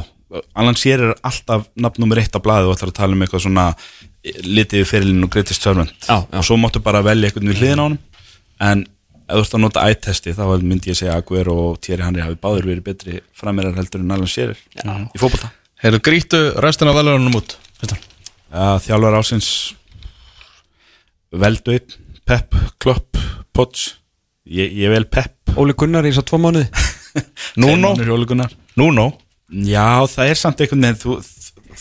Alan 0.58 0.78
Shearer 0.80 1.12
er 1.14 1.20
alltaf 1.26 1.68
nafn 1.78 2.02
nummer 2.02 2.20
eitt 2.22 2.34
á 2.34 2.42
blaði 2.42 2.70
og 2.70 2.78
ætlar 2.78 2.92
að 2.94 2.98
tala 2.98 3.16
um 3.16 3.24
eitthvað 3.26 3.46
svona 3.46 3.68
litið 4.24 4.82
við 4.82 4.90
fyrirlinu 4.90 5.28
og 5.28 5.34
greatest 5.36 5.66
servant. 5.66 5.94
Já, 6.08 6.24
já. 6.24 6.40
og 6.40 6.48
svo 6.48 6.58
máttu 6.58 6.82
bara 6.84 7.04
velja 7.06 7.30
eitthvað 7.30 7.50
við 7.52 7.62
hliðin 7.62 7.82
á 7.82 7.86
honum. 7.86 8.00
En 8.64 8.86
ef 9.24 9.36
þú 9.36 9.44
ert 9.44 9.58
að 9.58 9.64
nota 9.64 9.84
eye-testi 9.88 10.36
þá 10.38 10.44
myndi 10.64 10.92
ég 10.92 11.00
segja 11.00 11.18
að 11.18 11.24
Aguero 11.24 11.58
og 11.68 11.82
Thierry 11.84 12.06
Henry 12.06 12.24
hafi 12.24 12.40
báður 12.42 12.70
verið 12.72 12.88
betri 12.88 13.20
frammerar 13.38 13.78
heldur 13.78 14.04
en 14.04 14.16
Alan 14.16 14.30
Shearer 14.30 14.58
í 14.58 15.22
fótbolta. 15.22 15.52
Heyrðu, 15.84 16.02
grítu 16.06 16.42
restina 16.64 16.94
af 16.94 17.00
velunum 17.02 17.40
út 17.40 17.58
Þjálfar 18.54 19.18
ásins 19.18 19.50
einn, 21.34 21.96
Pep, 22.24 22.56
Klopp, 22.80 23.18
Potts 23.52 23.98
ég, 24.46 24.70
ég 24.72 24.92
vel 24.94 25.08
Pep. 25.10 25.34
Óli 25.60 25.74
Gunnar 25.78 26.06
í 26.06 26.12
þess 26.14 26.22
að 26.22 26.28
tvo 26.30 26.40
mánuði. 26.40 26.68
Núno 27.62 27.94
Nuno 28.80 29.08
Já, 29.52 30.08
það 30.10 30.30
er 30.32 30.40
samt 30.40 30.62
einhvern 30.64 30.86
veginn 30.88 31.02
þú, 31.02 31.18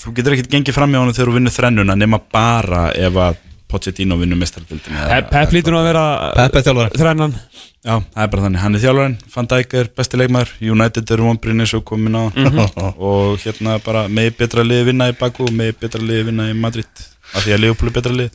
þú 0.03 0.13
getur 0.17 0.35
ekkert 0.37 0.53
gengið 0.53 0.77
fram 0.77 0.93
í 0.95 0.99
honum 1.01 1.15
þegar 1.17 1.31
þú 1.31 1.37
vinnur 1.39 1.55
þrennuna 1.55 1.97
nema 1.97 2.19
bara 2.33 2.89
ef 2.97 3.19
að 3.29 3.41
Pochettino 3.73 4.19
vinnur 4.21 4.37
mestardildin 4.37 4.99
Pep, 5.09 5.31
Pep 5.33 5.53
lítur 5.55 5.73
nú 5.73 5.79
að 5.81 5.87
vera 5.89 6.03
Pep 6.37 6.59
er 6.59 6.65
þjálfari. 6.67 6.99
þrennan. 7.01 7.37
Já, 7.83 7.95
það 8.13 8.25
er 8.27 8.29
bara 8.35 8.43
þannig, 8.45 8.61
hann 8.63 8.77
er 8.77 8.83
þjálfarinn 8.83 9.15
Van 9.33 9.49
Dijk 9.49 9.73
er 9.81 9.89
besti 9.97 10.21
leikmaður, 10.21 10.51
United 10.75 11.13
eru 11.17 11.25
vonbrinn 11.31 11.65
eins 11.65 11.73
og 11.79 11.85
komin 11.89 12.19
á. 12.21 12.25
Og 13.09 13.41
hérna 13.43 13.79
bara 13.83 14.05
megi 14.13 14.35
betra 14.43 14.67
liði 14.67 14.91
vinna 14.91 15.09
í 15.09 15.17
Baku 15.17 15.49
og 15.49 15.57
megi 15.57 15.79
betra 15.81 16.03
liði 16.05 16.29
vinna 16.29 16.51
í 16.53 16.59
Madrid 16.59 17.07
af 17.33 17.47
því 17.47 17.57
að 17.57 17.63
Liverpool 17.65 17.89
er 17.89 17.97
betra 17.97 18.13
lið. 18.19 18.31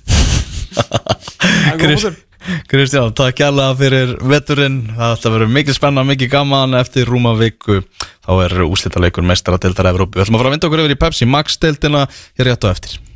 Krist, 1.83 2.26
Kristján, 2.71 3.13
takk 3.17 3.39
kjærlega 3.39 3.75
fyrir 3.79 4.13
veturinn. 4.29 4.79
Það 4.93 5.15
ætla 5.15 5.31
að 5.31 5.37
vera 5.37 5.49
mikið 5.57 5.79
spenna, 5.79 6.05
mikið 6.07 6.31
gaman 6.31 6.77
eftir 6.79 7.09
rúma 7.09 7.33
viku. 7.39 7.81
Þá 8.27 8.31
er 8.45 8.57
úslitaleikur 8.67 9.25
mestara 9.27 9.59
deildar 9.61 9.91
Evrópu. 9.93 10.17
Við 10.17 10.27
ætlum 10.27 10.39
að 10.39 10.43
fara 10.43 10.53
að 10.53 10.57
vinda 10.57 10.71
okkur 10.71 10.85
yfir 10.85 10.95
í 10.95 11.01
Pepsi 11.05 11.29
Max 11.29 11.59
deildina 11.61 12.07
hér 12.37 12.51
rétt 12.51 12.67
á 12.67 12.73
eftir 12.73 12.97